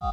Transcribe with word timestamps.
Hi 0.00 0.10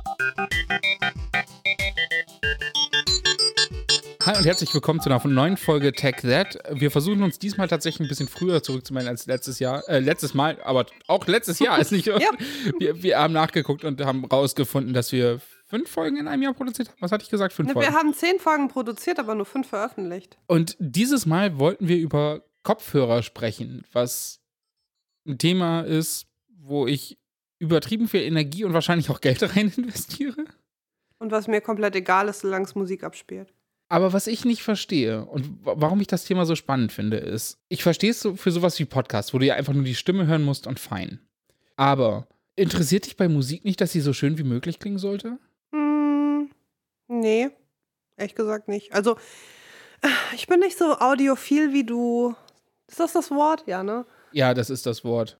und 4.35 4.46
herzlich 4.46 4.73
willkommen 4.73 5.00
zu 5.00 5.11
einer 5.11 5.27
neuen 5.27 5.58
Folge 5.58 5.92
Tech 5.92 6.15
That. 6.21 6.58
Wir 6.71 6.89
versuchen 6.89 7.21
uns 7.21 7.38
diesmal 7.38 7.67
tatsächlich 7.67 8.08
ein 8.08 8.10
bisschen 8.10 8.28
früher 8.28 8.63
zurückzumelden 8.63 9.10
als 9.10 9.28
letztes 9.28 9.60
Jahr, 9.60 9.88
äh, 9.88 10.00
letztes 10.00 10.34
Mal, 10.34 10.60
aber 10.63 10.88
auch 11.06 11.28
letztes 11.28 11.60
Jahr 11.60 11.78
ist 11.78 11.92
nicht. 11.92 12.08
ja. 12.08 12.18
wir, 12.79 13.04
wir 13.04 13.20
haben 13.20 13.34
nachgeguckt 13.34 13.84
und 13.84 14.04
haben 14.04 14.26
rausgefunden, 14.26 14.96
dass 14.96 15.12
wir 15.12 15.40
fünf 15.68 15.88
Folgen 15.88 16.17
in 16.17 16.27
einem 16.27 16.41
Jahr 16.41 16.55
produziert 16.55 16.89
haben. 16.89 16.97
Was 17.02 17.11
hatte 17.11 17.23
ich 17.23 17.29
gesagt? 17.29 17.54
Fünf 17.54 17.71
Folgen. 17.71 17.88
wir 17.88 17.95
haben 17.95 18.11
zehn 18.15 18.39
Folgen 18.39 18.70
produziert, 18.70 19.20
aber 19.20 19.36
nur 19.36 19.45
fünf 19.45 19.67
veröffentlicht. 19.67 20.39
Und 20.47 20.75
dieses 20.79 21.27
Mal 21.27 21.59
wollten 21.59 21.88
wir 21.88 21.97
über 21.97 22.41
Kopfhörer 22.63 23.21
sprechen, 23.21 23.86
was 23.93 24.41
ein 25.27 25.38
Thema 25.38 25.81
ist, 25.81 26.25
wo 26.47 26.88
ich 26.88 27.20
übertrieben 27.59 28.07
viel 28.07 28.21
Energie 28.21 28.63
und 28.65 28.73
wahrscheinlich 28.73 29.09
auch 29.09 29.21
Geld 29.21 29.41
rein 29.55 29.71
investiere. 29.75 30.45
Und 31.19 31.31
was 31.31 31.47
mir 31.47 31.61
komplett 31.61 31.95
egal 31.95 32.27
ist, 32.27 32.41
solange 32.41 32.66
es 32.66 32.75
Musik 32.75 33.03
abspielt. 33.03 33.53
Aber 33.88 34.13
was 34.13 34.27
ich 34.27 34.45
nicht 34.45 34.63
verstehe 34.63 35.25
und 35.25 35.63
wa- 35.66 35.75
warum 35.77 36.02
ich 36.02 36.07
das 36.07 36.25
Thema 36.25 36.45
so 36.45 36.55
spannend 36.55 36.91
finde, 36.91 37.17
ist, 37.17 37.59
ich 37.70 37.83
verstehe 37.83 38.11
es 38.11 38.20
so 38.20 38.35
für 38.35 38.52
sowas 38.52 38.77
wie 38.80 38.85
Podcast, 38.85 39.33
wo 39.33 39.38
du 39.39 39.45
ja 39.45 39.55
einfach 39.55 39.73
nur 39.73 39.83
die 39.83 39.95
Stimme 39.95 40.25
hören 40.27 40.44
musst 40.44 40.66
und 40.67 40.80
fein. 40.80 41.20
Aber 41.75 42.27
interessiert 42.55 43.05
dich 43.05 43.16
bei 43.16 43.27
Musik 43.30 43.63
nicht, 43.63 43.80
dass 43.81 43.91
sie 43.91 44.02
so 44.02 44.11
schön 44.11 44.38
wie 44.38 44.44
möglich 44.44 44.80
klingen 44.80 44.97
sollte? 44.97 45.38
Hm, 45.72 46.49
nee, 47.08 47.49
ehrlich 48.17 48.35
gesagt 48.35 48.67
nicht. 48.67 48.94
Also, 48.94 49.17
ich 50.33 50.47
bin 50.47 50.59
nicht 50.59 50.77
so 50.77 50.97
audiophil 50.97 51.72
wie 51.73 51.83
du. 51.83 52.35
Ist 52.88 52.99
das 52.99 53.13
das 53.13 53.30
Wort? 53.31 53.63
Ja, 53.67 53.83
ne? 53.83 54.05
Ja, 54.31 54.53
das 54.53 54.69
ist 54.69 54.85
das 54.85 55.03
Wort. 55.03 55.39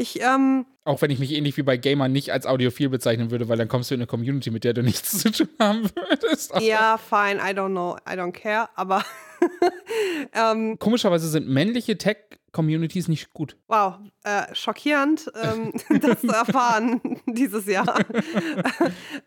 Ich, 0.00 0.22
ähm, 0.22 0.64
Auch 0.84 1.02
wenn 1.02 1.10
ich 1.10 1.18
mich 1.18 1.32
ähnlich 1.32 1.56
wie 1.56 1.64
bei 1.64 1.76
Gamer 1.76 2.06
nicht 2.06 2.32
als 2.32 2.46
audiophil 2.46 2.88
bezeichnen 2.88 3.32
würde, 3.32 3.48
weil 3.48 3.58
dann 3.58 3.66
kommst 3.66 3.90
du 3.90 3.94
in 3.96 4.00
eine 4.00 4.06
Community, 4.06 4.52
mit 4.52 4.62
der 4.62 4.72
du 4.72 4.82
nichts 4.84 5.18
zu 5.18 5.32
tun 5.32 5.48
haben 5.58 5.90
würdest. 5.94 6.54
Aber 6.54 6.62
ja, 6.64 6.96
fine, 6.98 7.40
I 7.40 7.52
don't 7.52 7.70
know, 7.70 7.96
I 8.08 8.12
don't 8.12 8.30
care, 8.30 8.68
aber, 8.76 9.04
ähm, 10.32 10.78
Komischerweise 10.78 11.28
sind 11.28 11.48
männliche 11.48 11.98
Tech-Communities 11.98 13.08
nicht 13.08 13.34
gut. 13.34 13.56
wow, 13.66 13.96
äh, 14.22 14.54
schockierend, 14.54 15.32
ähm, 15.34 15.72
das 16.00 16.20
zu 16.20 16.28
erfahren 16.28 17.00
dieses 17.26 17.66
Jahr. 17.66 17.98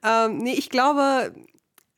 ähm, 0.06 0.38
nee, 0.38 0.54
ich 0.54 0.70
glaube, 0.70 1.34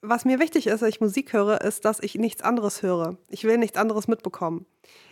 was 0.02 0.26
mir 0.26 0.40
wichtig 0.40 0.66
ist, 0.66 0.82
wenn 0.82 0.90
ich 0.90 1.00
Musik 1.00 1.32
höre, 1.32 1.62
ist, 1.62 1.86
dass 1.86 2.00
ich 2.02 2.16
nichts 2.16 2.42
anderes 2.42 2.82
höre. 2.82 3.18
Ich 3.30 3.44
will 3.44 3.60
nichts 3.60 3.78
anderes 3.78 4.08
mitbekommen. 4.08 4.66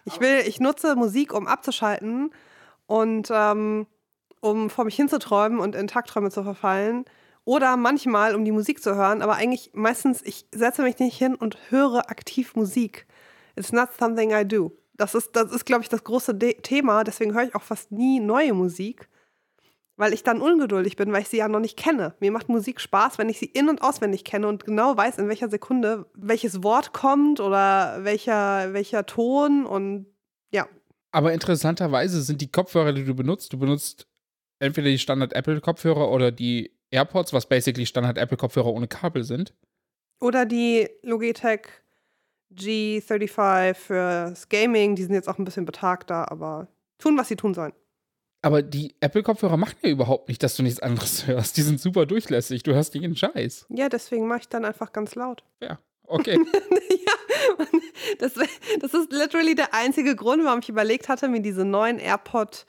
Ich 0.06 0.20
will, 0.20 0.42
ich 0.48 0.60
nutze 0.60 0.96
Musik, 0.96 1.32
um 1.32 1.46
abzuschalten 1.46 2.32
und 2.92 3.30
ähm, 3.32 3.88
um 4.42 4.70
vor 4.70 4.84
mich 4.84 4.98
hinzuträumen 4.98 5.60
und 5.60 5.76
in 5.76 5.88
Tagträume 5.88 6.30
zu 6.30 6.44
verfallen. 6.44 7.06
Oder 7.46 7.78
manchmal, 7.78 8.36
um 8.36 8.44
die 8.44 8.52
Musik 8.52 8.84
zu 8.84 8.96
hören, 8.96 9.22
aber 9.22 9.36
eigentlich 9.36 9.72
meistens, 9.74 10.22
ich 10.22 10.46
setze 10.54 10.84
mich 10.84 11.00
nicht 11.00 11.18
hin 11.18 11.36
und 11.36 11.58
höre 11.70 12.12
aktiv 12.12 12.54
Musik. 12.54 13.08
It's 13.56 13.72
not 13.72 13.90
something 13.98 14.32
I 14.32 14.46
do. 14.46 14.74
Das 14.94 15.16
ist, 15.16 15.38
das 15.38 15.54
ist 15.54 15.66
glaube 15.66 15.84
ich, 15.84 15.90
das 15.90 16.04
große 16.04 16.36
De 16.36 16.60
Thema. 16.62 17.06
Deswegen 17.06 17.34
höre 17.34 17.44
ich 17.44 17.56
auch 17.56 17.64
fast 17.64 17.94
nie 17.94 18.20
neue 18.20 18.54
Musik, 18.54 19.08
weil 19.96 20.14
ich 20.14 20.24
dann 20.24 20.42
ungeduldig 20.42 20.98
bin, 20.98 21.14
weil 21.14 21.22
ich 21.22 21.30
sie 21.30 21.38
ja 21.38 21.48
noch 21.48 21.62
nicht 21.62 21.78
kenne. 21.78 22.16
Mir 22.20 22.34
macht 22.34 22.50
Musik 22.50 22.82
Spaß, 22.82 23.18
wenn 23.18 23.30
ich 23.30 23.40
sie 23.40 23.46
in- 23.46 23.70
und 23.70 23.82
auswendig 23.82 24.26
kenne 24.26 24.50
und 24.50 24.66
genau 24.66 24.98
weiß, 24.98 25.18
in 25.18 25.30
welcher 25.30 25.50
Sekunde 25.50 26.08
welches 26.14 26.62
Wort 26.62 26.92
kommt 26.92 27.40
oder 27.40 28.04
welcher, 28.04 28.74
welcher 28.74 29.06
Ton 29.06 29.66
und 29.66 30.08
ja. 30.52 30.68
Aber 31.12 31.34
interessanterweise 31.34 32.22
sind 32.22 32.42
die 32.42 32.52
Kopfhörer, 32.52 32.94
die 32.94 33.04
du 33.04 33.14
benutzt, 33.14 33.52
du 33.54 33.60
benutzt 33.60 34.08
entweder 34.60 34.90
die 34.90 35.00
Standard 35.00 35.34
Apple-Kopfhörer 35.34 36.10
oder 36.10 36.32
die 36.32 36.72
AirPods, 36.92 37.34
was 37.34 37.48
basically 37.48 37.86
Standard 37.86 38.18
Apple-Kopfhörer 38.18 38.72
ohne 38.72 38.88
Kabel 38.88 39.24
sind. 39.24 39.54
Oder 40.20 40.46
die 40.46 40.88
Logitech 41.02 41.68
G35 42.54 43.74
fürs 43.74 44.50
Gaming, 44.50 44.96
die 44.96 45.04
sind 45.04 45.14
jetzt 45.14 45.28
auch 45.28 45.38
ein 45.38 45.46
bisschen 45.46 45.66
betagter, 45.66 46.32
aber 46.32 46.68
tun, 46.98 47.18
was 47.18 47.28
sie 47.28 47.36
tun 47.36 47.54
sollen. 47.54 47.74
Aber 48.44 48.62
die 48.62 48.96
Apple-Kopfhörer 49.00 49.58
machen 49.58 49.78
ja 49.84 49.90
überhaupt 49.90 50.28
nicht, 50.28 50.42
dass 50.42 50.56
du 50.56 50.64
nichts 50.64 50.80
anderes 50.80 51.28
hörst. 51.28 51.58
Die 51.58 51.62
sind 51.62 51.80
super 51.80 52.06
durchlässig. 52.06 52.64
Du 52.64 52.74
hörst 52.74 52.94
jeden 52.96 53.16
Scheiß. 53.16 53.68
Ja, 53.70 53.90
deswegen 53.90 54.28
mache 54.28 54.42
ich 54.42 54.50
dann 54.50 54.66
einfach 54.66 54.92
ganz 54.92 55.16
laut. 55.16 55.44
Ja, 55.62 55.80
okay. 56.08 56.40
das, 58.20 58.34
das 58.80 58.94
ist 58.94 59.12
literally 59.12 59.56
der 59.56 59.74
einzige 59.74 60.16
Grund, 60.16 60.44
warum 60.44 60.60
ich 60.60 60.70
überlegt 60.70 61.10
hatte, 61.10 61.28
mir 61.28 61.42
diese 61.42 61.66
neuen 61.66 62.00
AirPod 62.00 62.66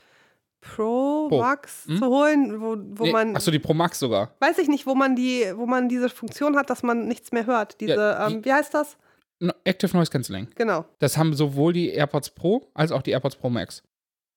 Pro, 0.60 1.28
Pro. 1.28 1.40
Max 1.40 1.86
Hm? 1.86 1.98
zu 1.98 2.06
holen, 2.06 2.60
wo, 2.60 2.76
wo 2.98 3.04
nee, 3.04 3.12
man, 3.12 3.34
achso, 3.34 3.50
die 3.50 3.58
Pro 3.58 3.74
Max 3.74 3.98
sogar. 3.98 4.34
weiß 4.38 4.58
ich 4.58 4.68
nicht, 4.68 4.86
wo 4.86 4.94
man 4.94 5.16
die, 5.16 5.44
wo 5.56 5.66
man 5.66 5.88
diese 5.88 6.08
Funktion 6.08 6.56
hat, 6.56 6.70
dass 6.70 6.84
man 6.84 7.08
nichts 7.08 7.32
mehr 7.32 7.46
hört. 7.46 7.80
Diese, 7.80 7.94
Ja, 7.94 8.28
die- 8.28 8.34
ähm, 8.36 8.44
wie 8.44 8.52
heißt 8.52 8.72
das? 8.72 8.96
No, 9.40 9.52
Active 9.64 9.96
Noise 9.96 10.12
Cancelling. 10.12 10.48
Genau. 10.54 10.84
Das 11.00 11.16
haben 11.18 11.34
sowohl 11.34 11.72
die 11.72 11.88
AirPods 11.88 12.30
Pro 12.30 12.70
als 12.74 12.92
auch 12.92 13.02
die 13.02 13.10
AirPods 13.10 13.34
Pro 13.36 13.50
Max. 13.50 13.82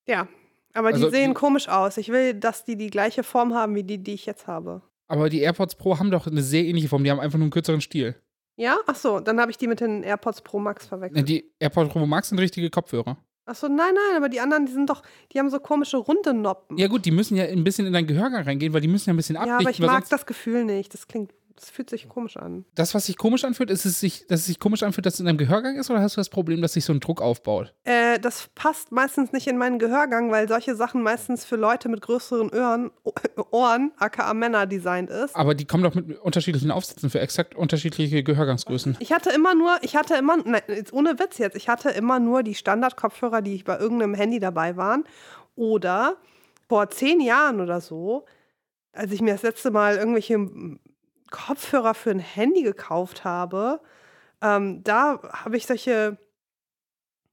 Ja. 0.08 0.28
Aber 0.74 0.88
Also 0.90 1.06
die 1.06 1.16
sehen 1.16 1.30
die- 1.32 1.34
komisch 1.36 1.70
aus. 1.70 1.98
Ich 1.98 2.10
will, 2.10 2.34
dass 2.34 2.66
die 2.66 2.76
die 2.76 2.90
gleiche 2.90 3.22
Form 3.24 3.54
haben 3.54 3.76
wie 3.76 3.84
die, 3.84 4.00
die 4.00 4.16
ich 4.16 4.26
jetzt 4.26 4.48
habe. 4.48 4.82
Aber 5.08 5.30
die 5.30 5.42
AirPods 5.42 5.76
Pro 5.76 6.00
haben 6.00 6.10
doch 6.10 6.26
eine 6.26 6.42
sehr 6.42 6.64
ähnliche 6.64 6.90
Form. 6.90 7.04
Die 7.04 7.12
haben 7.12 7.20
einfach 7.20 7.38
nur 7.38 7.44
einen 7.46 7.52
kürzeren 7.52 7.82
Stiel. 7.82 8.16
Ja? 8.58 8.78
Ach 8.88 8.96
so, 8.96 9.20
dann 9.20 9.40
habe 9.40 9.52
ich 9.52 9.58
die 9.58 9.68
mit 9.68 9.80
den 9.82 10.04
AirPods 10.04 10.42
Pro 10.42 10.60
Max 10.60 10.86
Ne, 10.86 10.90
verwechselt. 10.90 11.28
Die 11.30 11.52
AirPods 11.60 11.92
Pro 11.92 12.06
Max 12.06 12.30
sind 12.30 12.40
richtige 12.40 12.70
Kopfhörer. 12.70 13.18
Ach 13.48 13.56
so, 13.56 13.68
nein, 13.68 13.94
nein, 13.94 14.18
aber 14.18 14.28
die 14.30 14.40
anderen, 14.40 14.66
die 14.66 14.72
sind 14.72 14.90
doch, 14.90 15.04
die 15.32 15.38
haben 15.40 15.50
so 15.52 15.60
komische 15.60 15.98
runde 15.98 16.34
Noppen. 16.34 16.78
Ja 16.78 16.88
gut, 16.88 17.06
die 17.06 17.12
müssen 17.12 17.36
ja 17.38 17.44
ein 17.46 17.64
bisschen 17.64 17.86
in 17.86 17.94
dein 17.94 18.08
Gehörgang 18.08 18.44
reingehen, 18.44 18.74
weil 18.74 18.82
die 18.82 18.88
müssen 18.88 19.10
ja 19.10 19.14
ein 19.14 19.18
bisschen 19.18 19.36
Ja, 19.36 19.42
abdichten. 19.42 19.66
aber 19.68 19.70
ich 19.72 19.80
mag 20.02 20.10
das 20.10 20.26
Gefühl 20.26 20.66
nicht. 20.66 20.94
Das 20.96 21.08
klingt, 21.08 21.32
das 21.56 21.70
fühlt 21.70 21.90
sich 21.90 22.10
komisch 22.10 22.38
an. 22.38 22.66
das, 22.76 22.94
was 22.94 23.06
sich 23.06 23.18
komisch 23.18 23.44
anfühlt, 23.46 23.70
ist 23.70 23.86
es 23.86 24.00
sich, 24.00 24.28
dass 24.28 24.42
es 24.42 24.46
sich 24.48 24.60
komisch 24.60 24.84
anfühlt, 24.84 25.06
dass 25.06 25.16
es 25.16 25.20
in 25.20 25.26
deinem 25.26 25.38
Gehörgang 25.38 25.78
ist, 25.78 25.90
oder 25.90 26.02
hast 26.02 26.16
du 26.16 26.20
das 26.20 26.30
Problem, 26.30 26.62
dass 26.62 26.74
sich 26.74 26.86
so 26.86 26.94
ein 26.94 27.00
Druck 27.00 27.22
aufbaut? 27.22 27.74
Äh, 27.84 28.20
das 28.20 28.50
passt 28.56 28.92
meistens 28.92 29.32
nicht 29.32 29.48
in 29.48 29.58
meinen 29.58 29.80
Gehörgang, 29.80 30.32
weil 30.32 30.48
solche 30.48 30.76
Sachen 30.76 31.02
meistens 31.02 31.46
für 31.46 31.56
Leute 31.56 31.90
mit 31.90 32.02
größeren 32.02 32.50
Ohren, 32.54 32.92
Ohren 33.52 33.92
aka 33.98 34.34
Männer, 34.34 34.66
designt 34.66 35.10
ist. 35.10 35.36
Aber 35.36 35.56
die 35.56 35.66
kommen 35.66 35.84
doch 35.84 35.96
mit 35.96 36.20
unterschiedlichen 36.20 36.72
Aufsätzen 36.72 37.10
für 37.10 37.20
exakt 37.20 37.56
unterschiedliche 37.56 38.24
Gehörgangsgrößen. 38.24 38.98
Ich 39.00 39.14
hatte 39.14 39.30
immer 39.32 39.56
nur, 39.56 39.78
ich 39.82 39.96
hatte 39.96 40.16
immer, 40.16 40.38
nein, 40.38 40.62
jetzt 40.68 40.94
ohne 40.94 41.20
Witz 41.20 41.38
jetzt, 41.38 41.56
ich 41.56 41.70
hatte 41.70 41.90
immer 41.90 42.20
nur 42.20 42.44
die 42.44 42.56
Standardkopfhörer, 42.56 43.42
die 43.42 43.64
bei 43.64 43.78
irgendeinem 43.78 44.14
Handy 44.14 44.40
dabei 44.40 44.76
waren. 44.78 45.04
Oder 45.56 46.18
vor 46.68 46.90
zehn 46.90 47.22
Jahren 47.22 47.62
oder 47.62 47.80
so, 47.82 48.26
als 48.92 49.12
ich 49.12 49.22
mir 49.22 49.34
das 49.34 49.44
letzte 49.44 49.72
Mal 49.72 49.98
irgendwelche 49.98 50.38
Kopfhörer 51.32 51.94
für 51.94 52.12
ein 52.12 52.20
Handy 52.20 52.64
gekauft 52.64 53.24
habe, 53.24 53.82
ähm, 54.42 54.84
da 54.84 55.22
habe 55.32 55.58
ich 55.58 55.66
solche, 55.66 56.18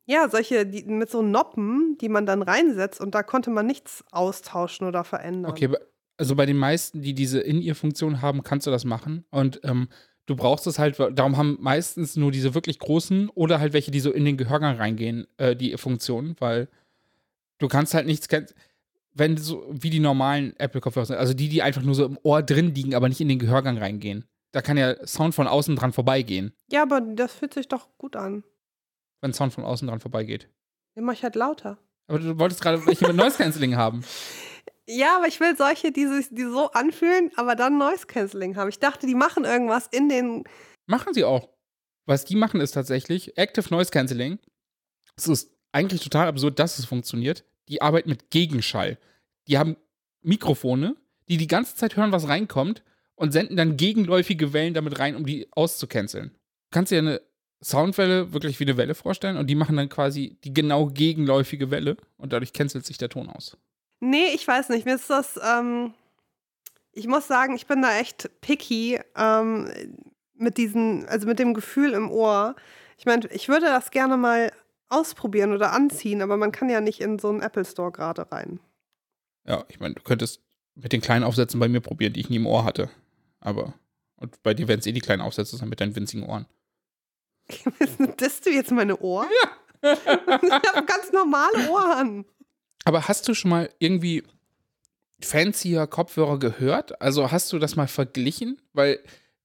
ja, 0.07 0.29
solche 0.29 0.67
die, 0.67 0.85
mit 0.85 1.11
so 1.11 1.23
Noppen, 1.23 1.99
die 2.01 2.09
man 2.09 2.27
dann 2.27 2.43
reinsetzt 2.43 3.01
und 3.01 3.15
da 3.15 3.23
konnte 3.23 3.51
man 3.51 3.67
nichts 3.67 4.05
austauschen 4.11 4.87
oder 4.87 5.05
verändern. 5.05 5.51
Okay, 5.51 5.69
also 6.17 6.37
bei 6.37 6.47
den 6.47 6.57
meisten, 6.57 7.03
die 7.03 7.15
diese 7.15 7.41
In-Ear-Funktion 7.41 8.23
haben, 8.23 8.43
kannst 8.43 8.67
du 8.67 8.71
das 8.71 8.85
machen. 8.85 9.25
Und 9.31 9.61
ähm, 9.65 9.89
du 10.27 10.37
brauchst 10.37 10.67
es 10.67 10.79
halt, 10.79 10.99
darum 10.99 11.37
haben 11.37 11.59
meistens 11.61 12.17
nur 12.17 12.31
diese 12.31 12.55
wirklich 12.55 12.79
großen 12.79 13.29
oder 13.31 13.61
halt 13.61 13.73
welche, 13.73 13.91
die 13.91 14.01
so 14.01 14.13
in 14.13 14.25
den 14.25 14.37
Gehörgang 14.37 14.77
reingehen, 14.77 15.27
äh, 15.37 15.57
die 15.57 15.77
Funktion, 15.77 16.37
weil 16.39 16.69
du 17.59 17.69
kannst 17.69 17.95
halt 17.95 18.07
nichts, 18.07 18.29
wenn 19.15 19.37
so 19.37 19.67
wie 19.71 19.91
die 19.91 20.01
normalen 20.01 20.55
Apple-Kopfhörer 20.59 21.07
sind, 21.07 21.17
also 21.17 21.35
die, 21.35 21.49
die 21.49 21.63
einfach 21.63 21.83
nur 21.83 21.95
so 21.95 22.05
im 22.07 22.19
Ohr 22.23 22.43
drin 22.43 22.75
liegen, 22.75 22.95
aber 22.95 23.09
nicht 23.09 23.21
in 23.21 23.29
den 23.29 23.39
Gehörgang 23.39 23.79
reingehen. 23.79 24.25
Da 24.53 24.61
kann 24.63 24.77
ja 24.77 25.07
Sound 25.07 25.35
von 25.35 25.47
außen 25.47 25.77
dran 25.77 25.93
vorbeigehen, 25.93 26.53
Ja, 26.71 26.83
aber 26.83 27.01
das 27.01 27.33
fühlt 27.33 27.55
sich 27.55 27.69
doch 27.69 27.89
gut 27.99 28.17
an. 28.17 28.45
wenn 29.21 29.33
Sound 29.33 29.53
von 29.53 29.65
außen 29.65 29.89
dran 29.89 30.01
vorbeigeht. 30.01 30.49
Den 30.97 31.05
mache 31.05 31.17
ich 31.17 31.23
halt 31.23 31.37
lauter. 31.37 31.79
Aber 32.09 32.19
du 32.19 32.39
wolltest 32.39 32.61
gerade 32.61 32.85
welche 32.87 33.07
mit 33.07 33.17
Noise 33.17 33.37
Cancelling 33.39 33.77
haben. 33.77 34.05
Ja, 34.89 35.17
aber 35.17 35.29
ich 35.29 35.39
will 35.39 35.57
solche, 35.57 35.93
die 35.93 36.09
sich 36.09 36.27
die 36.31 36.43
so 36.43 36.73
anfühlen, 36.73 37.31
aber 37.37 37.55
dann 37.55 37.79
Noise 37.79 38.05
Cancelling 38.07 38.57
haben. 38.57 38.69
Ich 38.69 38.81
dachte, 38.81 39.07
die 39.07 39.15
machen 39.15 39.45
irgendwas 39.45 39.87
in 39.87 40.09
den. 40.09 40.43
Machen 40.87 41.15
sie 41.15 41.23
auch. 41.23 41.49
Was 42.05 42.25
die 42.25 42.35
machen, 42.35 42.61
ist 42.61 42.73
tatsächlich 42.73 43.39
Active 43.39 43.73
Noise 43.73 43.93
Cancelling. 43.93 44.41
Es 45.17 45.29
ist 45.29 45.53
eigentlich 45.71 46.03
total 46.03 46.27
absurd, 46.27 46.59
dass 46.59 46.81
es 46.81 46.85
funktioniert. 46.85 47.45
Die 47.69 47.83
arbeiten 47.83 48.11
mit 48.11 48.31
Gegenschall. 48.31 48.99
Die 49.49 49.59
haben 49.59 49.77
Mikrofone, 50.23 50.97
die 51.29 51.37
die 51.37 51.47
ganze 51.47 51.77
Zeit 51.77 51.97
hören, 51.97 52.13
was 52.13 52.29
reinkommt 52.29 52.83
und 53.15 53.33
senden 53.33 53.57
dann 53.57 53.77
gegenläufige 53.77 54.53
Wellen 54.53 54.75
damit 54.75 54.99
rein, 54.99 55.17
um 55.17 55.27
die 55.27 55.49
auszucanceln. 55.53 56.31
Du 56.31 56.69
kannst 56.71 56.93
dir 56.93 56.99
eine 56.99 57.21
Soundwelle 57.63 58.33
wirklich 58.33 58.59
wie 58.59 58.65
eine 58.65 58.77
Welle 58.77 58.95
vorstellen 58.95 59.37
und 59.37 59.47
die 59.47 59.55
machen 59.55 59.77
dann 59.77 59.89
quasi 59.89 60.37
die 60.43 60.53
genau 60.53 60.87
gegenläufige 60.87 61.71
Welle 61.71 61.97
und 62.17 62.33
dadurch 62.33 62.53
cancelt 62.53 62.85
sich 62.85 62.99
der 62.99 63.09
Ton 63.09 63.29
aus. 63.29 63.57
Nee, 64.01 64.35
ich 64.35 64.47
weiß 64.47 64.71
nicht. 64.71 64.85
Mir 64.85 64.97
ist 64.97 65.09
das. 65.09 65.39
Ähm, 65.43 65.95
ich 66.93 67.07
muss 67.07 67.29
sagen, 67.29 67.55
ich 67.55 67.67
bin 67.67 67.83
da 67.83 67.97
echt 67.99 68.31
picky 68.41 68.99
ähm, 69.17 69.71
mit 70.35 70.59
diesen, 70.59 71.07
also 71.07 71.27
mit 71.27 71.39
dem 71.39 71.55
Gefühl 71.55 71.93
im 71.93 72.11
Ohr. 72.11 72.57
Ich 72.99 73.07
meine, 73.07 73.27
ich 73.29 73.49
würde 73.49 73.67
das 73.67 73.93
gerne 73.93 74.17
mal 74.17 74.53
ausprobieren 74.93 75.53
oder 75.53 75.73
anziehen, 75.73 76.23
aber 76.23 76.37
man 76.37 76.53
kann 76.53 76.69
ja 76.69 76.81
nicht 76.81 77.01
in 77.01 77.19
so 77.19 77.29
einen 77.29 77.41
Apple 77.41 77.65
Store 77.65 77.91
gerade 77.91 78.31
rein. 78.31 78.61
Ja, 79.47 79.65
ich 79.69 79.81
meine, 79.81 79.95
du 79.95 80.03
könntest 80.03 80.41
mit 80.75 80.93
den 80.93 81.01
kleinen 81.01 81.25
Aufsätzen 81.25 81.59
bei 81.59 81.69
mir 81.69 81.81
probiert, 81.81 82.17
die 82.17 82.21
ich 82.21 82.31
nie 82.31 82.37
im 82.37 82.47
Ohr 82.47 82.65
hatte. 82.65 82.91
Aber, 83.41 83.75
und 84.17 84.43
bei 84.43 84.55
dir 84.55 84.69
werden 84.69 84.81
es 84.81 84.87
eh 84.87 84.93
die 84.93 85.01
kleinen 85.01 85.23
Aufsätze 85.23 85.57
sein 85.57 85.69
mit 85.69 85.81
deinen 85.81 85.97
winzigen 85.97 86.25
Ohren. 86.25 86.47
Disst 88.21 88.47
du 88.47 88.51
jetzt 88.51 88.71
meine 88.71 88.99
Ohren? 88.99 89.29
Ja. 89.43 89.93
ich 89.95 90.53
habe 90.53 90.87
ganz 90.87 91.11
normale 91.13 91.69
Ohren. 91.71 92.25
Aber 92.85 93.09
hast 93.09 93.29
du 93.29 93.35
schon 93.35 93.51
mal 93.51 93.71
irgendwie 93.79 94.23
fancier 95.21 95.87
Kopfhörer 95.87 96.39
gehört? 96.39 97.01
Also 97.01 97.31
hast 97.31 97.53
du 97.53 97.59
das 97.59 97.77
mal 97.77 97.89
verglichen? 97.89 98.61
Weil 98.73 99.01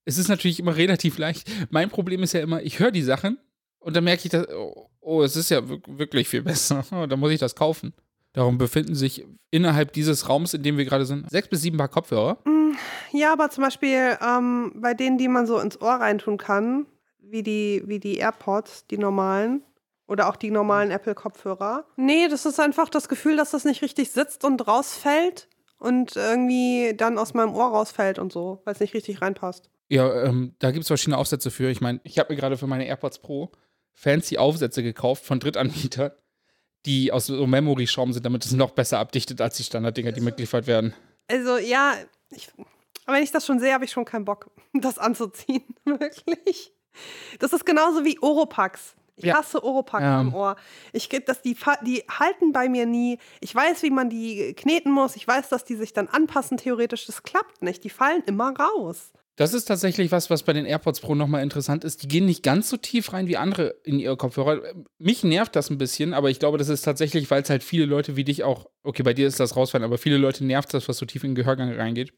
es 0.06 0.18
ist 0.18 0.28
natürlich 0.28 0.60
immer 0.60 0.76
relativ 0.76 1.18
leicht. 1.18 1.50
Mein 1.70 1.90
Problem 1.90 2.24
ist 2.24 2.34
ja 2.34 2.42
immer, 2.42 2.62
ich 2.62 2.80
höre 2.80 2.92
die 2.92 3.02
Sachen 3.02 3.40
und 3.80 3.96
dann 3.96 4.04
merke 4.04 4.24
ich, 4.26 4.30
dass, 4.30 4.48
oh, 4.50 4.90
oh, 5.08 5.24
es 5.24 5.36
ist 5.36 5.50
ja 5.50 5.62
wirklich 5.68 6.28
viel 6.28 6.44
besser. 6.44 6.84
Dann 7.08 7.20
muss 7.20 7.32
ich 7.32 7.40
das 7.40 7.56
kaufen. 7.56 7.94
Darum 8.34 8.58
befinden 8.58 8.94
sich 8.94 9.26
innerhalb 9.50 9.94
dieses 9.94 10.30
Raums, 10.30 10.54
in 10.54 10.62
dem 10.62 10.78
wir 10.78 10.86
gerade 10.86 11.06
sind, 11.06 11.30
sechs 11.32 11.48
bis 11.48 11.62
sieben 11.62 11.78
Paar 11.78 11.88
Kopfhörer. 11.88 12.38
Mm, 12.46 12.74
ja, 13.14 13.34
aber 13.34 13.50
zum 13.50 13.64
Beispiel 13.64 14.18
ähm, 14.22 14.74
bei 14.76 14.94
denen, 14.94 15.18
die 15.18 15.28
man 15.28 15.48
so 15.48 15.58
ins 15.60 15.82
Ohr 15.82 15.94
reintun 15.94 16.38
kann, 16.38 16.86
wie 17.20 17.42
die, 17.42 17.82
wie 17.86 18.00
die 18.00 18.18
AirPods, 18.18 18.86
die 18.88 18.98
normalen, 18.98 19.64
oder 20.08 20.30
auch 20.30 20.36
die 20.36 20.52
normalen 20.52 20.92
Apple-Kopfhörer. 20.92 21.86
Nee, 21.98 22.28
das 22.30 22.46
ist 22.46 22.60
einfach 22.60 22.90
das 22.90 23.10
Gefühl, 23.10 23.36
dass 23.36 23.52
das 23.52 23.66
nicht 23.66 23.82
richtig 23.82 24.12
sitzt 24.12 24.46
und 24.46 24.66
rausfällt 24.68 25.50
und 25.80 26.16
irgendwie 26.16 26.94
dann 26.96 27.18
aus 27.18 27.34
meinem 27.34 27.54
Ohr 27.54 27.68
rausfällt 27.68 28.20
und 28.20 28.32
so, 28.32 28.62
weil 28.64 28.74
es 28.74 28.80
nicht 28.80 28.94
richtig 28.94 29.22
reinpasst. 29.22 29.70
Ja, 29.90 30.24
ähm, 30.24 30.54
da 30.60 30.72
gibt 30.72 30.84
es 30.84 30.88
verschiedene 30.88 31.18
Aufsätze 31.18 31.52
für. 31.52 31.70
Ich 31.70 31.82
meine, 31.82 32.00
ich 32.04 32.20
habe 32.20 32.34
mir 32.34 32.40
gerade 32.40 32.58
für 32.58 32.68
meine 32.68 32.86
AirPods 32.86 33.20
Pro 33.20 33.52
fancy 33.98 34.38
Aufsätze 34.38 34.84
gekauft 34.84 35.26
von 35.26 35.40
Drittanbietern, 35.40 36.12
die 36.86 37.12
aus 37.12 37.26
so 37.26 37.48
Memory-Schaum 37.48 38.14
sind, 38.14 38.26
damit 38.26 38.46
es 38.46 38.54
noch 38.54 38.72
besser 38.72 39.00
abdichtet 39.00 39.42
als 39.42 39.58
die 39.58 39.64
Standarddinger, 39.64 40.12
die 40.12 40.22
mitgeliefert 40.22 40.68
werden. 40.68 40.94
Also 41.28 41.58
ja, 41.58 41.96
ich, 42.30 42.48
aber 43.06 43.18
wenn 43.18 43.24
ich 43.24 43.32
das 43.32 43.46
schon 43.46 43.60
sehe, 43.60 43.74
habe 43.74 43.86
ich 43.86 43.92
schon 43.92 44.06
keinen 44.06 44.24
Bock, 44.24 44.52
das 44.74 45.00
anzuziehen. 45.00 45.64
Wirklich. 45.86 46.72
Das 47.40 47.54
ist 47.54 47.66
genauso 47.66 48.06
wie 48.06 48.20
Oropax. 48.22 48.96
Ich 49.16 49.26
ja. 49.26 49.38
hasse 49.38 49.64
Oropax 49.64 50.04
ja. 50.04 50.22
im 50.22 50.34
Ohr. 50.36 50.58
Ich 50.94 51.10
das, 51.10 51.42
die, 51.42 51.58
die 51.84 52.04
halten 52.08 52.52
bei 52.54 52.70
mir 52.70 52.86
nie. 52.86 53.18
Ich 53.42 53.54
weiß, 53.54 53.82
wie 53.82 53.90
man 53.90 54.12
die 54.12 54.54
kneten 54.54 54.92
muss. 54.92 55.16
Ich 55.16 55.28
weiß, 55.28 55.50
dass 55.50 55.66
die 55.66 55.76
sich 55.76 55.92
dann 55.94 56.08
anpassen, 56.08 56.58
theoretisch. 56.58 57.08
Das 57.08 57.24
klappt 57.24 57.64
nicht. 57.64 57.84
Die 57.84 57.90
fallen 57.90 58.22
immer 58.28 58.54
raus. 58.56 59.12
Das 59.38 59.54
ist 59.54 59.66
tatsächlich 59.66 60.12
was, 60.12 60.32
was 60.32 60.42
bei 60.42 60.52
den 60.52 60.66
AirPods 60.66 61.00
Pro 61.00 61.14
nochmal 61.14 61.44
interessant 61.44 61.84
ist. 61.84 62.02
Die 62.02 62.08
gehen 62.08 62.26
nicht 62.26 62.42
ganz 62.42 62.70
so 62.70 62.76
tief 62.76 63.14
rein 63.14 63.28
wie 63.28 63.38
andere 63.38 63.76
in 63.84 64.00
ihre 64.00 64.18
Kopfhörer. 64.18 64.62
Mich 64.98 65.24
nervt 65.24 65.56
das 65.56 65.70
ein 65.70 65.78
bisschen, 65.78 66.16
aber 66.16 66.32
ich 66.32 66.40
glaube, 66.40 66.58
das 66.58 66.70
ist 66.70 66.82
tatsächlich, 66.82 67.30
weil 67.30 67.44
es 67.44 67.50
halt 67.52 67.64
viele 67.64 67.86
Leute 67.86 68.16
wie 68.16 68.24
dich 68.24 68.44
auch, 68.44 68.68
okay, 68.82 69.04
bei 69.04 69.14
dir 69.14 69.28
ist 69.28 69.40
das 69.40 69.56
rausfallen, 69.56 69.86
aber 69.86 70.00
viele 70.00 70.18
Leute 70.18 70.44
nervt 70.44 70.74
das, 70.74 70.90
was 70.90 70.98
so 70.98 71.06
tief 71.06 71.24
in 71.24 71.32
den 71.32 71.36
Gehörgang 71.36 71.72
reingeht. 71.72 72.14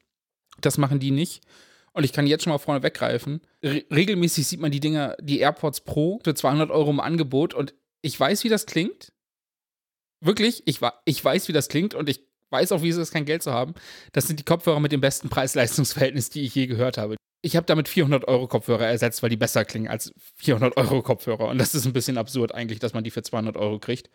Das 0.61 0.77
machen 0.77 0.99
die 0.99 1.11
nicht. 1.11 1.43
Und 1.91 2.05
ich 2.05 2.13
kann 2.13 2.25
jetzt 2.25 2.45
schon 2.45 2.51
mal 2.51 2.57
vorne 2.57 2.83
weggreifen. 2.83 3.41
Re 3.61 3.83
regelmäßig 3.91 4.47
sieht 4.47 4.61
man 4.61 4.71
die 4.71 4.79
Dinger, 4.79 5.17
die 5.19 5.39
AirPods 5.39 5.81
Pro 5.81 6.21
für 6.23 6.33
200 6.33 6.71
Euro 6.71 6.89
im 6.89 7.01
Angebot 7.01 7.53
und 7.53 7.73
ich 8.01 8.17
weiß, 8.17 8.45
wie 8.45 8.49
das 8.49 8.65
klingt. 8.65 9.11
Wirklich, 10.21 10.63
ich, 10.65 10.79
ich 11.03 11.25
weiß, 11.25 11.49
wie 11.49 11.53
das 11.53 11.67
klingt 11.67 11.95
und 11.95 12.07
ich 12.07 12.28
weiß 12.49 12.71
auch, 12.71 12.81
wie 12.81 12.89
es 12.89 12.97
ist, 12.97 13.11
kein 13.11 13.25
Geld 13.25 13.43
zu 13.43 13.53
haben. 13.53 13.73
Das 14.11 14.27
sind 14.27 14.39
die 14.39 14.45
Kopfhörer 14.45 14.79
mit 14.79 14.91
dem 14.91 15.01
besten 15.01 15.29
Preis-Leistungs-Verhältnis, 15.29 16.29
die 16.29 16.41
ich 16.41 16.55
je 16.55 16.67
gehört 16.67 16.97
habe. 16.97 17.15
Ich 17.41 17.55
habe 17.55 17.65
damit 17.65 17.87
400 17.87 18.27
Euro 18.27 18.47
Kopfhörer 18.47 18.87
ersetzt, 18.87 19.23
weil 19.23 19.29
die 19.29 19.37
besser 19.37 19.63
klingen 19.63 19.87
als 19.87 20.13
400 20.35 20.75
Euro 20.77 21.01
Kopfhörer. 21.01 21.47
Und 21.47 21.57
das 21.57 21.73
ist 21.73 21.85
ein 21.85 21.93
bisschen 21.93 22.17
absurd 22.17 22.53
eigentlich, 22.53 22.79
dass 22.79 22.93
man 22.93 23.03
die 23.03 23.11
für 23.11 23.23
200 23.23 23.55
Euro 23.55 23.79
kriegt. 23.79 24.09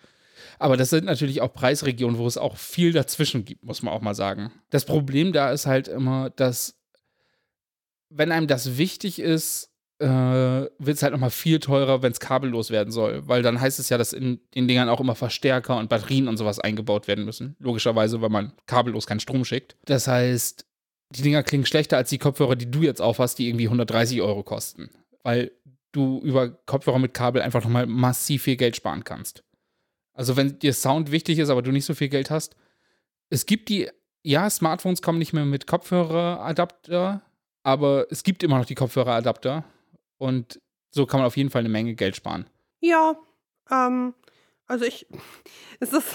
Aber 0.58 0.76
das 0.76 0.90
sind 0.90 1.04
natürlich 1.04 1.40
auch 1.40 1.52
Preisregionen, 1.52 2.19
wo 2.19 2.26
es 2.26 2.36
auch 2.36 2.56
viel 2.56 2.92
dazwischen 2.92 3.44
gibt, 3.44 3.64
muss 3.64 3.82
man 3.82 3.94
auch 3.94 4.02
mal 4.02 4.14
sagen. 4.14 4.52
Das 4.70 4.84
Problem 4.84 5.32
da 5.32 5.50
ist 5.50 5.66
halt 5.66 5.88
immer, 5.88 6.30
dass 6.30 6.76
wenn 8.10 8.30
einem 8.30 8.46
das 8.46 8.76
wichtig 8.76 9.19
ist, 9.19 9.74
äh, 10.04 10.68
wird 10.78 10.96
es 10.96 11.02
halt 11.02 11.12
nochmal 11.12 11.30
viel 11.30 11.60
teurer, 11.60 12.02
wenn 12.02 12.12
es 12.12 12.20
kabellos 12.20 12.70
werden 12.70 12.92
soll. 12.92 13.26
Weil 13.26 13.42
dann 13.42 13.58
heißt 13.58 13.78
es 13.78 13.88
ja, 13.88 13.96
dass 13.96 14.12
in 14.12 14.38
den 14.54 14.68
Dingern 14.68 14.90
auch 14.90 15.00
immer 15.00 15.14
Verstärker 15.14 15.78
und 15.78 15.88
Batterien 15.88 16.28
und 16.28 16.36
sowas 16.36 16.58
eingebaut 16.58 17.08
werden 17.08 17.24
müssen. 17.24 17.56
Logischerweise, 17.58 18.20
weil 18.20 18.28
man 18.28 18.52
kabellos 18.66 19.06
keinen 19.06 19.20
Strom 19.20 19.46
schickt. 19.46 19.76
Das 19.86 20.06
heißt, 20.06 20.66
die 21.10 21.22
Dinger 21.22 21.42
klingen 21.42 21.64
schlechter 21.64 21.96
als 21.96 22.10
die 22.10 22.18
Kopfhörer, 22.18 22.54
die 22.54 22.70
du 22.70 22.82
jetzt 22.82 23.00
aufhast, 23.00 23.38
die 23.38 23.48
irgendwie 23.48 23.64
130 23.64 24.20
Euro 24.20 24.42
kosten. 24.42 24.90
Weil 25.22 25.52
du 25.92 26.20
über 26.20 26.50
Kopfhörer 26.50 26.98
mit 26.98 27.14
Kabel 27.14 27.40
einfach 27.40 27.64
nochmal 27.64 27.86
massiv 27.86 28.42
viel 28.42 28.56
Geld 28.56 28.76
sparen 28.76 29.04
kannst. 29.04 29.42
Also 30.12 30.36
wenn 30.36 30.58
dir 30.58 30.74
Sound 30.74 31.12
wichtig 31.12 31.38
ist, 31.38 31.48
aber 31.48 31.62
du 31.62 31.72
nicht 31.72 31.86
so 31.86 31.94
viel 31.94 32.10
Geld 32.10 32.30
hast, 32.30 32.56
es 33.30 33.46
gibt 33.46 33.70
die, 33.70 33.88
ja, 34.22 34.50
Smartphones 34.50 35.00
kommen 35.00 35.18
nicht 35.18 35.32
mehr 35.32 35.46
mit 35.46 35.66
Kopfhöreradapter, 35.66 37.22
aber 37.62 38.06
es 38.10 38.22
gibt 38.22 38.42
immer 38.42 38.58
noch 38.58 38.66
die 38.66 38.74
Kopfhöreradapter 38.74 39.64
und 40.25 40.61
so 40.91 41.05
kann 41.06 41.21
man 41.21 41.26
auf 41.26 41.37
jeden 41.37 41.50
Fall 41.50 41.61
eine 41.61 41.69
Menge 41.69 41.94
Geld 41.94 42.17
sparen. 42.17 42.49
Ja, 42.81 43.17
ähm, 43.71 44.15
also 44.67 44.85
ich, 44.85 45.06
es 45.81 45.93
ist, 45.93 46.06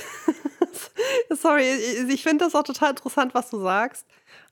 sorry, 1.29 1.63
ich 2.09 2.23
finde 2.23 2.45
das 2.45 2.55
auch 2.55 2.63
total 2.63 2.91
interessant, 2.91 3.33
was 3.33 3.49
du 3.49 3.59
sagst. 3.59 4.07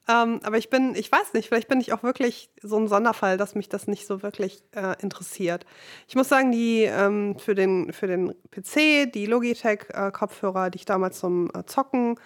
Ähm, 0.09 0.39
aber 0.44 0.57
ich 0.57 0.69
bin, 0.69 0.95
ich 0.95 1.12
weiß 1.12 1.33
nicht, 1.33 1.50
vielleicht 1.50 1.68
bin 1.68 1.81
ich 1.81 1.92
auch 1.92 2.01
wirklich 2.01 2.50
so 2.62 2.77
ein 2.77 2.88
Sonderfall, 2.88 3.38
dass 3.38 3.56
mich 3.56 3.68
das 3.68 3.88
nicht 3.88 4.07
so 4.07 4.24
wirklich 4.24 4.63
äh, 4.74 4.95
interessiert. 5.01 5.65
Ich 6.07 6.15
muss 6.15 6.30
sagen, 6.30 6.51
die 6.51 6.83
ähm, 6.83 7.38
für, 7.39 7.56
den, 7.56 7.92
für 7.92 8.07
den 8.07 8.33
PC, 8.51 9.12
die 9.12 9.25
Logitech-Kopfhörer, 9.25 10.68
äh, 10.68 10.71
die 10.71 10.77
ich 10.77 10.86
damals 10.86 11.19
zum 11.19 11.50
äh, 11.54 11.65
Zocken 11.65 12.18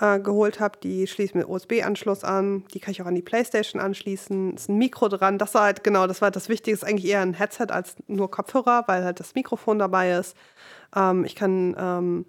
äh, 0.00 0.18
geholt 0.18 0.60
habe, 0.60 0.78
die 0.82 1.06
schließen 1.06 1.38
mit 1.38 1.48
USB-Anschluss 1.48 2.24
an. 2.24 2.64
Die 2.72 2.80
kann 2.80 2.92
ich 2.92 3.02
auch 3.02 3.06
an 3.06 3.14
die 3.14 3.22
Playstation 3.22 3.80
anschließen. 3.80 4.54
Ist 4.54 4.68
ein 4.68 4.78
Mikro 4.78 5.08
dran. 5.08 5.38
Das 5.38 5.54
war 5.54 5.64
halt 5.64 5.84
genau, 5.84 6.06
das 6.06 6.22
war 6.22 6.30
das 6.30 6.48
Wichtige. 6.48 6.74
Ist 6.74 6.84
eigentlich 6.84 7.10
eher 7.10 7.20
ein 7.20 7.34
Headset 7.34 7.66
als 7.68 7.96
nur 8.06 8.30
Kopfhörer, 8.30 8.84
weil 8.86 9.04
halt 9.04 9.20
das 9.20 9.34
Mikrofon 9.34 9.78
dabei 9.78 10.12
ist. 10.12 10.36
Ähm, 10.96 11.24
ich 11.24 11.34
kann, 11.34 11.76
ähm, 11.78 12.26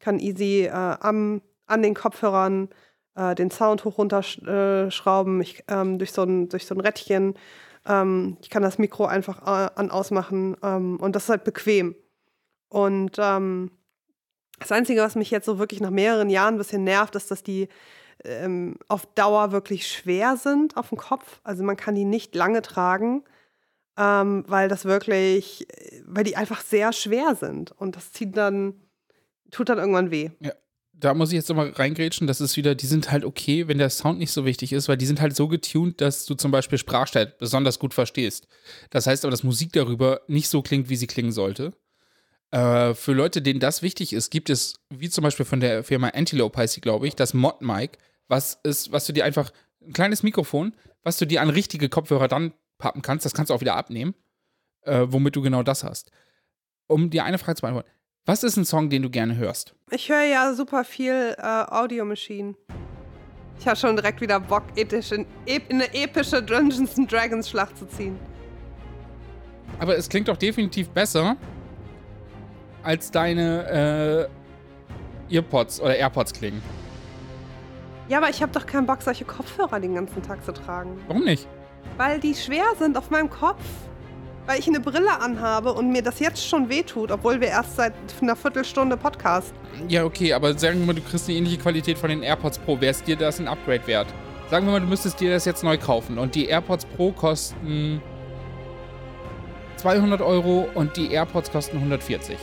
kann 0.00 0.18
easy 0.18 0.64
äh, 0.64 0.70
am, 0.72 1.42
an 1.66 1.82
den 1.82 1.94
Kopfhörern 1.94 2.68
äh, 3.14 3.34
den 3.34 3.50
Sound 3.50 3.84
hoch 3.84 3.98
runter 3.98 4.20
äh, 4.46 4.90
schrauben. 4.90 5.40
Ich, 5.40 5.64
ähm, 5.68 5.98
durch, 5.98 6.12
so 6.12 6.24
ein, 6.24 6.48
durch 6.48 6.66
so 6.66 6.74
ein 6.74 6.80
Rädchen. 6.80 7.34
Ähm, 7.86 8.36
ich 8.42 8.50
kann 8.50 8.62
das 8.62 8.78
Mikro 8.78 9.06
einfach 9.06 9.42
äh, 9.42 9.70
an 9.76 9.90
ausmachen. 9.90 10.56
Ähm, 10.62 10.98
und 10.98 11.14
das 11.14 11.24
ist 11.24 11.28
halt 11.28 11.44
bequem. 11.44 11.94
Und 12.68 13.16
ähm, 13.18 13.70
das 14.58 14.72
Einzige, 14.72 15.00
was 15.00 15.14
mich 15.14 15.30
jetzt 15.30 15.46
so 15.46 15.58
wirklich 15.58 15.80
nach 15.80 15.90
mehreren 15.90 16.30
Jahren 16.30 16.54
ein 16.54 16.58
bisschen 16.58 16.84
nervt, 16.84 17.16
ist, 17.16 17.30
dass 17.30 17.42
die 17.42 17.68
ähm, 18.24 18.76
auf 18.88 19.06
Dauer 19.14 19.52
wirklich 19.52 19.86
schwer 19.88 20.36
sind 20.36 20.76
auf 20.76 20.90
dem 20.90 20.98
Kopf. 20.98 21.40
Also 21.44 21.64
man 21.64 21.76
kann 21.76 21.94
die 21.94 22.04
nicht 22.04 22.34
lange 22.34 22.62
tragen, 22.62 23.24
ähm, 23.96 24.44
weil 24.46 24.68
das 24.68 24.84
wirklich, 24.84 25.66
weil 26.04 26.24
die 26.24 26.36
einfach 26.36 26.60
sehr 26.60 26.92
schwer 26.92 27.34
sind. 27.34 27.72
Und 27.72 27.96
das 27.96 28.12
zieht 28.12 28.36
dann, 28.36 28.74
tut 29.50 29.68
dann 29.68 29.78
irgendwann 29.78 30.10
weh. 30.10 30.30
Ja. 30.40 30.52
Da 30.94 31.14
muss 31.14 31.30
ich 31.30 31.34
jetzt 31.34 31.48
nochmal 31.48 31.70
reingrätschen, 31.70 32.28
das 32.28 32.40
ist 32.40 32.56
wieder, 32.56 32.76
die 32.76 32.86
sind 32.86 33.10
halt 33.10 33.24
okay, 33.24 33.66
wenn 33.66 33.78
der 33.78 33.90
Sound 33.90 34.20
nicht 34.20 34.30
so 34.30 34.44
wichtig 34.44 34.72
ist, 34.72 34.88
weil 34.88 34.96
die 34.96 35.06
sind 35.06 35.20
halt 35.20 35.34
so 35.34 35.48
getuned, 35.48 36.00
dass 36.00 36.26
du 36.26 36.36
zum 36.36 36.52
Beispiel 36.52 36.78
Sprachstelle 36.78 37.34
besonders 37.40 37.80
gut 37.80 37.92
verstehst. 37.92 38.46
Das 38.90 39.08
heißt 39.08 39.24
aber, 39.24 39.32
dass 39.32 39.42
Musik 39.42 39.72
darüber 39.72 40.20
nicht 40.28 40.48
so 40.48 40.62
klingt, 40.62 40.90
wie 40.90 40.94
sie 40.94 41.08
klingen 41.08 41.32
sollte. 41.32 41.72
Äh, 42.52 42.94
für 42.94 43.12
Leute, 43.12 43.40
denen 43.40 43.60
das 43.60 43.82
wichtig 43.82 44.12
ist, 44.12 44.30
gibt 44.30 44.50
es, 44.50 44.74
wie 44.90 45.08
zum 45.08 45.24
Beispiel 45.24 45.46
von 45.46 45.60
der 45.60 45.82
Firma 45.82 46.08
Antelope 46.08 46.58
heißt 46.58 46.74
sie, 46.74 46.82
glaube 46.82 47.08
ich, 47.08 47.16
das 47.16 47.32
Mod-Mic, 47.32 47.98
was 48.28 48.60
ist, 48.62 48.92
was 48.92 49.06
du 49.06 49.12
dir 49.12 49.24
einfach, 49.24 49.50
ein 49.84 49.94
kleines 49.94 50.22
Mikrofon, 50.22 50.74
was 51.02 51.16
du 51.16 51.26
dir 51.26 51.40
an 51.40 51.48
richtige 51.48 51.88
Kopfhörer 51.88 52.28
dann 52.28 52.52
pappen 52.78 53.02
kannst, 53.02 53.24
das 53.24 53.32
kannst 53.32 53.50
du 53.50 53.54
auch 53.54 53.62
wieder 53.62 53.74
abnehmen, 53.74 54.14
äh, 54.82 55.06
womit 55.08 55.34
du 55.34 55.42
genau 55.42 55.62
das 55.62 55.82
hast. 55.82 56.12
Um 56.86 57.10
dir 57.10 57.24
eine 57.24 57.38
Frage 57.38 57.56
zu 57.56 57.62
beantworten. 57.62 57.88
Was 58.26 58.44
ist 58.44 58.56
ein 58.56 58.66
Song, 58.66 58.90
den 58.90 59.02
du 59.02 59.10
gerne 59.10 59.36
hörst? 59.36 59.74
Ich 59.90 60.08
höre 60.08 60.24
ja 60.24 60.54
super 60.54 60.84
viel 60.84 61.34
äh, 61.38 61.42
Audio 61.42 62.04
Machine. 62.04 62.54
Ich 63.58 63.66
habe 63.66 63.76
schon 63.76 63.96
direkt 63.96 64.20
wieder 64.20 64.38
Bock, 64.38 64.64
in 64.76 64.90
eine 65.70 65.94
epische 65.94 66.42
Dungeons 66.42 66.94
Dragons 67.08 67.48
Schlacht 67.48 67.78
zu 67.78 67.86
ziehen. 67.86 68.18
Aber 69.78 69.96
es 69.96 70.08
klingt 70.08 70.28
doch 70.28 70.36
definitiv 70.36 70.90
besser, 70.90 71.36
als 72.82 73.10
deine 73.10 74.28
äh, 75.30 75.34
Earpods 75.36 75.80
oder 75.80 75.96
AirPods 75.96 76.32
klingen. 76.32 76.62
Ja, 78.08 78.18
aber 78.18 78.28
ich 78.28 78.42
habe 78.42 78.52
doch 78.52 78.66
keinen 78.66 78.86
Bock, 78.86 79.02
solche 79.02 79.24
Kopfhörer 79.24 79.80
den 79.80 79.94
ganzen 79.94 80.22
Tag 80.22 80.44
zu 80.44 80.52
tragen. 80.52 81.00
Warum 81.06 81.24
nicht? 81.24 81.46
Weil 81.96 82.20
die 82.20 82.34
schwer 82.34 82.64
sind 82.78 82.96
auf 82.96 83.10
meinem 83.10 83.30
Kopf. 83.30 83.62
Weil 84.44 84.58
ich 84.58 84.66
eine 84.66 84.80
Brille 84.80 85.20
anhabe 85.20 85.72
und 85.72 85.92
mir 85.92 86.02
das 86.02 86.18
jetzt 86.18 86.44
schon 86.44 86.68
wehtut, 86.68 87.12
obwohl 87.12 87.40
wir 87.40 87.46
erst 87.46 87.76
seit 87.76 87.94
einer 88.20 88.34
Viertelstunde 88.34 88.96
Podcast. 88.96 89.54
Ja, 89.86 90.04
okay, 90.04 90.32
aber 90.32 90.58
sagen 90.58 90.80
wir 90.80 90.86
mal, 90.86 90.94
du 90.94 91.00
kriegst 91.00 91.28
eine 91.28 91.38
ähnliche 91.38 91.58
Qualität 91.58 91.96
von 91.96 92.10
den 92.10 92.24
AirPods 92.24 92.58
Pro. 92.58 92.80
Wäre 92.80 92.90
es 92.90 93.04
dir 93.04 93.14
das 93.14 93.38
ein 93.38 93.46
Upgrade 93.46 93.86
wert? 93.86 94.08
Sagen 94.50 94.66
wir 94.66 94.72
mal, 94.72 94.80
du 94.80 94.88
müsstest 94.88 95.20
dir 95.20 95.30
das 95.30 95.44
jetzt 95.44 95.62
neu 95.62 95.78
kaufen 95.78 96.18
und 96.18 96.34
die 96.34 96.46
AirPods 96.46 96.86
Pro 96.86 97.12
kosten 97.12 98.02
200 99.76 100.20
Euro 100.20 100.68
und 100.74 100.96
die 100.96 101.12
AirPods 101.12 101.52
kosten 101.52 101.76
140. 101.76 102.36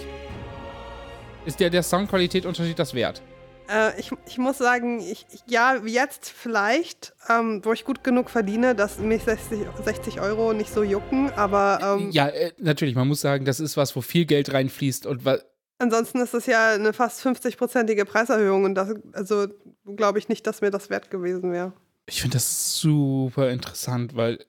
Ist 1.49 1.59
dir 1.59 1.71
der 1.71 1.81
Soundqualität 1.81 2.45
Unterschied 2.45 2.77
das 2.77 2.93
wert? 2.93 3.23
Äh, 3.67 3.99
ich, 3.99 4.11
ich 4.27 4.37
muss 4.37 4.59
sagen, 4.59 4.99
ich, 4.99 5.25
ich, 5.31 5.41
ja, 5.47 5.77
jetzt 5.83 6.29
vielleicht, 6.29 7.15
ähm, 7.27 7.65
wo 7.65 7.73
ich 7.73 7.85
gut 7.85 8.03
genug 8.03 8.29
verdiene, 8.29 8.75
dass 8.75 8.99
mich 8.99 9.23
60, 9.23 9.61
60 9.83 10.21
Euro 10.21 10.53
nicht 10.53 10.71
so 10.71 10.83
jucken, 10.83 11.31
aber. 11.31 11.79
Ähm, 11.81 12.11
ja, 12.11 12.27
äh, 12.27 12.51
natürlich, 12.59 12.93
man 12.93 13.07
muss 13.07 13.21
sagen, 13.21 13.45
das 13.45 13.59
ist 13.59 13.77
was, 13.77 13.95
wo 13.95 14.01
viel 14.01 14.25
Geld 14.25 14.53
reinfließt 14.53 15.07
und 15.07 15.25
was. 15.25 15.43
Ansonsten 15.79 16.19
ist 16.19 16.35
das 16.35 16.45
ja 16.45 16.73
eine 16.73 16.93
fast 16.93 17.25
50-prozentige 17.25 18.05
Preiserhöhung 18.05 18.65
und 18.65 18.75
das, 18.75 18.93
also 19.13 19.47
glaube 19.95 20.19
ich 20.19 20.29
nicht, 20.29 20.45
dass 20.45 20.61
mir 20.61 20.69
das 20.69 20.91
wert 20.91 21.09
gewesen 21.09 21.51
wäre. 21.51 21.73
Ich 22.05 22.21
finde 22.21 22.35
das 22.35 22.75
super 22.75 23.49
interessant, 23.49 24.15
weil 24.15 24.45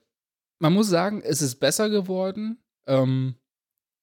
man 0.59 0.71
muss 0.71 0.87
sagen, 0.87 1.23
es 1.25 1.41
ist 1.41 1.55
besser 1.55 1.89
geworden. 1.89 2.59
Ähm, 2.85 3.37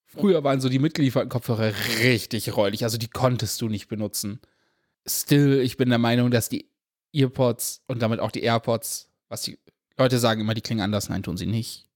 früher 0.09 0.43
waren 0.43 0.61
so 0.61 0.69
die 0.69 0.79
mitgelieferten 0.79 1.29
Kopfhörer 1.29 1.73
richtig 2.03 2.55
räudig, 2.55 2.83
also 2.83 2.97
die 2.97 3.07
konntest 3.07 3.61
du 3.61 3.69
nicht 3.69 3.87
benutzen 3.87 4.39
still, 5.09 5.59
ich 5.61 5.77
bin 5.77 5.89
der 5.89 5.97
Meinung, 5.97 6.31
dass 6.31 6.49
die 6.49 6.69
Earpods 7.13 7.81
und 7.87 8.01
damit 8.01 8.19
auch 8.19 8.31
die 8.31 8.41
AirPods, 8.41 9.09
was 9.27 9.41
die 9.41 9.57
Leute 9.97 10.19
sagen 10.19 10.41
immer, 10.41 10.53
die 10.53 10.61
klingen 10.61 10.81
anders, 10.81 11.09
nein, 11.09 11.23
tun 11.23 11.37
sie 11.37 11.45
nicht. 11.45 11.87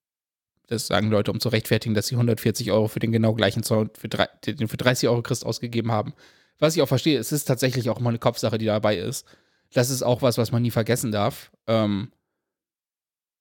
Das 0.67 0.87
sagen 0.87 1.09
Leute, 1.09 1.31
um 1.31 1.39
zu 1.39 1.49
rechtfertigen, 1.49 1.93
dass 1.93 2.07
sie 2.07 2.15
140 2.15 2.71
Euro 2.71 2.87
für 2.87 2.99
den 2.99 3.11
genau 3.11 3.33
gleichen 3.33 3.63
Sound 3.63 3.97
für, 3.97 4.07
den 4.07 4.67
für 4.67 4.77
30 4.77 5.09
Euro 5.09 5.21
Christ 5.21 5.45
ausgegeben 5.45 5.91
haben. 5.91 6.13
Was 6.59 6.75
ich 6.75 6.81
auch 6.81 6.87
verstehe, 6.87 7.19
es 7.19 7.31
ist 7.31 7.45
tatsächlich 7.45 7.89
auch 7.89 7.99
mal 7.99 8.09
eine 8.09 8.19
Kopfsache, 8.19 8.57
die 8.57 8.65
dabei 8.65 8.97
ist. 8.97 9.25
Das 9.73 9.89
ist 9.89 10.03
auch 10.03 10.21
was, 10.21 10.37
was 10.37 10.51
man 10.51 10.61
nie 10.61 10.71
vergessen 10.71 11.11
darf. 11.11 11.51
Ähm, 11.67 12.11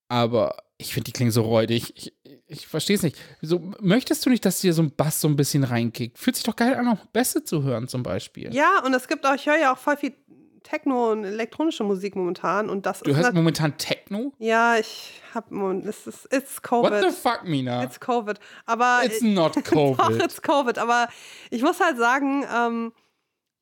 aber 0.09 0.57
ich 0.87 0.95
finde, 0.95 1.05
die 1.05 1.13
klingen 1.13 1.31
so 1.33 1.43
räudig. 1.43 1.93
Ich, 1.97 2.15
ich 2.47 2.67
verstehe 2.67 2.97
es 2.97 3.03
nicht. 3.03 3.17
So, 3.41 3.73
möchtest 3.81 4.25
du 4.27 4.31
nicht, 4.31 4.45
dass 4.45 4.61
dir 4.61 4.75
so 4.75 4.83
ein 4.83 4.95
Bass 4.95 5.21
so 5.21 5.29
ein 5.29 5.37
bisschen 5.37 5.65
reinkickt? 5.65 6.19
Fühlt 6.19 6.37
sich 6.37 6.45
doch 6.45 6.57
geil 6.57 6.75
an, 6.75 6.89
auch 6.89 7.05
Bässe 7.07 7.45
zu 7.45 7.63
hören 7.63 7.89
zum 7.89 8.03
Beispiel. 8.03 8.55
Ja, 8.55 8.83
und 8.85 8.93
es 8.95 9.09
gibt 9.09 9.25
auch, 9.27 9.35
ich 9.35 9.47
höre 9.47 9.59
ja 9.59 9.73
auch 9.73 9.79
voll 9.79 9.97
viel 9.97 10.15
Techno 10.63 11.13
und 11.13 11.25
elektronische 11.25 11.85
Musik 11.85 12.17
momentan 12.17 12.71
und 12.71 12.87
das 12.87 13.01
Du 13.01 13.15
hörst 13.15 13.35
momentan 13.35 13.77
Techno? 13.79 14.33
Ja, 14.39 14.77
ich 14.77 15.21
hab 15.35 15.51
es 15.51 16.07
ist 16.07 16.33
it's 16.33 16.63
Covid. 16.63 16.93
What 16.93 17.03
the 17.03 17.11
fuck, 17.11 17.45
Mina? 17.45 17.83
It's 17.83 17.99
Covid. 17.99 18.39
Aber 18.67 19.01
It's 19.05 19.23
not 19.23 19.55
Covid. 19.65 19.99
doch, 19.99 20.25
it's 20.25 20.41
Covid. 20.41 20.79
Aber 20.79 21.09
ich 21.51 21.63
muss 21.63 21.81
halt 21.81 21.99
sagen, 21.99 22.45
ähm, 22.55 22.93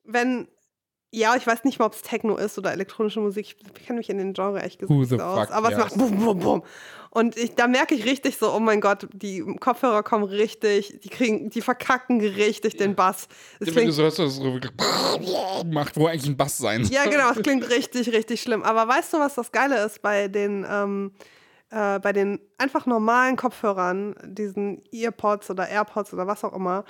wenn 0.03 0.47
ja, 1.13 1.35
ich 1.35 1.45
weiß 1.45 1.65
nicht 1.65 1.77
mal, 1.77 1.85
ob 1.85 1.93
es 1.93 2.01
Techno 2.01 2.37
ist 2.37 2.57
oder 2.57 2.71
elektronische 2.71 3.19
Musik. 3.19 3.57
Ich 3.77 3.85
kenne 3.85 3.99
mich 3.99 4.09
in 4.09 4.17
den 4.17 4.33
Genre 4.33 4.61
echt 4.61 4.79
gesagt 4.79 4.97
nicht 4.97 5.19
aus. 5.19 5.39
Fuck, 5.47 5.51
aber 5.55 5.69
yes. 5.69 5.77
es 5.77 5.83
macht 5.83 5.97
bum, 5.97 6.17
bum, 6.17 6.39
bum. 6.39 6.63
Und 7.09 7.35
ich, 7.35 7.55
da 7.55 7.67
merke 7.67 7.93
ich 7.93 8.05
richtig 8.05 8.37
so, 8.37 8.53
oh 8.53 8.61
mein 8.61 8.79
Gott, 8.79 9.05
die 9.11 9.41
Kopfhörer 9.59 10.03
kommen 10.03 10.23
richtig, 10.23 11.01
die 11.03 11.09
kriegen, 11.09 11.49
die 11.49 11.59
verkacken 11.59 12.21
richtig 12.21 12.77
den 12.77 12.95
Bass. 12.95 13.27
Es 13.59 13.75
Wenn 13.75 13.87
du 13.87 13.91
so 13.91 14.03
hörst, 14.03 14.19
dass 14.19 14.29
es 14.29 14.35
so 14.37 14.53
wirklich 14.53 14.71
macht, 15.65 15.97
wo 15.97 16.07
eigentlich 16.07 16.27
ein 16.27 16.37
Bass 16.37 16.57
sein 16.57 16.85
soll. 16.85 16.95
Ja, 16.95 17.03
genau, 17.03 17.29
es 17.31 17.43
klingt 17.43 17.69
richtig, 17.69 18.13
richtig 18.13 18.41
schlimm. 18.41 18.63
Aber 18.63 18.87
weißt 18.87 19.11
du, 19.13 19.19
was 19.19 19.35
das 19.35 19.51
Geile 19.51 19.83
ist 19.83 20.01
bei 20.01 20.29
den, 20.29 20.65
ähm, 20.69 21.11
äh, 21.71 21.99
bei 21.99 22.13
den 22.13 22.39
einfach 22.57 22.85
normalen 22.85 23.35
Kopfhörern, 23.35 24.15
diesen 24.23 24.81
Earpods 24.93 25.49
oder 25.49 25.67
AirPods 25.67 26.13
oder 26.13 26.27
was 26.27 26.45
auch 26.45 26.53
immer, 26.53 26.85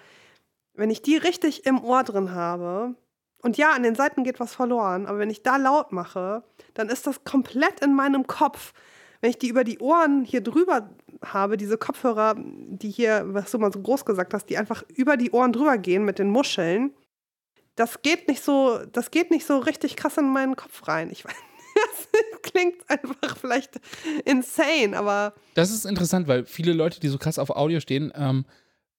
wenn 0.75 0.91
ich 0.91 1.01
die 1.01 1.17
richtig 1.17 1.65
im 1.65 1.83
Ohr 1.83 2.03
drin 2.03 2.31
habe, 2.31 2.93
und 3.41 3.57
ja, 3.57 3.71
an 3.71 3.83
den 3.83 3.95
Seiten 3.95 4.23
geht 4.23 4.39
was 4.39 4.53
verloren, 4.53 5.07
aber 5.07 5.19
wenn 5.19 5.29
ich 5.29 5.43
da 5.43 5.57
laut 5.57 5.91
mache, 5.91 6.43
dann 6.73 6.89
ist 6.89 7.07
das 7.07 7.23
komplett 7.23 7.79
in 7.81 7.93
meinem 7.93 8.27
Kopf. 8.27 8.73
Wenn 9.19 9.29
ich 9.31 9.39
die 9.39 9.49
über 9.49 9.63
die 9.63 9.79
Ohren 9.79 10.25
hier 10.25 10.41
drüber 10.41 10.89
habe, 11.23 11.57
diese 11.57 11.77
Kopfhörer, 11.77 12.35
die 12.37 12.89
hier, 12.89 13.23
was 13.27 13.51
du 13.51 13.59
mal 13.59 13.71
so 13.71 13.81
groß 13.81 14.05
gesagt 14.05 14.33
hast, 14.33 14.45
die 14.47 14.57
einfach 14.57 14.83
über 14.89 15.17
die 15.17 15.31
Ohren 15.31 15.53
drüber 15.53 15.77
gehen 15.77 16.05
mit 16.05 16.19
den 16.19 16.29
Muscheln, 16.29 16.93
das 17.75 18.01
geht 18.01 18.27
nicht 18.27 18.43
so, 18.43 18.79
das 18.91 19.11
geht 19.11 19.31
nicht 19.31 19.45
so 19.45 19.59
richtig 19.59 19.95
krass 19.95 20.17
in 20.17 20.31
meinen 20.31 20.55
Kopf 20.55 20.87
rein. 20.87 21.09
Ich 21.11 21.25
weiß, 21.25 21.33
das 22.31 22.41
klingt 22.41 22.89
einfach 22.89 23.37
vielleicht 23.37 23.79
insane, 24.25 24.97
aber. 24.97 25.33
Das 25.53 25.71
ist 25.71 25.85
interessant, 25.85 26.27
weil 26.27 26.45
viele 26.45 26.73
Leute, 26.73 26.99
die 26.99 27.07
so 27.07 27.17
krass 27.17 27.39
auf 27.39 27.49
Audio 27.51 27.79
stehen, 27.79 28.11
ähm, 28.15 28.45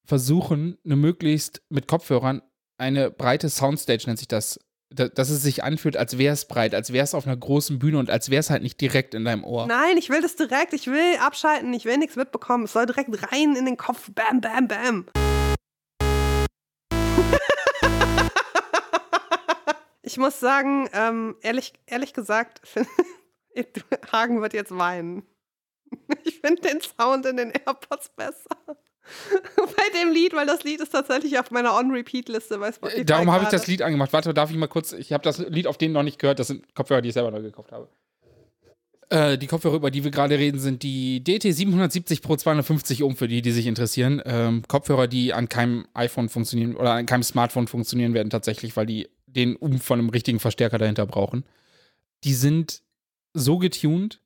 versuchen, 0.05 0.79
eine 0.85 0.97
möglichst 0.97 1.63
mit 1.69 1.87
Kopfhörern 1.87 2.43
eine 2.79 3.11
breite 3.11 3.49
Soundstage, 3.49 4.05
nennt 4.07 4.19
sich 4.19 4.29
das, 4.29 4.59
dass 4.91 5.31
es 5.31 5.43
sich 5.43 5.65
anfühlt, 5.65 5.97
als 5.97 6.19
wäre 6.19 6.35
es 6.35 6.47
breit, 6.47 6.75
als 6.75 6.93
wäre 6.93 7.05
es 7.05 7.15
auf 7.15 7.27
einer 7.27 7.37
großen 7.37 7.79
Bühne 7.79 7.99
und 7.99 8.11
als 8.11 8.31
wäre 8.31 8.41
es 8.41 8.51
halt 8.51 8.63
nicht 8.63 8.81
direkt 8.81 9.15
in 9.15 9.25
deinem 9.25 9.45
Ohr. 9.45 9.67
Nein, 9.67 9.97
ich 9.97 10.11
will 10.11 10.21
das 10.21 10.37
direkt, 10.37 10.73
ich 10.75 10.87
will 10.87 11.17
abschalten, 11.21 11.73
ich 11.73 11.85
will 11.85 11.99
nichts 11.99 12.17
mitbekommen. 12.17 12.65
Es 12.65 12.73
soll 12.73 12.87
direkt 12.87 13.33
rein 13.33 13.57
in 13.57 13.65
den 13.65 13.77
Kopf. 13.77 14.11
Bam, 14.15 14.41
bam, 14.41 14.69
bam. 14.69 15.07
ich 20.03 20.19
muss 20.19 20.41
sagen, 20.41 20.89
ähm, 20.93 21.37
ehrlich, 21.41 21.73
ehrlich 21.87 22.13
gesagt, 22.13 22.61
Hagen 24.13 24.43
wird 24.43 24.53
jetzt 24.53 24.77
weinen. 24.77 25.23
Ich 26.25 26.41
finde 26.41 26.63
den 26.63 26.81
Sound 26.81 27.27
in 27.27 27.37
den 27.37 27.51
AirPods 27.51 28.11
besser. 28.11 28.57
Bei 29.57 30.01
dem 30.01 30.13
Lied, 30.13 30.35
weil 30.35 30.47
das 30.47 30.63
Lied 30.65 30.81
ist 30.81 30.91
tatsächlich 30.91 31.39
auf 31.39 31.51
meiner 31.51 31.75
On-Repeat-Liste 31.77 32.59
bei 32.59 32.73
Spotify. 32.73 33.05
Darum 33.05 33.31
habe 33.31 33.45
ich 33.45 33.51
das 33.51 33.67
Lied 33.67 33.83
angemacht. 33.83 34.13
Warte, 34.13 34.33
darf 34.33 34.51
ich 34.51 34.57
mal 34.57 34.69
kurz. 34.69 34.93
Ich 34.93 35.13
habe 35.13 35.23
das 35.25 35.39
Lied 35.39 35.67
auf 35.67 35.77
denen 35.77 35.95
noch 35.95 36.03
nicht 36.03 36.19
gehört. 36.19 36.39
Das 36.39 36.47
sind 36.49 36.75
Kopfhörer, 36.75 37.03
die 37.03 37.09
ich 37.09 37.15
selber 37.15 37.31
neu 37.31 37.43
gekauft 37.43 37.73
habe. 37.73 37.89
Äh, 39.13 39.37
die 39.37 39.47
Kopfhörer, 39.47 39.75
über 39.77 39.91
die 39.91 40.05
wir 40.05 40.11
gerade 40.11 40.39
reden, 40.39 40.59
sind 40.59 40.83
die 40.83 41.23
DT770 41.23 42.23
Pro 42.23 42.37
250 42.37 43.03
Ohm, 43.03 43.17
für 43.17 43.29
die, 43.29 43.43
die 43.43 43.51
sich 43.51 43.67
interessieren. 43.67 44.23
Ähm, 44.25 44.63
Kopfhörer, 44.67 45.07
die 45.07 45.35
an 45.35 45.49
keinem 45.49 45.87
iPhone 45.93 46.29
funktionieren 46.29 46.77
oder 46.77 46.93
an 46.93 47.07
keinem 47.07 47.23
Smartphone 47.23 47.67
funktionieren 47.67 48.15
werden, 48.15 48.31
tatsächlich, 48.31 48.77
weil 48.77 48.87
die 48.87 49.11
den 49.27 49.57
Umf 49.57 49.85
von 49.85 49.99
einem 49.99 50.09
richtigen 50.09 50.41
Verstärker 50.41 50.79
dahinter 50.79 51.07
brauchen. 51.07 51.45
Die 52.25 52.35
sind 52.35 52.83
so 53.35 53.59
getuned, 53.59 54.21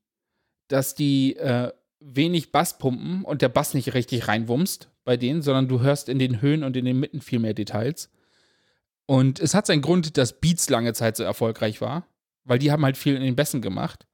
dass 0.68 0.94
die 0.94 1.36
äh, 1.36 1.72
wenig 2.00 2.52
Basspumpen 2.52 3.24
und 3.24 3.42
der 3.42 3.48
Bass 3.48 3.74
nicht 3.74 3.94
richtig 3.94 4.28
reinwumst 4.28 4.90
bei 5.04 5.16
denen, 5.16 5.42
sondern 5.42 5.68
du 5.68 5.80
hörst 5.80 6.08
in 6.08 6.18
den 6.18 6.40
Höhen 6.40 6.64
und 6.64 6.76
in 6.76 6.84
den 6.84 6.98
Mitten 6.98 7.20
viel 7.20 7.38
mehr 7.38 7.54
Details. 7.54 8.10
Und 9.06 9.38
es 9.38 9.54
hat 9.54 9.66
seinen 9.66 9.82
Grund, 9.82 10.16
dass 10.16 10.40
Beats 10.40 10.68
lange 10.68 10.92
Zeit 10.92 11.16
so 11.16 11.22
erfolgreich 11.22 11.80
war, 11.80 12.06
weil 12.44 12.58
die 12.58 12.72
haben 12.72 12.84
halt 12.84 12.96
viel 12.96 13.14
in 13.14 13.22
den 13.22 13.36
Bässen 13.36 13.62
gemacht. 13.62 14.06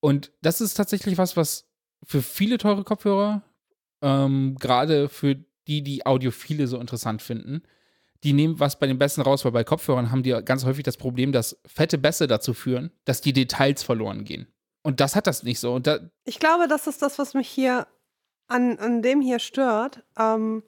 Und 0.00 0.32
das 0.42 0.60
ist 0.60 0.74
tatsächlich 0.74 1.18
was, 1.18 1.36
was 1.36 1.68
für 2.04 2.20
viele 2.20 2.58
teure 2.58 2.82
Kopfhörer, 2.82 3.42
ähm, 4.02 4.56
gerade 4.58 5.08
für 5.08 5.36
die, 5.68 5.82
die 5.82 6.04
Audiophile 6.04 6.66
so 6.66 6.80
interessant 6.80 7.22
finden, 7.22 7.62
die 8.24 8.32
nehmen 8.32 8.58
was 8.60 8.78
bei 8.78 8.86
den 8.86 8.98
Bässen 8.98 9.22
raus, 9.22 9.44
weil 9.44 9.52
bei 9.52 9.64
Kopfhörern 9.64 10.10
haben 10.10 10.22
die 10.22 10.30
ganz 10.44 10.64
häufig 10.64 10.84
das 10.84 10.96
Problem, 10.96 11.32
dass 11.32 11.60
fette 11.66 11.98
Bässe 11.98 12.26
dazu 12.26 12.54
führen, 12.54 12.90
dass 13.04 13.20
die 13.20 13.32
Details 13.32 13.82
verloren 13.82 14.24
gehen. 14.24 14.48
Und 14.82 15.00
das 15.00 15.14
hat 15.16 15.26
das 15.26 15.42
nicht 15.42 15.60
so. 15.60 15.78
Da 15.78 16.00
ich 16.24 16.38
glaube, 16.38 16.68
das 16.68 16.86
ist 16.86 17.02
das, 17.02 17.18
was 17.18 17.34
mich 17.34 17.48
hier 17.48 17.86
an, 18.48 18.78
an 18.78 19.02
dem 19.02 19.20
hier 19.20 19.38
stört. 19.38 20.02
Ähm, 20.18 20.62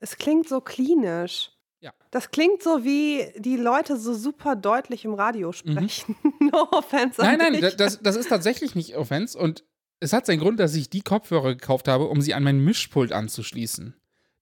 es 0.00 0.16
klingt 0.16 0.48
so 0.48 0.60
klinisch. 0.60 1.50
Ja. 1.80 1.92
Das 2.12 2.30
klingt 2.30 2.62
so, 2.62 2.84
wie 2.84 3.26
die 3.36 3.56
Leute 3.56 3.96
so 3.96 4.14
super 4.14 4.54
deutlich 4.54 5.04
im 5.04 5.14
Radio 5.14 5.48
mhm. 5.48 5.52
sprechen. 5.52 6.16
Mhm. 6.22 6.50
no 6.52 6.68
offense. 6.70 7.20
Nein, 7.20 7.38
nein, 7.38 7.72
das, 7.76 8.00
das 8.00 8.16
ist 8.16 8.28
tatsächlich 8.28 8.74
nicht 8.74 8.96
offense. 8.96 9.36
Und 9.36 9.64
es 9.98 10.12
hat 10.12 10.26
seinen 10.26 10.40
Grund, 10.40 10.60
dass 10.60 10.74
ich 10.74 10.90
die 10.90 11.02
Kopfhörer 11.02 11.54
gekauft 11.54 11.88
habe, 11.88 12.06
um 12.06 12.20
sie 12.20 12.34
an 12.34 12.44
mein 12.44 12.58
Mischpult 12.64 13.12
anzuschließen. 13.12 13.94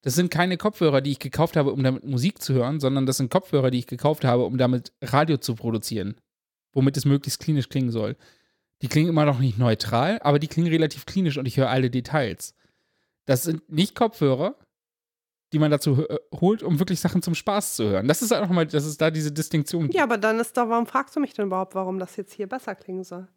Das 0.02 0.14
sind 0.14 0.30
keine 0.30 0.56
Kopfhörer, 0.56 1.02
die 1.02 1.10
ich 1.10 1.18
gekauft 1.18 1.56
habe, 1.56 1.72
um 1.72 1.82
damit 1.82 2.04
Musik 2.04 2.42
zu 2.42 2.54
hören, 2.54 2.80
sondern 2.80 3.04
das 3.04 3.18
sind 3.18 3.30
Kopfhörer, 3.30 3.70
die 3.70 3.80
ich 3.80 3.86
gekauft 3.86 4.24
habe, 4.24 4.44
um 4.44 4.56
damit 4.56 4.92
Radio 5.02 5.36
zu 5.36 5.54
produzieren. 5.54 6.16
Womit 6.72 6.96
es 6.96 7.04
möglichst 7.04 7.40
klinisch 7.40 7.68
klingen 7.68 7.90
soll. 7.90 8.16
Die 8.82 8.88
klingen 8.88 9.10
immer 9.10 9.24
noch 9.24 9.38
nicht 9.38 9.58
neutral, 9.58 10.18
aber 10.22 10.38
die 10.38 10.48
klingen 10.48 10.68
relativ 10.68 11.06
klinisch 11.06 11.36
und 11.36 11.46
ich 11.46 11.56
höre 11.56 11.68
alle 11.68 11.90
Details. 11.90 12.54
Das 13.26 13.42
sind 13.42 13.70
nicht 13.70 13.94
Kopfhörer, 13.94 14.56
die 15.52 15.58
man 15.58 15.70
dazu 15.70 16.06
holt, 16.34 16.62
um 16.62 16.78
wirklich 16.78 17.00
Sachen 17.00 17.22
zum 17.22 17.34
Spaß 17.34 17.76
zu 17.76 17.84
hören. 17.84 18.08
Das 18.08 18.22
ist 18.22 18.32
auch 18.32 18.48
mal, 18.48 18.66
dass 18.66 18.84
es 18.84 18.96
da 18.96 19.10
diese 19.10 19.32
Distinktion 19.32 19.84
gibt. 19.84 19.94
Ja, 19.94 20.04
aber 20.04 20.16
dann 20.16 20.38
ist 20.38 20.56
doch, 20.56 20.68
warum 20.68 20.86
fragst 20.86 21.14
du 21.16 21.20
mich 21.20 21.34
denn 21.34 21.46
überhaupt, 21.46 21.74
warum 21.74 21.98
das 21.98 22.16
jetzt 22.16 22.32
hier 22.32 22.46
besser 22.46 22.74
klingen 22.74 23.04
soll? 23.04 23.28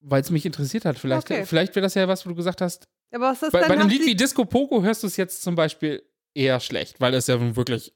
Weil 0.00 0.20
es 0.20 0.30
mich 0.30 0.44
interessiert 0.44 0.84
hat. 0.84 0.98
Vielleicht, 0.98 1.30
okay. 1.30 1.46
vielleicht 1.46 1.74
wäre 1.74 1.84
das 1.84 1.94
ja 1.94 2.06
was, 2.08 2.26
wo 2.26 2.30
du 2.30 2.36
gesagt 2.36 2.60
hast. 2.60 2.88
Aber 3.12 3.26
was 3.26 3.42
ist 3.42 3.52
bei, 3.52 3.60
denn 3.60 3.68
bei 3.68 3.74
einem 3.74 3.88
Lied 3.88 4.04
wie 4.04 4.16
Disco 4.16 4.44
Poco 4.44 4.82
hörst 4.82 5.02
du 5.02 5.06
es 5.06 5.16
jetzt 5.16 5.42
zum 5.42 5.54
Beispiel 5.54 6.02
eher 6.34 6.60
schlecht, 6.60 7.00
weil 7.00 7.14
es 7.14 7.28
ja 7.28 7.56
wirklich 7.56 7.94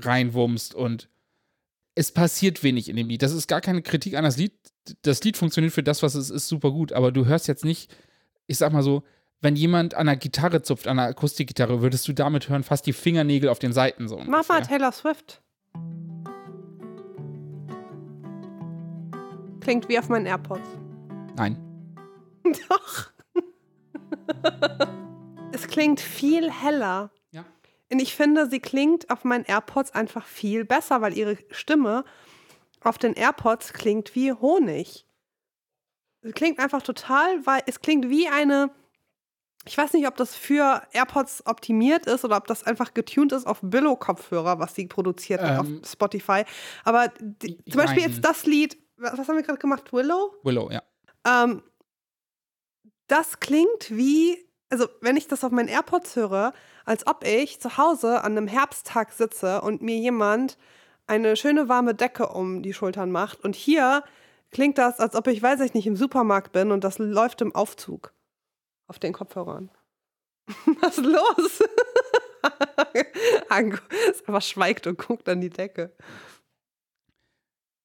reinwumst 0.00 0.74
und 0.74 1.08
es 1.94 2.10
passiert 2.10 2.62
wenig 2.62 2.88
in 2.88 2.96
dem 2.96 3.08
Lied. 3.08 3.22
Das 3.22 3.32
ist 3.32 3.46
gar 3.46 3.60
keine 3.60 3.82
Kritik 3.82 4.14
an 4.14 4.24
das 4.24 4.36
Lied. 4.36 4.54
Das 5.02 5.22
Lied 5.24 5.36
funktioniert 5.36 5.72
für 5.72 5.82
das, 5.82 6.02
was 6.02 6.14
es 6.14 6.30
ist, 6.30 6.48
super 6.48 6.70
gut. 6.70 6.92
Aber 6.92 7.12
du 7.12 7.26
hörst 7.26 7.48
jetzt 7.48 7.64
nicht, 7.64 7.94
ich 8.46 8.58
sag 8.58 8.72
mal 8.72 8.82
so, 8.82 9.02
wenn 9.40 9.56
jemand 9.56 9.94
an 9.94 10.08
einer 10.08 10.16
Gitarre 10.16 10.62
zupft, 10.62 10.88
an 10.88 10.98
einer 10.98 11.08
Akustikgitarre, 11.08 11.82
würdest 11.82 12.08
du 12.08 12.12
damit 12.12 12.48
hören, 12.48 12.62
fast 12.62 12.86
die 12.86 12.92
Fingernägel 12.92 13.48
auf 13.50 13.58
den 13.58 13.72
Seiten 13.72 14.08
so. 14.08 14.18
Mach 14.26 14.48
mal 14.48 14.62
Taylor 14.62 14.92
Swift. 14.92 15.42
Klingt 19.60 19.88
wie 19.88 19.98
auf 19.98 20.08
meinen 20.08 20.26
AirPods. 20.26 20.68
Nein. 21.36 21.58
Doch. 22.68 23.10
es 25.52 25.66
klingt 25.68 26.00
viel 26.00 26.50
heller. 26.50 27.10
Ja. 27.30 27.44
Und 27.90 28.00
ich 28.00 28.14
finde, 28.14 28.48
sie 28.48 28.60
klingt 28.60 29.10
auf 29.10 29.24
meinen 29.24 29.44
AirPods 29.44 29.92
einfach 29.92 30.26
viel 30.26 30.64
besser, 30.64 31.00
weil 31.00 31.16
ihre 31.16 31.38
Stimme 31.50 32.04
auf 32.84 32.98
den 32.98 33.14
AirPods 33.14 33.72
klingt 33.72 34.14
wie 34.14 34.32
Honig. 34.32 35.06
Sie 36.22 36.32
klingt 36.32 36.58
einfach 36.58 36.82
total, 36.82 37.44
weil 37.46 37.62
es 37.66 37.80
klingt 37.80 38.08
wie 38.08 38.28
eine. 38.28 38.70
Ich 39.66 39.78
weiß 39.78 39.94
nicht, 39.94 40.06
ob 40.06 40.16
das 40.16 40.34
für 40.36 40.82
AirPods 40.92 41.46
optimiert 41.46 42.06
ist 42.06 42.24
oder 42.24 42.36
ob 42.36 42.46
das 42.46 42.64
einfach 42.64 42.92
getuned 42.92 43.32
ist 43.32 43.46
auf 43.46 43.60
Billo-Kopfhörer, 43.62 44.58
was 44.58 44.74
sie 44.74 44.86
produziert 44.86 45.40
hat 45.40 45.58
Ähm, 45.60 45.80
auf 45.82 45.90
Spotify. 45.90 46.44
Aber 46.84 47.08
die, 47.18 47.56
zum 47.64 47.80
Beispiel 47.80 48.02
nein. 48.02 48.10
jetzt 48.10 48.24
das 48.24 48.44
Lied, 48.44 48.76
was 48.96 49.16
was 49.16 49.28
haben 49.28 49.36
wir 49.36 49.42
gerade 49.42 49.58
gemacht? 49.58 49.92
Willow? 49.92 50.34
Willow, 50.42 50.70
ja. 50.70 50.82
Ähm, 51.26 51.62
das 53.06 53.40
klingt 53.40 53.90
wie, 53.90 54.38
also 54.70 54.88
wenn 55.00 55.16
ich 55.16 55.28
das 55.28 55.44
auf 55.44 55.52
meinen 55.52 55.68
AirPods 55.68 56.16
höre, 56.16 56.52
als 56.84 57.06
ob 57.06 57.24
ich 57.24 57.60
zu 57.60 57.78
Hause 57.78 58.22
an 58.22 58.32
einem 58.32 58.48
Herbsttag 58.48 59.12
sitze 59.12 59.62
und 59.62 59.82
mir 59.82 59.96
jemand 59.96 60.58
eine 61.06 61.36
schöne 61.36 61.68
warme 61.68 61.94
Decke 61.94 62.28
um 62.28 62.62
die 62.62 62.74
Schultern 62.74 63.10
macht. 63.10 63.44
Und 63.44 63.56
hier 63.56 64.04
klingt 64.50 64.78
das, 64.78 65.00
als 65.00 65.14
ob 65.14 65.26
ich, 65.26 65.42
weiß 65.42 65.60
ich 65.60 65.74
nicht, 65.74 65.86
im 65.86 65.96
Supermarkt 65.96 66.52
bin 66.52 66.70
und 66.70 66.84
das 66.84 66.98
läuft 66.98 67.40
im 67.40 67.54
Aufzug 67.54 68.12
auf 68.86 68.98
den 68.98 69.12
Kopfhörern. 69.12 69.70
Was 70.80 70.98
ist 70.98 71.06
los? 71.06 71.62
Anko 73.48 73.78
einfach 74.26 74.42
schweigt 74.42 74.86
und 74.86 74.98
guckt 74.98 75.28
an 75.28 75.40
die 75.40 75.50
Decke. 75.50 75.92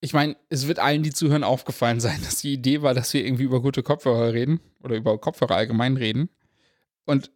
Ich 0.02 0.14
meine, 0.14 0.38
es 0.50 0.68
wird 0.68 0.80
allen, 0.80 1.04
die 1.04 1.12
zuhören, 1.12 1.44
aufgefallen 1.44 2.00
sein, 2.00 2.22
dass 2.24 2.38
die 2.38 2.54
Idee 2.54 2.82
war, 2.82 2.94
dass 2.94 3.14
wir 3.14 3.26
irgendwie 3.26 3.44
über 3.44 3.62
gute 3.62 3.84
Kopfhörer 3.84 4.34
reden 4.34 4.62
oder 4.82 4.96
über 4.96 5.18
Kopfhörer 5.18 5.56
allgemein 5.56 5.98
reden. 5.98 6.30
Und 7.06 7.32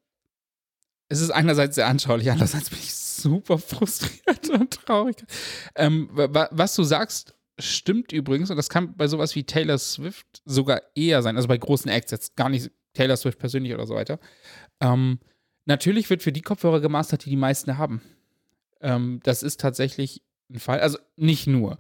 es 1.10 1.20
ist 1.20 1.32
einerseits 1.32 1.76
sehr 1.76 1.88
anschaulich, 1.88 2.32
andererseits 2.32 2.70
bin 2.70 2.80
ich 2.80 2.94
super 3.18 3.58
frustriert 3.58 4.50
und 4.50 4.72
traurig. 4.72 5.18
Ähm, 5.76 6.10
wa- 6.12 6.50
was 6.52 6.76
du 6.76 6.84
sagst, 6.84 7.34
stimmt 7.60 8.12
übrigens, 8.12 8.50
und 8.50 8.58
das 8.58 8.70
kann 8.70 8.96
bei 8.96 9.08
sowas 9.08 9.36
wie 9.36 9.44
Taylor 9.44 9.78
Swift 9.78 10.42
sogar 10.46 10.82
eher 10.96 11.22
sein, 11.22 11.36
also 11.36 11.48
bei 11.48 11.58
großen 11.58 11.90
Acts, 11.90 12.12
jetzt 12.12 12.36
gar 12.36 12.50
nicht 12.50 12.72
Taylor 12.94 13.18
Swift 13.18 13.40
persönlich 13.40 13.74
oder 13.74 13.86
so 13.88 13.96
weiter. 13.96 14.20
Ähm, 14.80 15.20
natürlich 15.66 16.10
wird 16.10 16.24
für 16.24 16.32
die 16.32 16.42
Kopfhörer 16.42 16.80
gemastert, 16.82 17.26
die 17.26 17.30
die 17.30 17.36
meisten 17.36 17.78
haben. 17.78 18.02
Ähm, 18.82 19.20
das 19.24 19.44
ist 19.44 19.60
tatsächlich 19.60 20.24
ein 20.50 20.60
Fall, 20.60 20.80
also 20.80 20.98
nicht 21.16 21.48
nur. 21.48 21.78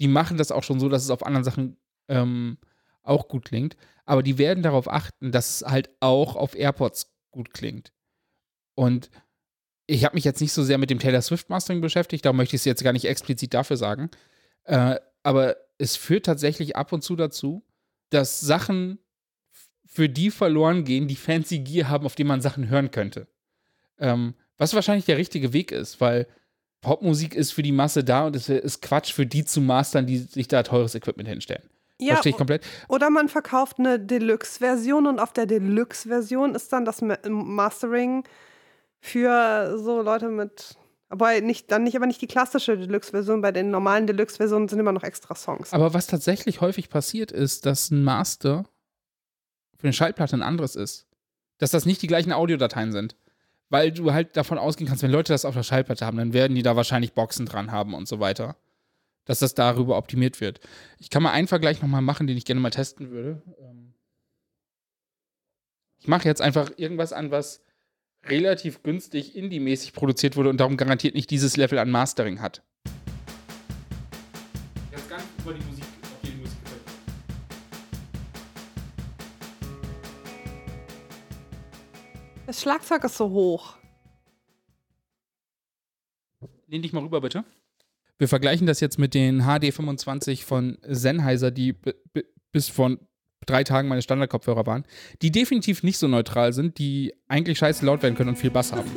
Die 0.00 0.06
machen 0.06 0.36
das 0.36 0.52
auch 0.52 0.62
schon 0.62 0.78
so, 0.78 0.88
dass 0.88 1.02
es 1.02 1.10
auf 1.10 1.26
anderen 1.26 1.42
Sachen 1.42 1.76
ähm, 2.06 2.58
auch 3.02 3.26
gut 3.26 3.46
klingt, 3.46 3.76
aber 4.04 4.22
die 4.22 4.38
werden 4.38 4.62
darauf 4.62 4.88
achten, 4.88 5.32
dass 5.32 5.60
es 5.62 5.68
halt 5.68 5.90
auch 5.98 6.36
auf 6.36 6.54
AirPods 6.54 7.12
gut 7.32 7.52
klingt. 7.52 7.92
Und 8.76 9.10
ich 9.90 10.04
habe 10.04 10.14
mich 10.14 10.24
jetzt 10.24 10.40
nicht 10.40 10.52
so 10.52 10.62
sehr 10.62 10.78
mit 10.78 10.90
dem 10.90 10.98
Taylor 10.98 11.22
Swift 11.22 11.48
Mastering 11.48 11.80
beschäftigt, 11.80 12.24
da 12.24 12.32
möchte 12.32 12.54
ich 12.54 12.60
es 12.60 12.66
jetzt 12.66 12.84
gar 12.84 12.92
nicht 12.92 13.06
explizit 13.06 13.54
dafür 13.54 13.76
sagen. 13.76 14.10
Äh, 14.64 14.96
aber 15.22 15.56
es 15.78 15.96
führt 15.96 16.26
tatsächlich 16.26 16.76
ab 16.76 16.92
und 16.92 17.02
zu 17.02 17.16
dazu, 17.16 17.64
dass 18.10 18.40
Sachen 18.40 18.98
für 19.86 20.08
die 20.08 20.30
verloren 20.30 20.84
gehen, 20.84 21.08
die 21.08 21.16
fancy 21.16 21.60
Gear 21.60 21.88
haben, 21.88 22.04
auf 22.04 22.14
die 22.14 22.24
man 22.24 22.42
Sachen 22.42 22.68
hören 22.68 22.90
könnte. 22.90 23.26
Ähm, 23.98 24.34
was 24.58 24.74
wahrscheinlich 24.74 25.06
der 25.06 25.16
richtige 25.16 25.52
Weg 25.52 25.72
ist, 25.72 26.00
weil 26.00 26.26
Popmusik 26.82 27.34
ist 27.34 27.52
für 27.52 27.62
die 27.62 27.72
Masse 27.72 28.04
da 28.04 28.26
und 28.26 28.36
es 28.36 28.48
ist 28.48 28.82
Quatsch 28.82 29.12
für 29.12 29.26
die 29.26 29.44
zu 29.44 29.60
mastern, 29.60 30.06
die 30.06 30.18
sich 30.18 30.48
da 30.48 30.62
teures 30.62 30.94
Equipment 30.94 31.28
hinstellen. 31.28 31.62
Ja, 32.00 32.14
Verstehe 32.14 32.30
ich 32.30 32.36
komplett. 32.36 32.64
Oder 32.88 33.10
man 33.10 33.28
verkauft 33.28 33.78
eine 33.78 33.98
Deluxe-Version 33.98 35.06
und 35.06 35.18
auf 35.18 35.32
der 35.32 35.46
Deluxe-Version 35.46 36.54
ist 36.54 36.72
dann 36.72 36.84
das 36.84 37.00
Ma- 37.02 37.18
Mastering 37.28 38.22
für 39.00 39.78
so 39.78 40.02
Leute 40.02 40.28
mit. 40.28 40.76
Aber 41.08 41.40
nicht, 41.40 41.70
dann 41.70 41.84
nicht, 41.84 41.96
aber 41.96 42.06
nicht 42.06 42.20
die 42.20 42.26
klassische 42.26 42.76
Deluxe-Version. 42.76 43.40
Bei 43.40 43.50
den 43.50 43.70
normalen 43.70 44.06
Deluxe-Versionen 44.06 44.68
sind 44.68 44.78
immer 44.78 44.92
noch 44.92 45.04
extra 45.04 45.34
Songs. 45.34 45.72
Aber 45.72 45.94
was 45.94 46.06
tatsächlich 46.06 46.60
häufig 46.60 46.90
passiert, 46.90 47.32
ist, 47.32 47.64
dass 47.64 47.90
ein 47.90 48.04
Master 48.04 48.66
für 49.76 49.84
eine 49.84 49.94
Schallplatte 49.94 50.36
ein 50.36 50.42
anderes 50.42 50.76
ist. 50.76 51.06
Dass 51.56 51.70
das 51.70 51.86
nicht 51.86 52.02
die 52.02 52.08
gleichen 52.08 52.32
Audiodateien 52.32 52.92
sind. 52.92 53.16
Weil 53.70 53.92
du 53.92 54.12
halt 54.12 54.36
davon 54.36 54.58
ausgehen 54.58 54.88
kannst, 54.88 55.02
wenn 55.02 55.10
Leute 55.10 55.32
das 55.32 55.44
auf 55.44 55.54
der 55.54 55.62
Schallplatte 55.62 56.04
haben, 56.04 56.16
dann 56.18 56.32
werden 56.32 56.54
die 56.54 56.62
da 56.62 56.76
wahrscheinlich 56.76 57.12
Boxen 57.14 57.46
dran 57.46 57.70
haben 57.72 57.94
und 57.94 58.06
so 58.06 58.20
weiter. 58.20 58.56
Dass 59.24 59.38
das 59.40 59.54
darüber 59.54 59.96
optimiert 59.96 60.40
wird. 60.40 60.60
Ich 60.98 61.10
kann 61.10 61.22
mal 61.22 61.32
einen 61.32 61.48
Vergleich 61.48 61.80
nochmal 61.82 62.02
machen, 62.02 62.26
den 62.26 62.36
ich 62.36 62.44
gerne 62.44 62.60
mal 62.60 62.70
testen 62.70 63.10
würde. 63.10 63.42
Ähm, 63.60 63.94
Ich 65.98 66.08
mache 66.08 66.28
jetzt 66.28 66.40
einfach 66.40 66.70
irgendwas 66.76 67.12
an, 67.12 67.30
was 67.30 67.62
relativ 68.24 68.82
günstig 68.82 69.36
indie-mäßig 69.36 69.92
produziert 69.92 70.36
wurde 70.36 70.50
und 70.50 70.58
darum 70.58 70.76
garantiert 70.76 71.14
nicht 71.14 71.30
dieses 71.30 71.56
Level 71.56 71.78
an 71.78 71.90
Mastering 71.90 72.40
hat. 72.40 72.62
Jetzt 74.90 75.08
ganz 75.08 75.24
über 75.40 75.54
die 75.54 75.64
Musik, 75.64 75.84
auf 76.02 76.20
die 76.22 76.32
Musik 76.32 76.64
gefällt. 76.64 76.82
Das 82.46 82.60
Schlagzeug 82.60 83.04
ist 83.04 83.16
so 83.16 83.30
hoch. 83.30 83.76
Lehn 86.66 86.82
dich 86.82 86.92
mal 86.92 87.02
rüber, 87.02 87.20
bitte. 87.20 87.44
Wir 88.18 88.28
vergleichen 88.28 88.66
das 88.66 88.80
jetzt 88.80 88.98
mit 88.98 89.14
den 89.14 89.42
HD25 89.42 90.44
von 90.44 90.76
Sennheiser, 90.82 91.50
die 91.50 91.74
bis 92.52 92.68
vor 92.68 92.98
drei 93.48 93.64
Tagen 93.64 93.88
meine 93.88 94.02
Standardkopfhörer 94.02 94.66
waren, 94.66 94.84
die 95.22 95.30
definitiv 95.30 95.82
nicht 95.82 95.98
so 95.98 96.08
neutral 96.08 96.52
sind, 96.52 96.78
die 96.78 97.14
eigentlich 97.28 97.58
scheiße 97.58 97.84
laut 97.84 98.02
werden 98.02 98.14
können 98.14 98.30
und 98.30 98.36
viel 98.36 98.50
Bass 98.50 98.72
haben. 98.72 98.90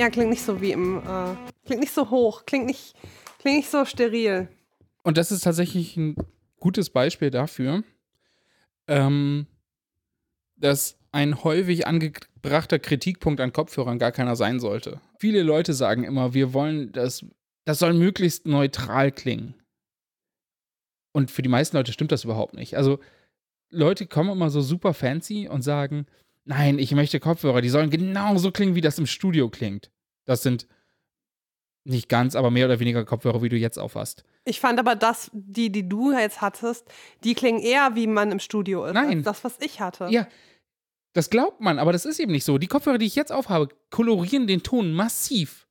Ja, 0.00 0.08
klingt 0.08 0.30
nicht 0.30 0.42
so 0.42 0.62
wie 0.62 0.72
im. 0.72 0.98
Äh, 0.98 1.34
klingt 1.66 1.80
nicht 1.80 1.92
so 1.92 2.08
hoch. 2.08 2.46
Klingt 2.46 2.64
nicht, 2.64 2.94
klingt 3.38 3.58
nicht 3.58 3.70
so 3.70 3.84
steril. 3.84 4.48
Und 5.02 5.18
das 5.18 5.30
ist 5.30 5.42
tatsächlich 5.42 5.94
ein 5.98 6.16
gutes 6.58 6.88
Beispiel 6.88 7.30
dafür, 7.30 7.84
ähm, 8.86 9.46
dass 10.56 10.96
ein 11.12 11.44
häufig 11.44 11.86
angebrachter 12.40 12.78
Kritikpunkt 12.78 13.40
an 13.40 13.52
Kopfhörern 13.52 13.98
gar 13.98 14.12
keiner 14.12 14.36
sein 14.36 14.60
sollte. 14.60 15.00
Viele 15.18 15.42
Leute 15.42 15.74
sagen 15.74 16.04
immer, 16.04 16.34
wir 16.34 16.52
wollen 16.52 16.92
das, 16.92 17.24
das 17.66 17.78
soll 17.78 17.92
möglichst 17.92 18.46
neutral 18.46 19.12
klingen. 19.12 19.54
Und 21.12 21.30
für 21.30 21.42
die 21.42 21.48
meisten 21.48 21.76
Leute 21.76 21.92
stimmt 21.92 22.12
das 22.12 22.24
überhaupt 22.24 22.54
nicht. 22.54 22.76
Also 22.76 23.00
Leute 23.70 24.06
kommen 24.06 24.30
immer 24.30 24.50
so 24.50 24.60
super 24.60 24.94
fancy 24.94 25.48
und 25.48 25.62
sagen, 25.62 26.06
nein, 26.44 26.78
ich 26.78 26.92
möchte 26.92 27.20
Kopfhörer, 27.20 27.60
die 27.60 27.68
sollen 27.68 27.90
genauso 27.90 28.52
klingen, 28.52 28.74
wie 28.74 28.80
das 28.80 28.98
im 28.98 29.06
Studio 29.06 29.48
klingt. 29.48 29.90
Das 30.24 30.42
sind 30.42 30.66
nicht 31.84 32.08
ganz, 32.08 32.36
aber 32.36 32.50
mehr 32.50 32.66
oder 32.66 32.78
weniger 32.78 33.04
Kopfhörer, 33.04 33.42
wie 33.42 33.48
du 33.48 33.56
jetzt 33.56 33.78
aufhast. 33.78 34.24
Ich 34.44 34.60
fand 34.60 34.78
aber 34.78 34.96
das, 34.96 35.30
die, 35.32 35.70
die 35.70 35.88
du 35.88 36.12
jetzt 36.12 36.40
hattest, 36.40 36.86
die 37.24 37.34
klingen 37.34 37.60
eher 37.60 37.94
wie 37.94 38.06
man 38.06 38.30
im 38.32 38.38
Studio 38.38 38.84
ist. 38.86 38.94
Nein. 38.94 39.18
Als 39.18 39.24
das, 39.24 39.44
was 39.44 39.58
ich 39.60 39.80
hatte. 39.80 40.08
Ja, 40.10 40.26
das 41.12 41.30
glaubt 41.30 41.60
man, 41.60 41.78
aber 41.78 41.92
das 41.92 42.04
ist 42.04 42.20
eben 42.20 42.32
nicht 42.32 42.44
so. 42.44 42.58
Die 42.58 42.68
Kopfhörer, 42.68 42.98
die 42.98 43.06
ich 43.06 43.16
jetzt 43.16 43.32
aufhabe, 43.32 43.68
kolorieren 43.90 44.46
den 44.46 44.62
Ton 44.62 44.92
massiv. 44.92 45.66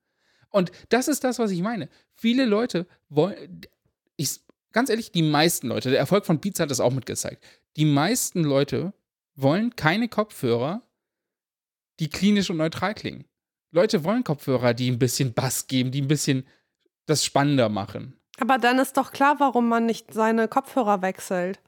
Und 0.50 0.72
das 0.90 1.08
ist 1.08 1.24
das, 1.24 1.40
was 1.40 1.52
ich 1.52 1.62
meine. 1.62 1.90
Viele 2.14 2.46
Leute 2.46 2.88
wollen, 3.08 3.62
ich, 4.18 4.42
ganz 4.72 4.90
ehrlich, 4.90 5.12
die 5.12 5.22
meisten 5.22 5.68
Leute, 5.68 5.90
der 5.90 6.00
Erfolg 6.00 6.26
von 6.26 6.40
Beats 6.40 6.60
hat 6.60 6.72
das 6.72 6.80
auch 6.80 6.92
mitgezeigt. 6.92 7.44
Die 7.78 7.86
meisten 7.86 8.44
Leute 8.44 8.94
wollen 9.36 9.76
keine 9.76 10.10
Kopfhörer, 10.10 10.82
die 12.00 12.10
klinisch 12.10 12.50
und 12.50 12.58
neutral 12.58 12.94
klingen. 12.94 13.26
Leute 13.72 14.04
wollen 14.04 14.24
Kopfhörer, 14.24 14.74
die 14.74 14.90
ein 14.90 15.00
bisschen 15.00 15.34
Bass 15.34 15.68
geben, 15.68 15.92
die 15.92 16.02
ein 16.02 16.08
bisschen 16.08 16.46
das 17.06 17.24
spannender 17.24 17.70
machen. 17.70 18.20
Aber 18.40 18.58
dann 18.58 18.80
ist 18.80 18.98
doch 18.98 19.12
klar, 19.12 19.40
warum 19.40 19.68
man 19.70 19.86
nicht 19.86 20.14
seine 20.14 20.48
Kopfhörer 20.48 21.02
wechselt. 21.02 21.60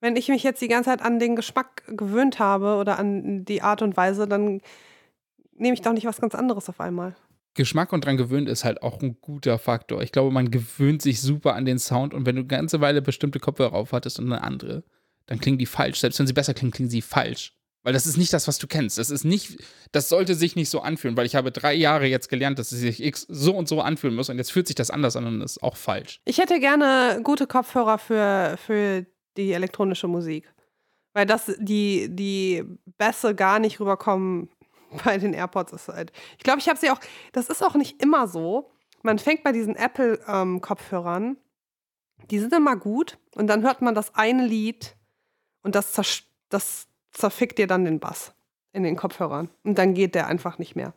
Wenn 0.00 0.16
ich 0.16 0.28
mich 0.28 0.42
jetzt 0.42 0.60
die 0.60 0.68
ganze 0.68 0.90
Zeit 0.90 1.02
an 1.02 1.18
den 1.18 1.36
Geschmack 1.36 1.84
gewöhnt 1.96 2.38
habe 2.38 2.76
oder 2.76 2.98
an 2.98 3.44
die 3.44 3.62
Art 3.62 3.82
und 3.82 3.96
Weise, 3.96 4.28
dann 4.28 4.60
nehme 5.54 5.74
ich 5.74 5.80
doch 5.80 5.92
nicht 5.92 6.06
was 6.06 6.20
ganz 6.20 6.34
anderes 6.34 6.68
auf 6.68 6.80
einmal. 6.80 7.16
Geschmack 7.54 7.92
und 7.92 8.04
dran 8.04 8.18
gewöhnt 8.18 8.48
ist 8.48 8.64
halt 8.64 8.82
auch 8.82 9.00
ein 9.00 9.16
guter 9.20 9.58
Faktor. 9.58 10.02
Ich 10.02 10.12
glaube, 10.12 10.30
man 10.30 10.50
gewöhnt 10.50 11.00
sich 11.00 11.20
super 11.20 11.54
an 11.54 11.64
den 11.64 11.78
Sound 11.78 12.12
und 12.12 12.26
wenn 12.26 12.36
du 12.36 12.40
eine 12.40 12.48
ganze 12.48 12.80
Weile 12.82 13.00
bestimmte 13.00 13.40
Kopfhörer 13.40 13.72
aufhattest 13.72 14.18
und 14.18 14.30
eine 14.30 14.42
andere, 14.42 14.84
dann 15.24 15.40
klingen 15.40 15.58
die 15.58 15.66
falsch. 15.66 16.00
Selbst 16.00 16.18
wenn 16.18 16.26
sie 16.26 16.34
besser 16.34 16.52
klingen, 16.52 16.72
klingen 16.72 16.90
sie 16.90 17.02
falsch. 17.02 17.54
Weil 17.82 17.92
das 17.92 18.06
ist 18.06 18.16
nicht 18.16 18.32
das, 18.32 18.48
was 18.48 18.58
du 18.58 18.66
kennst. 18.66 18.98
Das 18.98 19.10
ist 19.10 19.24
nicht, 19.24 19.58
das 19.92 20.08
sollte 20.08 20.34
sich 20.34 20.56
nicht 20.56 20.70
so 20.70 20.80
anfühlen, 20.80 21.16
weil 21.16 21.24
ich 21.24 21.36
habe 21.36 21.52
drei 21.52 21.72
Jahre 21.72 22.06
jetzt 22.06 22.28
gelernt, 22.28 22.58
dass 22.58 22.72
es 22.72 22.80
sich 22.80 23.02
X 23.02 23.26
so 23.28 23.54
und 23.54 23.68
so 23.68 23.80
anfühlen 23.80 24.14
muss 24.14 24.28
und 24.28 24.38
jetzt 24.38 24.52
fühlt 24.52 24.66
sich 24.66 24.74
das 24.74 24.90
anders 24.90 25.16
an 25.16 25.24
und 25.24 25.40
ist 25.40 25.62
auch 25.62 25.76
falsch. 25.76 26.20
Ich 26.24 26.38
hätte 26.38 26.60
gerne 26.60 27.20
gute 27.22 27.46
Kopfhörer 27.46 27.98
für, 27.98 28.58
für 28.58 29.06
die 29.36 29.52
elektronische 29.52 30.08
Musik. 30.08 30.52
Weil 31.14 31.26
das, 31.26 31.52
die, 31.58 32.08
die 32.10 32.64
Bässe 32.98 33.34
gar 33.34 33.58
nicht 33.58 33.80
rüberkommen 33.80 34.48
bei 35.04 35.18
den 35.18 35.32
AirPods 35.34 35.72
ist 35.72 35.88
halt. 35.88 36.12
Ich 36.38 36.44
glaube, 36.44 36.60
ich 36.60 36.68
habe 36.68 36.78
sie 36.78 36.90
auch, 36.90 37.00
das 37.32 37.48
ist 37.48 37.62
auch 37.62 37.74
nicht 37.74 38.02
immer 38.02 38.28
so. 38.28 38.70
Man 39.02 39.18
fängt 39.18 39.42
bei 39.44 39.52
diesen 39.52 39.76
Apple-Kopfhörern, 39.76 41.36
die 42.30 42.38
sind 42.38 42.52
immer 42.54 42.76
gut 42.76 43.18
und 43.34 43.46
dann 43.46 43.62
hört 43.62 43.82
man 43.82 43.94
das 43.94 44.14
eine 44.14 44.46
Lied 44.46 44.96
Und 45.62 45.74
das, 45.74 45.96
zersch- 45.96 46.24
das 46.48 46.86
zerfickt 47.12 47.58
dir 47.58 47.66
dann 47.66 47.84
den 47.84 47.98
Bass 48.00 48.32
in 48.72 48.82
den 48.84 48.96
Kopfhörern. 48.96 49.48
Und 49.64 49.78
dann 49.78 49.94
geht 49.94 50.14
der 50.14 50.26
einfach 50.28 50.58
nicht 50.58 50.76
mehr. 50.76 50.94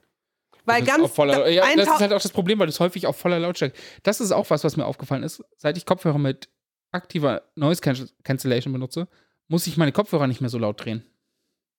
Weil 0.66 0.84
Das 0.84 0.96
ist 0.96 1.02
ganz. 1.02 1.14
voller, 1.14 1.50
ja, 1.50 1.64
das 1.76 1.88
ist 1.88 2.00
halt 2.00 2.14
auch 2.14 2.22
das 2.22 2.32
Problem, 2.32 2.60
weil 2.60 2.68
du 2.68 2.72
es 2.72 2.80
häufig 2.80 3.08
auf 3.08 3.18
voller 3.18 3.40
Lautstärke. 3.40 3.78
Das 4.04 4.20
ist 4.22 4.32
auch 4.32 4.50
was, 4.50 4.64
was 4.64 4.76
mir 4.78 4.86
aufgefallen 4.86 5.24
ist. 5.24 5.44
Seit 5.58 5.78
ich 5.78 5.86
Kopfhörer 5.86 6.18
mit 6.20 6.50
aktiver 6.92 7.44
Noise 7.56 7.82
Can- 7.82 8.10
Cancellation 8.24 8.74
benutze, 8.74 9.08
muss 9.48 9.68
ich 9.68 9.78
meine 9.78 9.92
Kopfhörer 9.92 10.28
nicht 10.28 10.42
mehr 10.42 10.50
so 10.50 10.58
laut 10.58 10.84
drehen. 10.84 11.04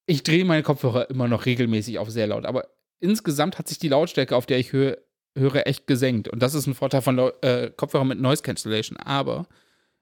Ich 0.07 0.23
drehe 0.23 0.45
meine 0.45 0.63
Kopfhörer 0.63 1.09
immer 1.11 1.29
noch 1.29 1.47
regelmäßig 1.47 1.99
auf 1.99 2.11
sehr 2.11 2.27
laut, 2.27 2.45
aber 2.47 2.69
insgesamt 2.99 3.59
hat 3.59 3.69
sich 3.69 3.79
die 3.79 3.89
Lautstärke, 3.89 4.35
auf 4.37 4.47
der 4.47 4.59
ich 4.59 4.73
höre, 4.73 4.99
höre 5.37 5.67
echt 5.67 5.87
gesenkt. 5.87 6.29
Und 6.29 6.43
das 6.43 6.55
ist 6.55 6.67
ein 6.67 6.75
Vorteil 6.75 7.03
von 7.03 7.19
äh, 7.43 7.71
Kopfhörern 7.77 8.09
mit 8.09 8.21
Noise 8.21 8.43
Cancellation. 8.43 8.97
Aber 8.99 9.47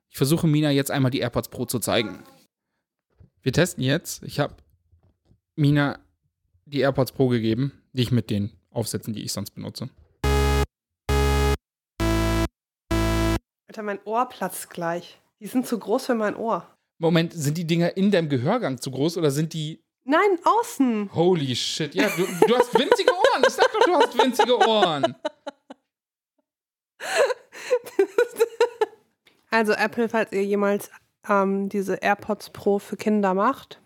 ich 0.08 0.16
versuche 0.16 0.46
Mina 0.46 0.70
jetzt 0.70 0.90
einmal 0.90 1.10
die 1.10 1.18
AirPods 1.20 1.50
Pro 1.50 1.66
zu 1.66 1.78
zeigen. 1.78 2.22
Wir 3.42 3.52
testen 3.52 3.84
jetzt. 3.84 4.22
Ich 4.22 4.40
habe 4.40 4.56
Mina 5.54 5.98
die 6.64 6.80
AirPods 6.80 7.12
Pro 7.12 7.28
gegeben, 7.28 7.72
nicht 7.92 8.10
mit 8.10 8.30
den 8.30 8.52
Aufsätzen, 8.70 9.12
die 9.12 9.22
ich 9.22 9.32
sonst 9.32 9.50
benutze. 9.50 9.90
Alter, 13.68 13.82
mein 13.82 14.00
Ohr 14.04 14.26
platzt 14.28 14.70
gleich. 14.70 15.20
Die 15.40 15.46
sind 15.46 15.66
zu 15.66 15.78
groß 15.78 16.06
für 16.06 16.14
mein 16.14 16.34
Ohr. 16.34 16.66
Moment, 16.98 17.32
sind 17.34 17.58
die 17.58 17.66
Dinger 17.66 17.96
in 17.96 18.10
deinem 18.10 18.28
Gehörgang 18.28 18.80
zu 18.80 18.90
groß 18.90 19.18
oder 19.18 19.30
sind 19.30 19.52
die. 19.52 19.82
Nein, 20.04 20.38
außen. 20.42 21.10
Holy 21.14 21.54
shit. 21.54 21.94
Ja, 21.94 22.08
du, 22.08 22.26
du 22.46 22.56
hast 22.56 22.72
winzige 22.74 23.12
Ohren. 23.12 23.42
Ich 23.46 23.52
sag 23.52 23.70
doch, 23.72 23.84
du 23.84 23.94
hast 23.94 24.18
winzige 24.18 24.58
Ohren. 24.58 25.14
Also 29.50 29.72
Apple, 29.72 30.10
falls 30.10 30.30
ihr 30.32 30.44
jemals 30.44 30.90
ähm, 31.26 31.70
diese 31.70 31.94
AirPods 31.94 32.50
Pro 32.50 32.78
für 32.78 32.96
Kinder 32.96 33.32
macht, 33.32 33.80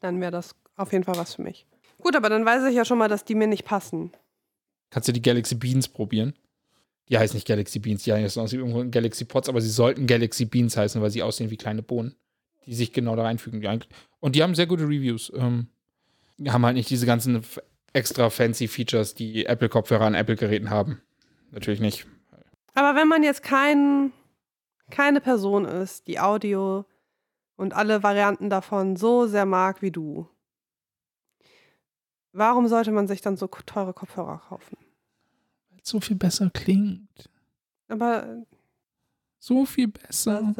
dann 0.00 0.18
wäre 0.20 0.30
das 0.32 0.54
auf 0.76 0.92
jeden 0.92 1.04
Fall 1.04 1.16
was 1.16 1.34
für 1.34 1.42
mich. 1.42 1.66
Gut, 1.98 2.16
aber 2.16 2.30
dann 2.30 2.44
weiß 2.46 2.64
ich 2.64 2.74
ja 2.74 2.86
schon 2.86 2.98
mal, 2.98 3.08
dass 3.08 3.24
die 3.24 3.34
mir 3.34 3.46
nicht 3.48 3.64
passen. 3.64 4.12
Kannst 4.90 5.08
du 5.08 5.12
die 5.12 5.20
Galaxy 5.22 5.54
Beans 5.56 5.88
probieren? 5.88 6.34
Die 7.08 7.18
heißen 7.18 7.36
nicht 7.36 7.46
Galaxy 7.46 7.78
Beans, 7.78 8.02
die 8.02 8.12
heißen 8.12 8.42
aus 8.42 8.52
irgendwo 8.52 8.84
Galaxy 8.90 9.24
Pods, 9.24 9.48
aber 9.48 9.60
sie 9.60 9.70
sollten 9.70 10.06
Galaxy 10.06 10.44
Beans 10.44 10.76
heißen, 10.76 11.00
weil 11.00 11.10
sie 11.10 11.22
aussehen 11.22 11.50
wie 11.50 11.56
kleine 11.56 11.82
Bohnen, 11.82 12.16
die 12.66 12.74
sich 12.74 12.92
genau 12.92 13.14
da 13.14 13.22
reinfügen. 13.22 13.62
Und 14.20 14.34
die 14.34 14.42
haben 14.42 14.54
sehr 14.54 14.66
gute 14.66 14.84
Reviews. 14.84 15.32
Ähm, 15.36 15.68
haben 16.48 16.66
halt 16.66 16.76
nicht 16.76 16.90
diese 16.90 17.06
ganzen 17.06 17.42
extra 17.92 18.28
fancy 18.28 18.68
Features, 18.68 19.14
die 19.14 19.46
Apple-Kopfhörer 19.46 20.04
an 20.04 20.14
Apple-Geräten 20.14 20.70
haben. 20.70 21.00
Natürlich 21.50 21.80
nicht. 21.80 22.06
Aber 22.74 22.98
wenn 22.98 23.08
man 23.08 23.22
jetzt 23.22 23.42
kein, 23.42 24.12
keine 24.90 25.20
Person 25.20 25.64
ist, 25.64 26.06
die 26.08 26.20
Audio 26.20 26.84
und 27.56 27.72
alle 27.72 28.02
Varianten 28.02 28.50
davon 28.50 28.96
so 28.96 29.26
sehr 29.26 29.46
mag 29.46 29.80
wie 29.80 29.90
du, 29.90 30.28
warum 32.32 32.68
sollte 32.68 32.92
man 32.92 33.08
sich 33.08 33.22
dann 33.22 33.36
so 33.36 33.46
teure 33.46 33.94
Kopfhörer 33.94 34.42
kaufen? 34.48 34.76
So 35.86 36.00
viel 36.00 36.16
besser 36.16 36.50
klingt. 36.50 37.30
Aber 37.86 38.44
So 39.38 39.64
viel 39.64 39.86
besser. 39.86 40.52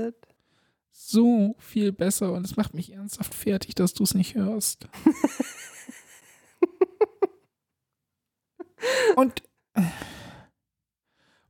so 0.92 1.56
viel 1.58 1.90
besser 1.90 2.32
und 2.32 2.44
es 2.44 2.56
macht 2.56 2.74
mich 2.74 2.92
ernsthaft 2.92 3.34
fertig, 3.34 3.74
dass 3.74 3.92
du 3.92 4.04
es 4.04 4.14
nicht 4.14 4.36
hörst. 4.36 4.86
und 9.16 9.42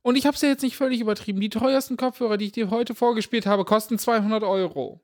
und 0.01 0.15
ich 0.15 0.25
habe 0.25 0.35
es 0.35 0.41
ja 0.41 0.49
jetzt 0.49 0.63
nicht 0.63 0.77
völlig 0.77 1.01
übertrieben. 1.01 1.39
Die 1.39 1.49
teuersten 1.49 1.97
Kopfhörer, 1.97 2.37
die 2.37 2.45
ich 2.45 2.53
dir 2.53 2.71
heute 2.71 2.95
vorgespielt 2.95 3.45
habe, 3.45 3.63
kosten 3.63 3.99
200 3.99 4.41
Euro. 4.41 5.01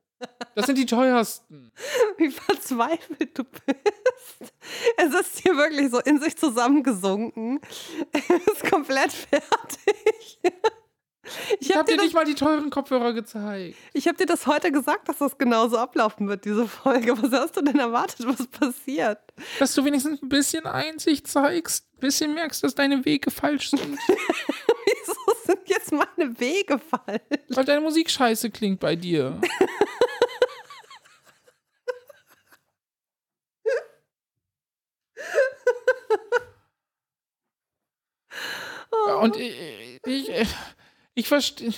Das 0.55 0.65
sind 0.67 0.77
die 0.77 0.85
teuersten. 0.85 1.71
Wie 2.17 2.29
verzweifelt 2.29 3.37
du 3.37 3.43
bist. 3.43 4.53
Es 4.97 5.13
ist 5.13 5.39
hier 5.39 5.55
wirklich 5.57 5.89
so 5.91 5.99
in 5.99 6.19
sich 6.21 6.37
zusammengesunken. 6.37 7.59
Es 8.11 8.29
ist 8.53 8.69
komplett 8.69 9.11
fertig. 9.11 10.39
Ich 11.59 11.69
Ich 11.69 11.69
habe 11.69 11.79
habe 11.79 11.91
dir, 11.91 11.95
das- 11.97 12.05
nicht 12.05 12.13
mal 12.15 12.25
die 12.25 12.35
teuren 12.35 12.69
Kopfhörer 12.69 13.13
gezeigt. 13.13 13.77
ich 13.93 14.07
hab 14.07 14.17
dir 14.17 14.25
das 14.25 14.45
heute 14.45 14.71
gesagt, 14.71 15.07
dass 15.07 15.19
das 15.19 15.37
genauso 15.37 15.77
ablaufen 15.77 16.27
wird, 16.27 16.43
diese 16.45 16.67
Folge. 16.67 17.17
Was 17.21 17.31
hast 17.31 17.55
du 17.57 17.61
denn 17.61 17.79
erwartet, 17.79 18.27
was 18.27 18.45
passiert? 18.47 19.19
Dass 19.57 19.73
du 19.73 19.85
wenigstens 19.85 20.21
ein 20.21 20.29
bisschen 20.29 20.65
Einsicht 20.67 21.27
zeigst, 21.27 21.85
ein 21.95 21.99
bisschen 22.01 22.33
merkst, 22.33 22.61
dass 22.63 22.75
deine 22.75 23.05
Wege 23.05 23.31
falsch 23.31 23.69
sind. 23.71 23.81
Wieso 24.07 25.15
sind 25.45 25.59
jetzt 25.67 25.91
meine 25.93 26.37
Wege 26.39 26.77
falsch? 26.77 27.21
weil 27.49 27.65
deine 27.65 27.81
Musik 27.81 28.09
scheiße 28.11 28.51
klingt 28.51 28.79
bei 28.81 28.95
dir. 28.97 29.39
Und 39.21 39.37
ich, 39.37 39.55
ich, 40.05 40.31
ich 41.15 41.27
verstehe. 41.27 41.73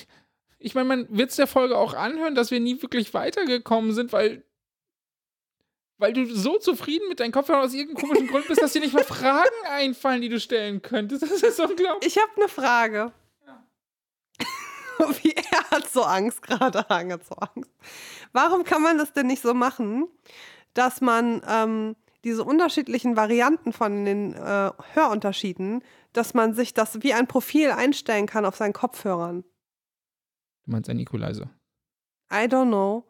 Ich 0.58 0.74
meine, 0.74 0.88
man 0.88 1.06
wird 1.10 1.30
es 1.30 1.36
der 1.36 1.46
Folge 1.46 1.76
auch 1.76 1.94
anhören, 1.94 2.34
dass 2.34 2.50
wir 2.50 2.60
nie 2.60 2.80
wirklich 2.80 3.12
weitergekommen 3.14 3.92
sind, 3.92 4.12
weil, 4.12 4.42
weil 5.98 6.12
du 6.12 6.26
so 6.26 6.58
zufrieden 6.58 7.08
mit 7.08 7.20
deinen 7.20 7.32
Kopfhörern 7.32 7.64
aus 7.64 7.74
irgendeinem 7.74 8.02
komischen 8.02 8.28
Grund 8.28 8.48
bist, 8.48 8.62
dass 8.62 8.72
dir 8.72 8.80
nicht 8.80 8.94
mal 8.94 9.04
Fragen 9.04 9.54
einfallen, 9.68 10.22
die 10.22 10.28
du 10.28 10.40
stellen 10.40 10.82
könntest. 10.82 11.22
Das 11.22 11.42
ist 11.42 11.60
unglaublich. 11.60 12.16
Ich 12.16 12.22
habe 12.22 12.32
eine 12.36 12.48
Frage. 12.48 13.12
Wie 15.22 15.32
er 15.32 15.70
hat 15.70 15.90
so 15.90 16.02
Angst 16.02 16.40
gerade, 16.40 16.86
Hang 16.88 17.12
hat 17.12 17.26
so 17.26 17.34
Angst. 17.34 17.70
Warum 18.32 18.64
kann 18.64 18.82
man 18.82 18.96
das 18.96 19.12
denn 19.12 19.26
nicht 19.26 19.42
so 19.42 19.52
machen, 19.52 20.08
dass 20.72 21.02
man 21.02 21.42
ähm, 21.46 21.96
diese 22.24 22.44
unterschiedlichen 22.44 23.16
Varianten 23.16 23.72
von 23.72 24.04
den 24.04 24.34
äh, 24.34 24.70
Hörunterschieden, 24.94 25.82
dass 26.12 26.34
man 26.34 26.54
sich 26.54 26.74
das 26.74 27.02
wie 27.02 27.12
ein 27.14 27.26
Profil 27.26 27.70
einstellen 27.70 28.26
kann 28.26 28.44
auf 28.44 28.56
seinen 28.56 28.72
Kopfhörern? 28.72 29.44
Du 30.64 30.72
meinst 30.72 30.90
ein 30.90 30.98
Equalizer. 30.98 31.50
I 32.32 32.46
don't 32.46 32.68
know. 32.68 33.04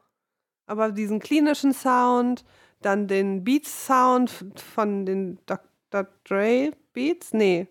Aber 0.66 0.90
diesen 0.92 1.20
klinischen 1.20 1.72
Sound, 1.72 2.44
dann 2.82 3.06
den 3.08 3.44
Beats-Sound 3.44 4.30
von 4.56 5.06
den 5.06 5.38
Dr. 5.46 6.06
Dre 6.24 6.72
Beats? 6.92 7.32
Nee. 7.32 7.68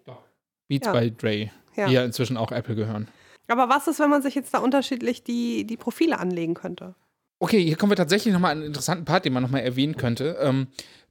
Beats 0.67 0.87
Ja. 0.87 0.93
by 0.93 1.11
Dre, 1.11 1.51
Ja. 1.75 1.87
die 1.87 1.93
ja 1.93 2.03
inzwischen 2.03 2.37
auch 2.37 2.51
Apple 2.51 2.75
gehören. 2.75 3.07
Aber 3.47 3.69
was 3.69 3.87
ist, 3.87 3.99
wenn 3.99 4.09
man 4.09 4.23
sich 4.23 4.33
jetzt 4.33 4.53
da 4.53 4.59
unterschiedlich 4.59 5.23
die, 5.23 5.65
die 5.67 5.77
Profile 5.77 6.17
anlegen 6.17 6.55
könnte? 6.55 6.95
Okay, 7.37 7.61
hier 7.63 7.75
kommen 7.75 7.91
wir 7.91 7.97
tatsächlich 7.97 8.33
nochmal 8.33 8.53
an 8.53 8.59
einen 8.59 8.67
interessanten 8.67 9.05
Part, 9.05 9.25
den 9.25 9.33
man 9.33 9.43
nochmal 9.43 9.61
erwähnen 9.61 9.97
könnte. 9.97 10.37
Ähm, 10.39 10.67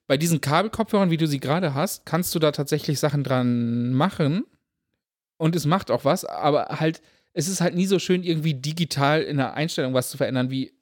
bei 0.06 0.16
diesen 0.16 0.40
Kabelkopfhörern, 0.40 1.10
wie 1.10 1.16
du 1.16 1.26
sie 1.26 1.40
gerade 1.40 1.74
hast, 1.74 2.04
kannst 2.04 2.34
du 2.34 2.38
da 2.38 2.52
tatsächlich 2.52 3.00
Sachen 3.00 3.24
dran 3.24 3.92
machen. 3.92 4.44
Und 5.36 5.56
es 5.56 5.66
macht 5.66 5.90
auch 5.90 6.04
was, 6.04 6.24
aber 6.24 6.66
halt, 6.80 7.00
es 7.32 7.48
ist 7.48 7.60
halt 7.60 7.74
nie 7.74 7.86
so 7.86 7.98
schön, 7.98 8.22
irgendwie 8.22 8.54
digital 8.54 9.22
in 9.22 9.38
der 9.38 9.54
Einstellung 9.54 9.94
was 9.94 10.10
zu 10.10 10.16
verändern, 10.16 10.50
wie 10.50 10.72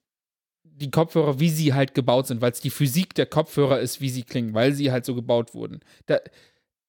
die 0.64 0.90
Kopfhörer, 0.90 1.38
wie 1.38 1.50
sie 1.50 1.74
halt 1.74 1.94
gebaut 1.94 2.26
sind, 2.26 2.40
weil 2.40 2.52
es 2.52 2.60
die 2.60 2.70
Physik 2.70 3.14
der 3.14 3.26
Kopfhörer 3.26 3.80
ist, 3.80 4.00
wie 4.00 4.10
sie 4.10 4.24
klingen, 4.24 4.54
weil 4.54 4.72
sie 4.72 4.90
halt 4.90 5.04
so 5.04 5.14
gebaut 5.14 5.54
wurden. 5.54 5.80
Da, 6.06 6.18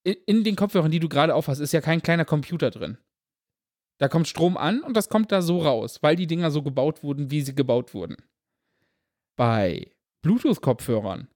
in, 0.04 0.43
den 0.43 0.56
Kopfhörern, 0.56 0.91
die 0.91 1.00
du 1.00 1.08
gerade 1.08 1.36
aufhast, 1.36 1.62
ist 1.62 1.74
ja 1.74 1.82
kein 1.82 2.02
kleiner 2.02 2.26
Computer 2.26 2.72
drin. 2.72 2.98
Da 4.00 4.10
kommt 4.10 4.28
Strom 4.28 4.58
an 4.58 4.82
und 4.82 4.98
das 4.98 5.10
kommt 5.10 5.32
da 5.32 5.41
so 5.41 5.60
raus, 5.60 6.00
weil 6.02 6.15
die 6.15 6.28
Dinger 6.28 6.52
so 6.52 6.62
gebaut 6.62 7.04
wurden, 7.04 7.32
wie 7.32 7.41
sie 7.41 7.56
gebaut 7.56 7.93
wurden. 7.93 8.17
Bei 9.36 9.91
Bluetooth-Kopfhörern 10.24 11.28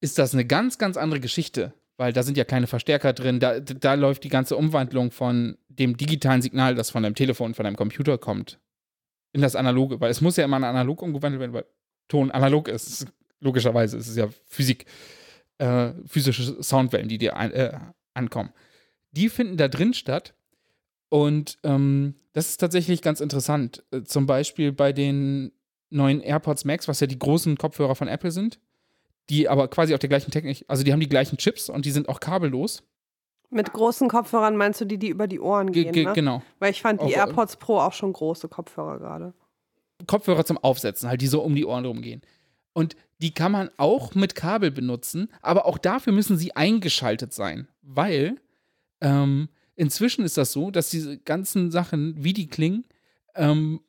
ist 0.00 0.18
das 0.18 0.32
eine 0.34 0.44
ganz, 0.44 0.78
ganz 0.78 0.96
andere 0.96 1.20
Geschichte, 1.20 1.74
weil 1.96 2.12
da 2.12 2.22
sind 2.22 2.36
ja 2.36 2.44
keine 2.44 2.66
Verstärker 2.66 3.12
drin. 3.12 3.40
Da, 3.40 3.60
da 3.60 3.94
läuft 3.94 4.24
die 4.24 4.28
ganze 4.28 4.56
Umwandlung 4.56 5.10
von 5.10 5.58
dem 5.68 5.96
digitalen 5.96 6.42
Signal, 6.42 6.74
das 6.74 6.90
von 6.90 7.02
deinem 7.02 7.14
Telefon, 7.14 7.54
von 7.54 7.64
deinem 7.64 7.76
Computer 7.76 8.18
kommt, 8.18 8.58
in 9.32 9.42
das 9.42 9.56
Analoge, 9.56 10.00
weil 10.00 10.10
es 10.10 10.20
muss 10.20 10.36
ja 10.36 10.44
immer 10.44 10.56
analog 10.56 11.02
umgewandelt 11.02 11.40
werden, 11.40 11.52
weil 11.52 11.66
Ton 12.08 12.30
analog 12.30 12.68
ist. 12.68 13.06
Logischerweise 13.40 13.96
ist 13.96 14.08
es 14.08 14.16
ja 14.16 14.28
Physik, 14.46 14.84
äh, 15.58 15.92
physische 16.06 16.62
Soundwellen, 16.62 17.08
die 17.08 17.18
dir 17.18 17.36
ein, 17.36 17.52
äh, 17.52 17.78
ankommen. 18.14 18.50
Die 19.12 19.28
finden 19.28 19.56
da 19.56 19.68
drin 19.68 19.94
statt. 19.94 20.34
Und 21.08 21.58
ähm, 21.64 22.14
das 22.32 22.50
ist 22.50 22.58
tatsächlich 22.58 23.02
ganz 23.02 23.20
interessant. 23.20 23.82
Äh, 23.90 24.02
zum 24.02 24.26
Beispiel 24.26 24.72
bei 24.72 24.92
den 24.92 25.52
neuen 25.90 26.20
AirPods 26.20 26.64
Max, 26.64 26.86
was 26.86 27.00
ja 27.00 27.06
die 27.06 27.18
großen 27.18 27.56
Kopfhörer 27.58 27.96
von 27.96 28.08
Apple 28.08 28.30
sind, 28.30 28.60
die 29.30 29.48
aber 29.48 29.68
quasi 29.68 29.94
auf 29.94 30.00
der 30.00 30.08
gleichen 30.08 30.30
Technik, 30.30 30.64
also 30.68 30.82
die 30.82 30.92
haben 30.92 31.00
die 31.00 31.08
gleichen 31.08 31.38
Chips 31.38 31.70
und 31.70 31.86
die 31.86 31.90
sind 31.92 32.08
auch 32.08 32.20
kabellos. 32.20 32.82
Mit 33.48 33.72
großen 33.72 34.08
Kopfhörern 34.08 34.56
meinst 34.56 34.80
du 34.80 34.84
die, 34.84 34.98
die 34.98 35.08
über 35.08 35.26
die 35.26 35.40
Ohren 35.40 35.72
Ge 35.72 35.84
gehen, 35.84 35.92
ge 35.92 36.04
ne? 36.04 36.12
Genau. 36.12 36.42
Weil 36.58 36.70
ich 36.70 36.82
fand 36.82 37.00
die 37.00 37.06
Auf- 37.06 37.16
AirPods 37.16 37.56
Pro 37.56 37.78
auch 37.78 37.92
schon 37.92 38.12
große 38.12 38.48
Kopfhörer 38.48 38.98
gerade. 38.98 39.34
Kopfhörer 40.06 40.44
zum 40.44 40.58
Aufsetzen, 40.58 41.08
halt, 41.08 41.20
die 41.20 41.26
so 41.26 41.42
um 41.42 41.54
die 41.54 41.64
Ohren 41.64 41.84
rumgehen. 41.84 42.22
Und 42.72 42.96
die 43.18 43.34
kann 43.34 43.52
man 43.52 43.70
auch 43.76 44.14
mit 44.14 44.34
Kabel 44.34 44.70
benutzen, 44.70 45.28
aber 45.42 45.66
auch 45.66 45.78
dafür 45.78 46.12
müssen 46.12 46.36
sie 46.36 46.54
eingeschaltet 46.54 47.34
sein, 47.34 47.68
weil 47.82 48.36
ähm, 49.00 49.48
inzwischen 49.74 50.24
ist 50.24 50.36
das 50.36 50.52
so, 50.52 50.70
dass 50.70 50.90
diese 50.90 51.18
ganzen 51.18 51.70
Sachen, 51.70 52.14
wie 52.22 52.32
die 52.32 52.48
klingen, 52.48 52.84
ähm, 53.34 53.80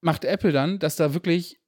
macht 0.00 0.24
Apple 0.24 0.52
dann, 0.52 0.78
dass 0.78 0.96
da 0.96 1.14
wirklich 1.14 1.60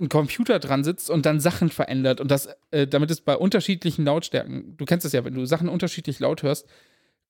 ein 0.00 0.08
Computer 0.08 0.58
dran 0.58 0.82
sitzt 0.82 1.08
und 1.08 1.24
dann 1.24 1.40
Sachen 1.40 1.70
verändert 1.70 2.20
und 2.20 2.30
das, 2.30 2.48
äh, 2.70 2.86
damit 2.86 3.10
es 3.10 3.20
bei 3.20 3.36
unterschiedlichen 3.36 4.04
Lautstärken, 4.04 4.76
du 4.76 4.84
kennst 4.84 5.06
es 5.06 5.12
ja, 5.12 5.24
wenn 5.24 5.34
du 5.34 5.44
Sachen 5.46 5.68
unterschiedlich 5.68 6.18
laut 6.18 6.42
hörst, 6.42 6.66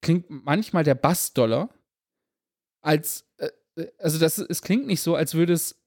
klingt 0.00 0.26
manchmal 0.28 0.84
der 0.84 0.94
Bass 0.94 1.34
doller 1.34 1.68
als, 2.80 3.26
äh, 3.38 3.48
äh 3.76 3.88
also 3.98 4.18
das, 4.18 4.38
es 4.38 4.62
klingt 4.62 4.86
nicht 4.86 5.02
so, 5.02 5.14
als 5.14 5.34
würde 5.34 5.52
es, 5.52 5.78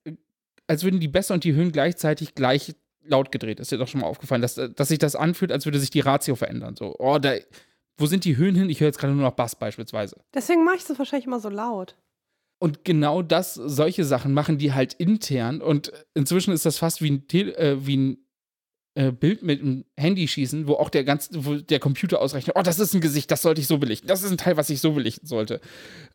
als 0.66 0.84
würden 0.84 1.00
die 1.00 1.08
Bässe 1.08 1.32
und 1.32 1.44
die 1.44 1.54
Höhen 1.54 1.72
gleichzeitig 1.72 2.34
gleich 2.34 2.74
laut 3.04 3.32
gedreht. 3.32 3.58
Ist 3.58 3.72
dir 3.72 3.78
doch 3.78 3.88
schon 3.88 4.02
mal 4.02 4.06
aufgefallen, 4.06 4.42
dass, 4.42 4.54
dass 4.54 4.88
sich 4.88 4.98
das 4.98 5.16
anfühlt, 5.16 5.50
als 5.50 5.64
würde 5.64 5.80
sich 5.80 5.90
die 5.90 6.00
Ratio 6.00 6.36
verändern. 6.36 6.76
So, 6.76 6.94
oh, 6.98 7.18
da, 7.18 7.34
wo 7.96 8.06
sind 8.06 8.24
die 8.24 8.36
Höhen 8.36 8.54
hin? 8.54 8.70
Ich 8.70 8.80
höre 8.80 8.88
jetzt 8.88 8.98
gerade 8.98 9.14
nur 9.14 9.22
noch 9.22 9.32
Bass 9.32 9.56
beispielsweise. 9.56 10.16
Deswegen 10.34 10.64
mache 10.64 10.76
ich 10.76 10.84
das 10.84 10.98
wahrscheinlich 10.98 11.26
immer 11.26 11.40
so 11.40 11.48
laut. 11.48 11.96
Und 12.58 12.84
genau 12.84 13.22
das, 13.22 13.54
solche 13.54 14.04
Sachen 14.04 14.34
machen 14.34 14.58
die 14.58 14.72
halt 14.72 14.94
intern. 14.94 15.60
Und 15.60 15.92
inzwischen 16.14 16.52
ist 16.52 16.66
das 16.66 16.78
fast 16.78 17.02
wie 17.02 17.10
ein, 17.10 17.28
Tele 17.28 17.56
äh, 17.56 17.86
wie 17.86 17.96
ein 17.96 18.28
äh, 18.98 19.12
Bild 19.12 19.44
mit 19.44 19.60
einem 19.60 19.84
Handy 19.96 20.26
schießen, 20.26 20.66
wo 20.66 20.74
auch 20.74 20.90
der 20.90 21.04
ganze, 21.04 21.44
wo 21.44 21.54
der 21.54 21.78
Computer 21.78 22.20
ausrechnet, 22.20 22.56
oh, 22.58 22.62
das 22.62 22.80
ist 22.80 22.94
ein 22.94 23.00
Gesicht, 23.00 23.30
das 23.30 23.42
sollte 23.42 23.60
ich 23.60 23.68
so 23.68 23.78
belichten. 23.78 24.08
Das 24.08 24.24
ist 24.24 24.30
ein 24.32 24.38
Teil, 24.38 24.56
was 24.56 24.70
ich 24.70 24.80
so 24.80 24.90
belichten 24.90 25.26
sollte. 25.26 25.60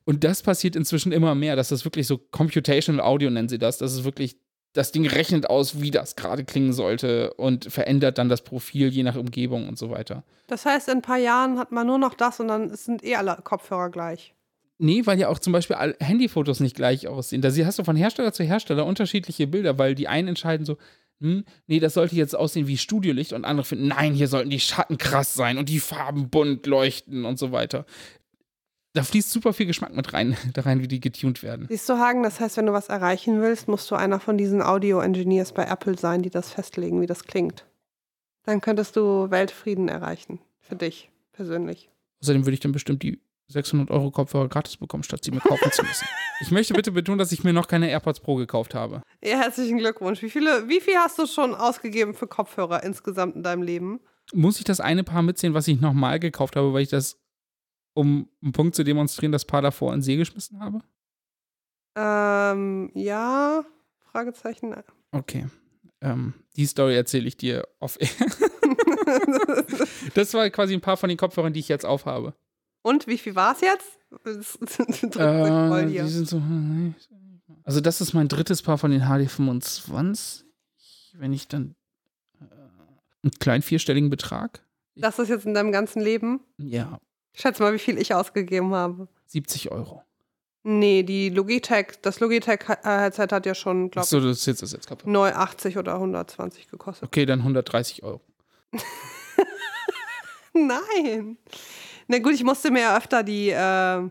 Und 0.04 0.26
das 0.26 0.42
passiert 0.42 0.76
inzwischen 0.76 1.14
immer 1.14 1.34
mehr. 1.34 1.56
Das 1.56 1.72
ist 1.72 1.86
wirklich 1.86 2.08
so 2.08 2.18
Computational 2.18 3.06
Audio, 3.06 3.30
nennen 3.30 3.48
sie 3.48 3.58
das. 3.58 3.78
Das 3.78 3.94
ist 3.94 4.04
wirklich, 4.04 4.36
das 4.74 4.92
Ding 4.92 5.08
rechnet 5.08 5.50
aus, 5.50 5.80
wie 5.82 5.92
das 5.92 6.18
gerade 6.18 6.44
klingen 6.44 6.74
sollte 6.74 7.34
und 7.36 7.72
verändert 7.72 8.18
dann 8.18 8.28
das 8.28 8.44
Profil 8.44 8.90
je 8.90 9.04
nach 9.04 9.16
Umgebung 9.16 9.70
und 9.70 9.78
so 9.78 9.90
weiter. 9.90 10.24
Das 10.48 10.66
heißt, 10.66 10.90
in 10.90 10.96
ein 10.96 11.02
paar 11.02 11.18
Jahren 11.18 11.60
hat 11.60 11.72
man 11.72 11.88
nur 11.88 12.00
noch 12.00 12.16
das 12.16 12.42
und 12.42 12.50
dann 12.50 12.76
sind 12.76 13.02
eh 13.02 13.16
alle 13.16 13.38
Kopfhörer 13.44 13.92
gleich. 13.92 14.34
Nee, 14.84 15.06
weil 15.06 15.18
ja 15.18 15.30
auch 15.30 15.40
zum 15.40 15.54
Beispiel 15.54 15.78
Handyfotos 16.02 16.60
nicht 16.60 16.76
gleich 16.76 17.08
aussehen. 17.08 17.42
Da 17.42 17.50
hast 17.50 17.80
du 17.80 17.86
von 17.86 17.96
Hersteller 17.96 18.34
zu 18.34 18.44
Hersteller 18.44 18.86
unterschiedliche 18.86 19.48
Bilder, 19.48 19.80
weil 19.80 19.96
die 19.96 20.10
einen 20.10 20.28
entscheiden 20.28 20.66
so, 20.66 20.78
hm, 21.22 21.46
nee, 21.68 21.80
das 21.80 21.94
sollte 21.94 22.18
jetzt 22.18 22.36
aussehen 22.36 22.68
wie 22.68 22.78
Studiolicht 22.78 23.32
und 23.32 23.46
andere 23.46 23.64
finden, 23.64 23.88
nein, 23.88 24.14
hier 24.14 24.28
sollten 24.28 24.50
die 24.50 24.60
Schatten 24.60 24.98
krass 24.98 25.36
sein 25.36 25.58
und 25.58 25.70
die 25.70 25.80
Farben 25.80 26.30
bunt 26.30 26.66
leuchten 26.66 27.24
und 27.24 27.40
so 27.40 27.54
weiter. 27.54 27.86
Da 28.92 29.04
fließt 29.04 29.32
super 29.32 29.54
viel 29.54 29.68
Geschmack 29.68 29.96
mit 29.96 30.12
rein, 30.12 30.36
da 30.54 30.64
rein, 30.64 30.82
wie 30.82 30.90
die 30.90 31.00
getuned 31.00 31.44
werden. 31.44 31.68
Siehst 31.70 31.88
du, 31.88 31.94
Hagen, 31.94 32.22
das 32.22 32.42
heißt, 32.42 32.58
wenn 32.58 32.66
du 32.66 32.74
was 32.74 32.90
erreichen 32.90 33.40
willst, 33.40 33.70
musst 33.70 33.90
du 33.90 33.96
einer 33.96 34.20
von 34.20 34.38
diesen 34.38 34.62
Audio-Engineers 34.62 35.54
bei 35.54 35.64
Apple 35.64 35.98
sein, 35.98 36.24
die 36.24 36.30
das 36.30 36.50
festlegen, 36.50 37.00
wie 37.00 37.08
das 37.08 37.24
klingt. 37.24 37.66
Dann 38.44 38.60
könntest 38.60 38.98
du 38.98 39.32
Weltfrieden 39.32 39.88
erreichen. 39.88 40.40
Für 40.60 40.76
dich 40.76 41.10
persönlich. 41.32 41.90
Außerdem 42.22 42.46
würde 42.46 42.56
ich 42.56 42.60
dann 42.60 42.74
bestimmt 42.74 43.02
die 43.02 43.22
600 43.54 43.92
Euro 43.92 44.12
Kopfhörer 44.12 44.50
gratis 44.50 44.78
bekommen, 44.78 45.04
statt 45.04 45.24
sie 45.24 45.32
mir 45.32 45.40
kaufen 45.40 45.72
zu 45.72 45.84
müssen. 45.84 46.08
Ich 46.42 46.52
möchte 46.52 46.74
bitte 46.74 46.92
betonen, 46.92 47.20
dass 47.20 47.32
ich 47.32 47.44
mir 47.44 47.54
noch 47.54 47.68
keine 47.68 47.90
AirPods 47.90 48.20
Pro 48.20 48.36
gekauft 48.36 48.76
habe. 48.76 49.02
Ja, 49.24 49.38
herzlichen 49.38 49.78
Glückwunsch. 49.78 50.22
Wie, 50.22 50.30
viele, 50.30 50.68
wie 50.68 50.82
viel 50.82 50.96
hast 50.96 51.18
du 51.18 51.26
schon 51.26 51.56
ausgegeben 51.56 52.14
für 52.14 52.28
Kopfhörer 52.28 52.84
insgesamt 52.84 53.36
in 53.36 53.44
deinem 53.44 53.62
Leben? 53.62 54.02
Muss 54.34 54.58
ich 54.58 54.66
das 54.66 54.80
eine 54.80 55.04
Paar 55.04 55.22
mitzählen, 55.22 55.54
was 55.54 55.68
ich 55.68 55.80
nochmal 55.80 56.20
gekauft 56.20 56.56
habe, 56.56 56.74
weil 56.74 56.84
ich 56.84 56.90
das, 56.90 57.18
um 57.94 58.30
einen 58.42 58.52
Punkt 58.52 58.76
zu 58.76 58.84
demonstrieren, 58.84 59.32
das 59.32 59.46
Paar 59.46 59.62
davor 59.62 59.94
in 59.94 60.02
See 60.02 60.18
geschmissen 60.18 60.60
habe? 60.60 60.82
Ähm, 61.96 62.92
ja. 62.96 63.64
Fragezeichen. 64.12 64.76
Okay. 65.12 65.48
Ähm, 66.02 66.34
die 66.56 66.66
Story 66.66 66.96
erzähle 66.96 67.28
ich 67.28 67.38
dir 67.38 67.68
auf 67.80 68.00
Air. 68.00 68.10
das 70.14 70.34
war 70.34 70.50
quasi 70.50 70.74
ein 70.74 70.82
paar 70.82 70.98
von 70.98 71.10
den 71.10 71.18
Kopfhörern, 71.18 71.54
die 71.54 71.60
ich 71.60 71.70
jetzt 71.70 71.86
aufhabe. 71.86 72.34
Und 72.84 73.08
wie 73.08 73.18
viel 73.18 73.34
war 73.34 73.54
es 73.54 73.62
jetzt? 73.62 73.98
äh, 75.18 75.86
die 75.88 76.08
sind 76.08 76.28
so, 76.28 76.42
also 77.64 77.82
das 77.82 78.02
ist 78.02 78.14
mein 78.14 78.28
drittes 78.28 78.62
Paar 78.62 78.78
von 78.78 78.92
den 78.92 79.02
HD25. 79.02 80.44
Wenn 81.14 81.34
ich 81.34 81.48
dann 81.48 81.76
äh, 82.40 82.46
einen 83.24 83.32
kleinen 83.40 83.64
vierstelligen 83.64 84.10
Betrag. 84.10 84.64
Das 84.96 85.18
ist 85.18 85.30
jetzt 85.30 85.46
in 85.46 85.56
deinem 85.56 85.72
ganzen 85.72 86.02
Leben? 86.02 86.42
Ja. 86.58 87.00
Schätze 87.34 87.64
mal, 87.64 87.74
wie 87.74 87.80
viel 87.80 87.98
ich 87.98 88.14
ausgegeben 88.14 88.74
habe. 88.76 89.08
70 89.28 89.72
Euro. 89.72 90.04
Nee, 90.66 91.04
die 91.04 91.30
Logitech, 91.30 92.00
das 92.02 92.20
Logitech-Headset 92.20 93.28
hat 93.32 93.46
ja 93.46 93.56
schon, 93.56 93.92
glaube 93.92 94.06
ich. 94.06 94.10
So, 94.10 94.22
das 94.22 94.48
ist 94.48 94.72
jetzt 94.72 94.88
kaputt. 94.88 95.08
Neu 95.08 95.32
80 95.32 95.78
oder 95.78 95.96
120 95.96 96.70
gekostet. 96.70 97.08
Okay, 97.08 97.26
dann 97.26 97.40
130 97.40 98.04
Euro. 98.04 98.22
Nein. 100.54 101.38
Na 102.14 102.20
gut, 102.20 102.36
ich 102.36 102.44
musste 102.44 102.70
mir 102.70 102.96
öfter 102.96 103.24
die, 103.24 103.50
äh, 103.50 104.10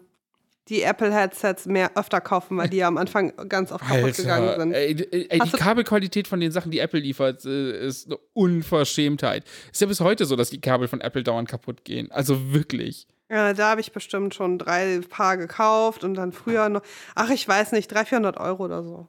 die 0.68 0.82
Apple-Headsets 0.82 1.66
mehr 1.66 1.96
öfter 1.96 2.20
kaufen, 2.20 2.56
weil 2.56 2.68
die 2.68 2.78
ja 2.78 2.88
am 2.88 2.98
Anfang 2.98 3.32
ganz 3.48 3.70
oft 3.70 3.84
kaputt 3.84 4.02
Alter, 4.02 4.22
gegangen 4.22 4.60
sind. 4.60 4.72
Ey, 4.72 5.28
ey 5.28 5.38
die 5.38 5.50
Kabelqualität 5.52 6.26
von 6.26 6.40
den 6.40 6.50
Sachen, 6.50 6.72
die 6.72 6.80
Apple 6.80 6.98
liefert, 6.98 7.44
äh, 7.44 7.86
ist 7.86 8.06
eine 8.06 8.16
Unverschämtheit. 8.32 9.44
Ist 9.70 9.82
ja 9.82 9.86
bis 9.86 10.00
heute 10.00 10.24
so, 10.24 10.34
dass 10.34 10.50
die 10.50 10.60
Kabel 10.60 10.88
von 10.88 11.00
Apple 11.00 11.22
dauernd 11.22 11.48
kaputt 11.48 11.84
gehen. 11.84 12.10
Also 12.10 12.52
wirklich. 12.52 13.06
Ja, 13.30 13.52
da 13.52 13.70
habe 13.70 13.80
ich 13.80 13.92
bestimmt 13.92 14.34
schon 14.34 14.58
drei 14.58 15.00
Paar 15.08 15.36
gekauft 15.36 16.02
und 16.02 16.14
dann 16.14 16.32
früher 16.32 16.68
noch, 16.70 16.82
ach, 17.14 17.30
ich 17.30 17.46
weiß 17.46 17.70
nicht, 17.70 17.86
300, 17.86 18.08
400 18.08 18.36
Euro 18.38 18.64
oder 18.64 18.82
so. 18.82 19.06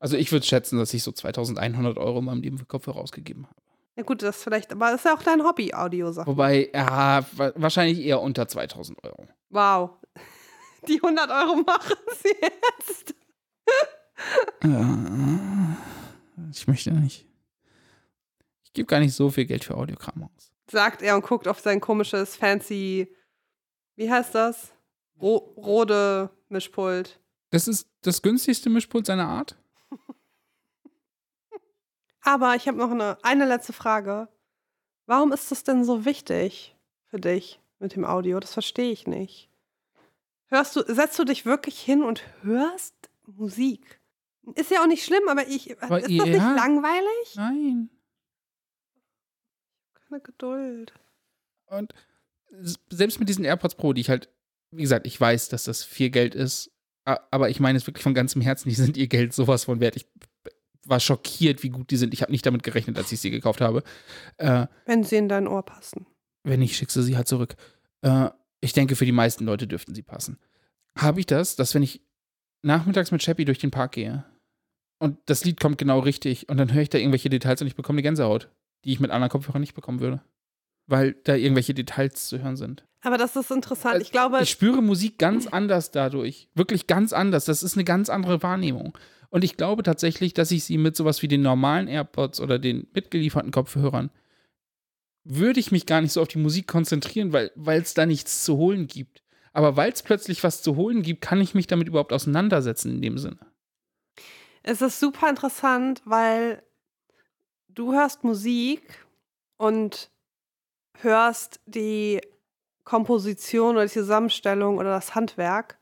Also 0.00 0.16
ich 0.16 0.32
würde 0.32 0.46
schätzen, 0.46 0.78
dass 0.78 0.94
ich 0.94 1.02
so 1.02 1.12
2100 1.12 1.98
Euro 1.98 2.20
in 2.20 2.24
meinem 2.24 2.40
Leben 2.40 2.56
für 2.56 2.64
Kopfhörer 2.64 2.96
ausgegeben 2.96 3.46
habe. 3.46 3.65
Ja 3.96 4.02
gut, 4.02 4.22
das 4.22 4.36
ist 4.36 4.44
vielleicht, 4.44 4.72
aber 4.72 4.90
das 4.90 4.96
ist 5.00 5.04
ja 5.06 5.14
auch 5.14 5.22
dein 5.22 5.42
Hobby, 5.42 5.72
Audiosachen. 5.72 6.26
Wobei, 6.30 6.70
ja, 6.72 7.24
wahrscheinlich 7.54 7.98
eher 8.00 8.20
unter 8.20 8.46
2000 8.46 9.02
Euro. 9.02 9.26
Wow. 9.48 9.90
Die 10.86 11.00
100 11.02 11.30
Euro 11.30 11.56
machen 11.66 11.96
sie 12.22 12.34
jetzt. 12.40 13.14
ich 16.52 16.68
möchte 16.68 16.92
nicht. 16.92 17.26
Ich 18.62 18.72
gebe 18.72 18.86
gar 18.86 19.00
nicht 19.00 19.14
so 19.14 19.30
viel 19.30 19.46
Geld 19.46 19.64
für 19.64 19.76
Audiokram 19.76 20.24
aus. 20.24 20.52
Sagt 20.70 21.00
er 21.02 21.16
und 21.16 21.24
guckt 21.24 21.48
auf 21.48 21.60
sein 21.60 21.80
komisches, 21.80 22.36
fancy, 22.36 23.08
wie 23.96 24.10
heißt 24.10 24.34
das? 24.34 24.72
Ro 25.20 25.36
Rode 25.56 26.30
Mischpult. 26.48 27.18
Das 27.50 27.66
ist 27.66 27.88
das 28.02 28.20
günstigste 28.20 28.68
Mischpult 28.68 29.06
seiner 29.06 29.26
Art? 29.26 29.56
Aber 32.26 32.56
ich 32.56 32.66
habe 32.66 32.76
noch 32.76 32.90
eine, 32.90 33.16
eine 33.22 33.46
letzte 33.46 33.72
Frage. 33.72 34.28
Warum 35.06 35.32
ist 35.32 35.52
das 35.52 35.62
denn 35.62 35.84
so 35.84 36.04
wichtig 36.04 36.74
für 37.04 37.20
dich 37.20 37.60
mit 37.78 37.94
dem 37.94 38.04
Audio? 38.04 38.40
Das 38.40 38.52
verstehe 38.52 38.90
ich 38.90 39.06
nicht. 39.06 39.48
Hörst 40.46 40.74
du, 40.74 40.82
setzt 40.92 41.16
du 41.20 41.24
dich 41.24 41.46
wirklich 41.46 41.80
hin 41.80 42.02
und 42.02 42.24
hörst 42.42 42.94
Musik? 43.26 44.00
Ist 44.56 44.72
ja 44.72 44.82
auch 44.82 44.88
nicht 44.88 45.04
schlimm, 45.04 45.28
aber 45.28 45.46
ich. 45.46 45.80
Aber 45.80 46.00
ist 46.00 46.10
ja, 46.10 46.24
das 46.24 46.28
nicht 46.28 46.56
langweilig? 46.56 47.34
Nein. 47.36 47.90
Keine 50.08 50.20
Geduld. 50.20 50.94
Und 51.66 51.94
selbst 52.88 53.20
mit 53.20 53.28
diesen 53.28 53.44
AirPods 53.44 53.76
Pro, 53.76 53.92
die 53.92 54.00
ich 54.00 54.10
halt, 54.10 54.30
wie 54.72 54.82
gesagt, 54.82 55.06
ich 55.06 55.20
weiß, 55.20 55.48
dass 55.48 55.62
das 55.62 55.84
viel 55.84 56.10
Geld 56.10 56.34
ist, 56.34 56.72
aber 57.04 57.50
ich 57.50 57.60
meine 57.60 57.78
es 57.78 57.86
wirklich 57.86 58.02
von 58.02 58.14
ganzem 58.14 58.42
Herzen, 58.42 58.68
die 58.68 58.74
sind 58.74 58.96
ihr 58.96 59.06
Geld 59.06 59.32
sowas 59.32 59.64
von 59.64 59.78
wert. 59.78 59.94
Ich 59.94 60.08
war 60.88 61.00
schockiert, 61.00 61.62
wie 61.62 61.70
gut 61.70 61.90
die 61.90 61.96
sind. 61.96 62.14
Ich 62.14 62.22
habe 62.22 62.32
nicht 62.32 62.46
damit 62.46 62.62
gerechnet, 62.62 62.96
als 62.98 63.12
ich 63.12 63.20
sie 63.20 63.30
gekauft 63.30 63.60
habe. 63.60 63.82
Äh, 64.38 64.66
wenn 64.84 65.04
sie 65.04 65.16
in 65.16 65.28
dein 65.28 65.48
Ohr 65.48 65.64
passen. 65.64 66.06
Wenn 66.44 66.60
nicht, 66.60 66.76
schickst 66.76 66.96
du 66.96 67.02
sie 67.02 67.16
halt 67.16 67.28
zurück. 67.28 67.56
Äh, 68.02 68.30
ich 68.60 68.72
denke, 68.72 68.96
für 68.96 69.04
die 69.04 69.12
meisten 69.12 69.44
Leute 69.44 69.66
dürften 69.66 69.94
sie 69.94 70.02
passen. 70.02 70.38
Habe 70.96 71.20
ich 71.20 71.26
das, 71.26 71.56
dass 71.56 71.74
wenn 71.74 71.82
ich 71.82 72.02
nachmittags 72.62 73.10
mit 73.10 73.22
Chappie 73.22 73.44
durch 73.44 73.58
den 73.58 73.70
Park 73.70 73.92
gehe 73.92 74.24
und 74.98 75.18
das 75.26 75.44
Lied 75.44 75.60
kommt 75.60 75.78
genau 75.78 75.98
richtig 76.00 76.48
und 76.48 76.56
dann 76.56 76.72
höre 76.72 76.82
ich 76.82 76.90
da 76.90 76.98
irgendwelche 76.98 77.28
Details 77.28 77.60
und 77.60 77.66
ich 77.66 77.76
bekomme 77.76 77.96
eine 77.96 78.02
Gänsehaut, 78.02 78.50
die 78.84 78.92
ich 78.92 79.00
mit 79.00 79.10
anderen 79.10 79.30
Kopfhörern 79.30 79.60
nicht 79.60 79.74
bekommen 79.74 80.00
würde. 80.00 80.22
Weil 80.88 81.14
da 81.24 81.34
irgendwelche 81.34 81.74
Details 81.74 82.28
zu 82.28 82.40
hören 82.40 82.56
sind. 82.56 82.86
Aber 83.02 83.18
das 83.18 83.36
ist 83.36 83.50
interessant. 83.50 84.00
Ich 84.02 84.12
glaube. 84.12 84.40
Ich 84.40 84.50
spüre 84.50 84.82
Musik 84.82 85.18
ganz 85.18 85.46
anders 85.46 85.90
dadurch. 85.90 86.48
Wirklich 86.54 86.86
ganz 86.86 87.12
anders. 87.12 87.44
Das 87.44 87.62
ist 87.62 87.74
eine 87.74 87.84
ganz 87.84 88.08
andere 88.08 88.42
Wahrnehmung. 88.42 88.96
Und 89.36 89.44
ich 89.44 89.58
glaube 89.58 89.82
tatsächlich, 89.82 90.32
dass 90.32 90.50
ich 90.50 90.64
sie 90.64 90.78
mit 90.78 90.96
sowas 90.96 91.20
wie 91.20 91.28
den 91.28 91.42
normalen 91.42 91.88
AirPods 91.88 92.40
oder 92.40 92.58
den 92.58 92.86
mitgelieferten 92.94 93.50
Kopfhörern 93.50 94.08
würde 95.24 95.60
ich 95.60 95.70
mich 95.70 95.84
gar 95.84 96.00
nicht 96.00 96.12
so 96.12 96.22
auf 96.22 96.28
die 96.28 96.38
Musik 96.38 96.66
konzentrieren, 96.66 97.34
weil 97.34 97.82
es 97.82 97.92
da 97.92 98.06
nichts 98.06 98.44
zu 98.44 98.56
holen 98.56 98.86
gibt. 98.86 99.22
Aber 99.52 99.76
weil 99.76 99.92
es 99.92 100.02
plötzlich 100.02 100.42
was 100.42 100.62
zu 100.62 100.76
holen 100.76 101.02
gibt, 101.02 101.20
kann 101.20 101.38
ich 101.42 101.54
mich 101.54 101.66
damit 101.66 101.86
überhaupt 101.86 102.14
auseinandersetzen 102.14 102.92
in 102.92 103.02
dem 103.02 103.18
Sinne. 103.18 103.36
Es 104.62 104.80
ist 104.80 105.00
super 105.00 105.28
interessant, 105.28 106.00
weil 106.06 106.62
du 107.68 107.92
hörst 107.92 108.24
Musik 108.24 109.04
und 109.58 110.10
hörst 111.02 111.60
die 111.66 112.22
Komposition 112.84 113.76
oder 113.76 113.84
die 113.84 113.92
Zusammenstellung 113.92 114.78
oder 114.78 114.92
das 114.92 115.14
Handwerk 115.14 115.76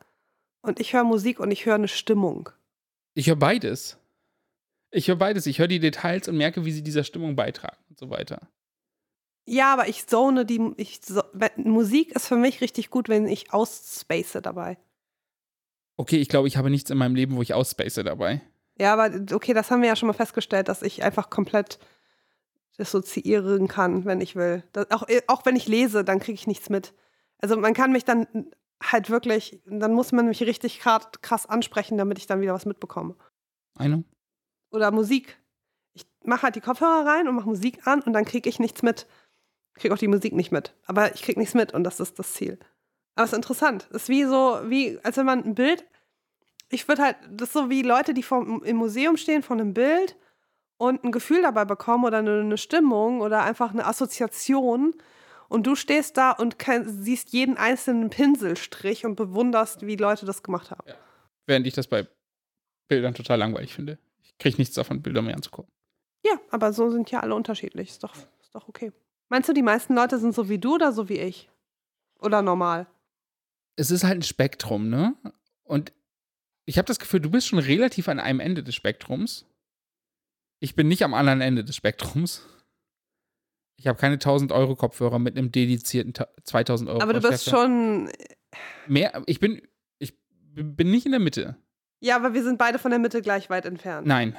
und 0.61 0.81
ich 0.81 0.93
höre 0.93 1.05
Musik 1.05 1.39
und 1.39 1.53
ich 1.53 1.67
höre 1.67 1.77
eine 1.77 1.87
Stimmung. 1.87 2.51
Ich 3.15 3.29
höre 3.29 3.37
beides. 3.37 3.97
Ich 4.91 5.09
höre 5.09 5.17
beides. 5.17 5.47
Ich 5.47 5.59
höre 5.59 5.69
die 5.69 5.81
Details 5.81 6.29
und 6.29 6.37
merke, 6.37 6.65
wie 6.65 6.73
sie 6.73 6.83
dieser 6.83 7.05
Stimmung 7.05 7.37
beitragen 7.37 7.83
und 7.89 7.99
so 7.99 8.11
weiter. 8.11 8.49
Ja, 9.47 9.73
aber 9.73 9.89
ich 9.89 10.07
zone 10.07 10.45
die. 10.47 10.73
Ich, 10.77 11.01
Musik 11.57 12.13
ist 12.13 12.29
für 12.29 12.37
mich 12.37 12.61
richtig 12.61 12.91
gut, 12.91 13.09
wenn 13.09 13.27
ich 13.27 13.53
ausspace 13.53 14.39
dabei. 14.43 14.79
Okay, 15.97 16.17
ich 16.17 16.29
glaube, 16.29 16.49
ich 16.49 16.57
habe 16.57 16.71
nichts 16.71 16.91
in 16.91 16.99
meinem 16.99 17.15
Leben, 17.15 17.37
wo 17.37 17.43
ich 17.43 17.55
ausspace 17.55 17.95
dabei. 18.05 18.41
Ja, 18.79 18.93
aber 18.95 19.11
okay, 19.33 19.55
das 19.55 19.71
haben 19.71 19.83
wir 19.83 19.89
ja 19.89 19.97
schon 19.97 20.09
mal 20.09 20.15
festgestellt, 20.15 20.69
dass 20.69 20.83
ich 20.83 21.05
einfach 21.05 21.31
komplett 21.31 21.79
dissoziieren 22.79 23.69
kann, 23.69 24.05
wenn 24.05 24.21
ich 24.21 24.35
will. 24.35 24.65
Das, 24.73 24.91
auch, 24.91 25.07
auch 25.29 25.47
wenn 25.47 25.55
ich 25.55 25.69
lese, 25.69 26.05
dann 26.05 26.19
kriege 26.19 26.35
ich 26.35 26.49
nichts 26.49 26.71
mit. 26.71 26.93
Also 27.39 27.57
man 27.57 27.75
kann 27.75 27.93
mich 27.93 28.05
dann 28.05 28.27
halt 28.83 29.11
wirklich, 29.11 29.61
dann 29.67 29.93
muss 29.93 30.13
man 30.13 30.27
mich 30.27 30.43
richtig 30.43 30.81
krass 30.81 31.47
ansprechen, 31.47 31.99
damit 31.99 32.19
ich 32.19 32.27
dann 32.27 32.41
wieder 32.41 32.55
was 32.55 32.67
mitbekomme. 32.67 33.17
Eine. 33.77 34.05
Oder 34.71 34.91
Musik. 34.91 35.39
Ich 35.95 36.07
mache 36.25 36.43
halt 36.43 36.57
die 36.57 36.61
Kopfhörer 36.61 37.07
rein 37.07 37.29
und 37.29 37.37
mache 37.37 37.49
Musik 37.49 37.87
an 37.87 38.03
und 38.03 38.13
dann 38.13 38.25
kriege 38.25 38.49
ich 38.49 38.59
nichts 38.59 38.83
mit. 38.83 39.07
Kriege 39.75 39.95
auch 39.95 39.99
die 39.99 40.09
Musik 40.09 40.33
nicht 40.35 40.53
mit. 40.53 40.75
Aber 40.87 41.15
ich 41.15 41.23
kriege 41.23 41.39
nichts 41.39 41.55
mit 41.55 41.73
und 41.73 41.85
das 41.85 42.01
ist 42.01 42.19
das 42.19 42.33
Ziel. 42.35 42.59
Aber 43.15 43.25
es 43.25 43.33
ist 43.33 43.37
interessant. 43.37 43.89
Es 43.91 44.03
ist 44.03 44.09
wie 44.09 44.25
so, 44.25 44.61
wie, 44.65 44.99
als 45.03 45.17
wenn 45.17 45.27
man 45.27 45.45
ein 45.45 45.55
Bild. 45.55 45.85
Ich 46.69 46.89
würde 46.89 47.03
halt, 47.03 47.17
das 47.31 47.49
ist 47.49 47.55
so 47.55 47.71
wie 47.71 47.83
Leute, 47.83 48.15
die 48.15 48.23
vom, 48.23 48.65
im 48.65 48.77
Museum 48.77 49.17
stehen 49.17 49.43
von 49.43 49.61
einem 49.61 49.75
Bild 49.75 50.17
und 50.77 51.05
ein 51.05 51.13
Gefühl 51.13 51.43
dabei 51.43 51.65
bekommen 51.65 52.05
oder 52.05 52.19
eine, 52.19 52.41
eine 52.41 52.59
Stimmung 52.59 53.21
oder 53.21 53.43
einfach 53.43 53.73
eine 53.73 53.87
Assoziation. 53.87 54.95
Und 55.49 55.67
du 55.67 55.77
stehst 55.77 56.17
da 56.17 56.33
und 56.33 56.59
kann, 56.59 56.89
siehst 56.89 57.33
jeden 57.33 57.57
einzelnen 57.57 58.11
Pinselstrich 58.11 59.05
und 59.05 59.17
bewunderst, 59.17 59.87
wie 59.87 59.97
Leute 59.97 60.27
das 60.27 60.43
gemacht 60.43 60.71
haben. 60.71 60.89
Ja. 60.89 60.95
Während 61.47 61.67
ich 61.67 61.75
das 61.75 61.87
bei 61.87 62.07
Bildern 62.89 63.15
total 63.15 63.39
langweilig 63.39 63.75
finde. 63.75 63.99
Ich 64.23 64.37
kriege 64.39 64.57
nichts 64.59 64.75
davon, 64.75 65.03
Bilder 65.03 65.23
mehr 65.23 65.35
anzugucken. 65.35 65.71
Ja, 66.25 66.39
aber 66.51 66.73
so 66.73 66.91
sind 66.91 67.11
ja 67.11 67.21
alle 67.21 67.35
unterschiedlich. 67.35 67.91
Ist 67.91 68.05
doch, 68.05 68.15
ist 68.15 68.55
doch 68.55 68.69
okay. 68.69 68.93
Meinst 69.29 69.49
du, 69.49 69.53
die 69.53 69.63
meisten 69.63 69.95
Leute 69.95 70.19
sind 70.19 70.35
so 70.35 70.49
wie 70.49 70.59
du 70.59 70.75
oder 70.75 70.93
so 70.93 71.09
wie 71.09 71.19
ich? 71.19 71.51
Oder 72.21 72.43
normal? 72.43 72.87
Es 73.77 73.91
ist 73.91 74.05
halt 74.05 74.19
ein 74.19 74.23
Spektrum, 74.23 74.89
ne? 74.89 75.15
Und 75.65 75.93
ich 76.65 76.79
habe 76.79 76.87
das 76.87 76.99
Gefühl, 76.99 77.21
du 77.21 77.31
bist 77.31 77.49
schon 77.49 77.59
relativ 77.59 78.09
an 78.09 78.21
einem 78.21 78.41
Ende 78.41 78.63
des 78.63 78.75
Spektrums. 78.75 79.47
Ich 80.61 80.75
bin 80.75 80.89
nicht 80.89 81.03
am 81.03 81.15
anderen 81.15 81.41
Ende 81.41 81.65
des 81.65 81.77
Spektrums. 81.77 82.47
Ich 83.85 83.89
habe 83.89 83.99
keine 83.99 84.15
1000 84.15 84.51
Euro 84.51 84.77
Kopfhörer 84.77 85.19
mit 85.19 85.37
einem 85.37 85.53
dedizierten 85.53 86.15
2000 86.43 86.89
Euro. 86.89 87.03
Aber 87.03 87.13
du 87.13 87.21
bist 87.21 87.51
schon 87.51 88.09
mehr. 88.87 89.23
Ich 89.27 89.41
bin, 89.41 89.61
ich 89.99 90.15
bin 90.55 90.91
nicht 90.91 91.05
in 91.05 91.13
der 91.13 91.21
Mitte. 91.21 91.59
Ja, 92.01 92.17
aber 92.17 92.33
wir 92.33 92.43
sind 92.43 92.57
beide 92.57 92.79
von 92.79 92.91
der 92.93 92.99
Mitte 92.99 93.21
gleich 93.21 93.51
weit 93.51 93.67
entfernt. 93.67 94.07
Nein. 94.07 94.39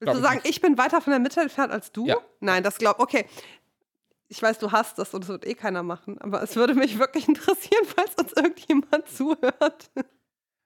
Willst 0.00 0.14
du 0.14 0.22
sagen, 0.22 0.40
ich, 0.44 0.48
ich, 0.48 0.60
bin 0.62 0.78
weiter 0.78 1.02
von 1.02 1.10
der 1.10 1.20
Mitte 1.20 1.42
entfernt 1.42 1.72
als 1.72 1.92
du? 1.92 2.06
Ja. 2.06 2.16
Nein, 2.40 2.62
das 2.62 2.78
glaub. 2.78 3.00
Okay. 3.00 3.26
Ich 4.28 4.40
weiß, 4.40 4.58
du 4.58 4.72
hast 4.72 4.98
das 4.98 5.12
und 5.12 5.24
das 5.24 5.28
wird 5.28 5.46
eh 5.46 5.52
keiner 5.52 5.82
machen. 5.82 6.16
Aber 6.18 6.42
es 6.42 6.56
würde 6.56 6.74
mich 6.74 6.98
wirklich 6.98 7.28
interessieren, 7.28 7.84
falls 7.84 8.14
uns 8.14 8.32
irgendjemand 8.32 9.08
zuhört. 9.08 9.90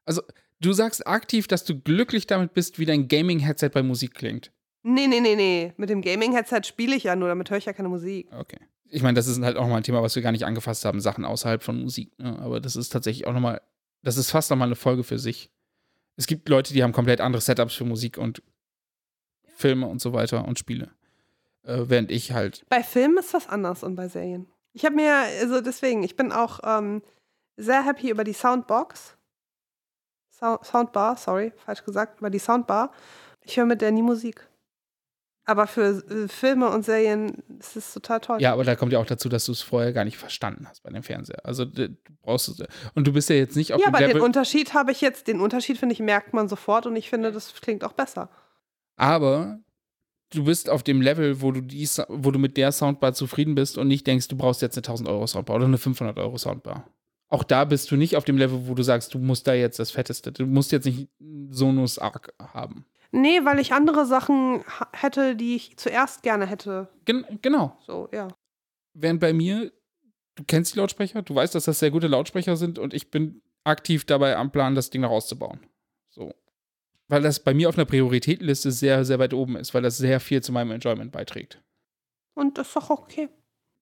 Also, 0.05 0.22
du 0.61 0.72
sagst 0.72 1.05
aktiv, 1.05 1.48
dass 1.48 1.64
du 1.64 1.81
glücklich 1.81 2.29
damit 2.29 2.55
bist, 2.55 2.79
wie 2.79 2.87
dein 2.87 3.09
Gaming-Headset 3.09 3.70
bei 3.70 3.83
Musik 3.83 4.14
klingt. 4.14 4.52
Nee, 4.88 5.09
nee, 5.09 5.18
nee, 5.18 5.35
nee. 5.35 5.72
Mit 5.79 5.90
dem 5.90 6.01
Gaming-Headset 6.01 6.61
spiele 6.64 6.94
ich 6.94 7.03
ja 7.03 7.16
nur, 7.16 7.27
damit 7.27 7.51
höre 7.51 7.59
ich 7.59 7.64
ja 7.64 7.72
keine 7.72 7.88
Musik. 7.88 8.29
Okay. 8.33 8.61
Ich 8.88 9.03
meine, 9.03 9.14
das 9.14 9.27
ist 9.27 9.42
halt 9.42 9.57
auch 9.57 9.66
mal 9.66 9.79
ein 9.79 9.83
Thema, 9.83 10.01
was 10.01 10.14
wir 10.14 10.22
gar 10.22 10.31
nicht 10.31 10.46
angefasst 10.46 10.85
haben, 10.85 11.01
Sachen 11.01 11.25
außerhalb 11.25 11.61
von 11.61 11.83
Musik. 11.83 12.16
Ne? 12.20 12.38
Aber 12.38 12.61
das 12.61 12.77
ist 12.77 12.90
tatsächlich 12.90 13.27
auch 13.27 13.33
nochmal, 13.33 13.61
das 14.05 14.16
ist 14.16 14.31
fast 14.31 14.49
nochmal 14.49 14.68
eine 14.68 14.77
Folge 14.77 15.03
für 15.03 15.18
sich. 15.18 15.51
Es 16.14 16.29
gibt 16.29 16.49
Leute, 16.49 16.72
die 16.72 16.85
haben 16.85 16.92
komplett 16.92 17.20
andere 17.20 17.42
Setups 17.42 17.75
für 17.75 17.85
Musik 17.85 18.16
und 18.16 18.44
Filme 19.57 19.88
und 19.88 20.01
so 20.01 20.12
weiter 20.12 20.46
und 20.46 20.61
Spiele. 20.61 20.92
Äh, 21.64 21.81
während 21.87 22.12
ich 22.12 22.31
halt. 22.31 22.64
Bei 22.68 22.85
Filmen 22.85 23.18
ist 23.18 23.35
was 23.35 23.49
anders 23.49 23.83
und 23.83 23.96
bei 23.96 24.07
Serien. 24.07 24.46
Ich 24.72 24.85
habe 24.85 24.94
mir, 24.94 25.12
also 25.40 25.62
deswegen, 25.62 26.05
ich 26.05 26.14
bin 26.14 26.31
auch 26.31 26.61
ähm, 26.62 27.03
sehr 27.57 27.85
happy 27.85 28.11
über 28.11 28.22
die 28.22 28.35
Soundbox. 28.35 29.16
So 30.31 30.61
Soundbar, 30.62 31.16
sorry, 31.16 31.53
falsch 31.57 31.85
gesagt, 31.85 32.20
über 32.20 32.31
die 32.31 32.38
Soundbar. 32.38 32.92
Ich 33.42 33.57
höre 33.57 33.66
mit 33.66 33.81
der 33.81 33.90
nie 33.90 34.03
Musik. 34.03 34.46
Aber 35.48 35.68
für 35.68 36.04
äh, 36.11 36.26
Filme 36.26 36.68
und 36.68 36.85
Serien 36.85 37.42
ist 37.61 37.76
es 37.76 37.94
total 37.94 38.20
toll. 38.20 38.42
Ja, 38.42 38.52
aber 38.52 38.64
da 38.64 38.74
kommt 38.74 38.92
ja 38.92 38.98
auch 38.98 39.06
dazu, 39.06 39.28
dass 39.28 39.46
du 39.46 39.52
es 39.52 39.62
vorher 39.62 39.92
gar 39.92 40.04
nicht 40.04 40.18
verstanden 40.18 40.66
hast 40.68 40.82
bei 40.82 40.90
dem 40.90 41.04
Fernseher. 41.04 41.44
Also 41.44 41.64
du 41.64 41.96
brauchst 42.20 42.48
es. 42.48 42.66
Und 42.94 43.06
du 43.06 43.12
bist 43.12 43.30
ja 43.30 43.37
jetzt 43.37 43.56
nicht 43.56 43.72
auf 43.72 43.80
ja, 43.80 43.87
aber 43.87 44.00
den 44.00 44.20
Unterschied 44.20 44.74
habe 44.74 44.90
ich 44.90 45.00
jetzt, 45.00 45.28
den 45.28 45.40
Unterschied 45.40 45.78
finde 45.78 45.92
ich, 45.92 46.00
merkt 46.00 46.35
man 46.35 46.48
sofort 46.48 46.87
und 46.87 46.96
ich 46.96 47.09
finde, 47.09 47.30
das 47.30 47.54
klingt 47.54 47.85
auch 47.85 47.92
besser. 47.92 48.28
Aber 48.96 49.61
du 50.30 50.44
bist 50.44 50.68
auf 50.68 50.82
dem 50.82 51.00
Level, 51.00 51.40
wo 51.40 51.52
du, 51.52 51.61
die, 51.61 51.88
wo 52.09 52.32
du 52.32 52.40
mit 52.40 52.56
der 52.56 52.72
Soundbar 52.72 53.14
zufrieden 53.14 53.54
bist 53.54 53.78
und 53.78 53.87
nicht 53.87 54.04
denkst, 54.04 54.26
du 54.26 54.37
brauchst 54.37 54.62
jetzt 54.62 54.76
eine 54.76 54.82
1000 54.82 55.09
Euro 55.09 55.28
Soundbar 55.28 55.56
oder 55.56 55.66
eine 55.66 55.78
500 55.78 56.18
Euro 56.18 56.38
Soundbar. 56.38 56.88
Auch 57.28 57.44
da 57.44 57.64
bist 57.64 57.90
du 57.90 57.96
nicht 57.96 58.16
auf 58.16 58.24
dem 58.24 58.37
Level, 58.37 58.66
wo 58.66 58.74
du 58.74 58.82
sagst, 58.82 59.14
du 59.14 59.18
musst 59.18 59.46
da 59.46 59.54
jetzt 59.54 59.78
das 59.78 59.92
Fetteste. 59.92 60.32
Du 60.32 60.46
musst 60.46 60.72
jetzt 60.72 60.87
nicht 60.87 61.09
Sonus 61.50 61.98
Arc 61.98 62.32
haben. 62.40 62.87
Nee, 63.16 63.46
weil 63.46 63.59
ich 63.61 63.72
andere 63.72 64.05
Sachen 64.05 64.62
hätte, 64.92 65.37
die 65.37 65.57
ich 65.57 65.79
zuerst 65.79 66.22
gerne 66.22 66.44
hätte. 66.44 66.88
Gen 67.07 67.24
genau. 67.40 67.79
So, 67.81 68.11
ja. 68.12 68.29
Während 68.92 69.20
bei 69.20 69.33
mir, 69.33 69.72
du 70.35 70.44
kennst 70.46 70.74
die 70.74 70.79
Lautsprecher, 70.79 71.22
du 71.22 71.35
weißt, 71.35 71.55
dass 71.55 71.64
das 71.64 71.79
sehr 71.79 71.90
gute 71.90 72.09
Lautsprecher 72.09 72.59
sind 72.59 72.79
und 72.79 72.92
ich 72.92 73.11
bin 73.11 73.40
aktiv 73.64 74.05
dabei 74.05 74.37
am 74.37 74.52
Plan, 74.52 74.74
das 74.74 74.90
Ding 74.90 75.00
noch 75.00 75.11
auszubauen. 75.11 75.61
So. 76.11 76.35
Weil 77.09 77.22
das 77.22 77.40
bei 77.40 77.55
mir 77.55 77.70
auf 77.70 77.79
einer 77.79 77.87
Prioritätenliste 77.87 78.70
sehr, 78.70 79.02
sehr 79.07 79.18
weit 79.18 79.33
oben 79.33 79.57
ist, 79.57 79.72
weil 79.72 79.81
das 79.81 79.96
sehr 79.96 80.20
viel 80.20 80.42
zu 80.42 80.52
meinem 80.52 80.72
Enjoyment 80.72 81.11
beiträgt. 81.11 81.62
Und 82.35 82.59
das 82.59 82.66
ist 82.68 82.76
doch 82.76 82.90
okay. 82.90 83.31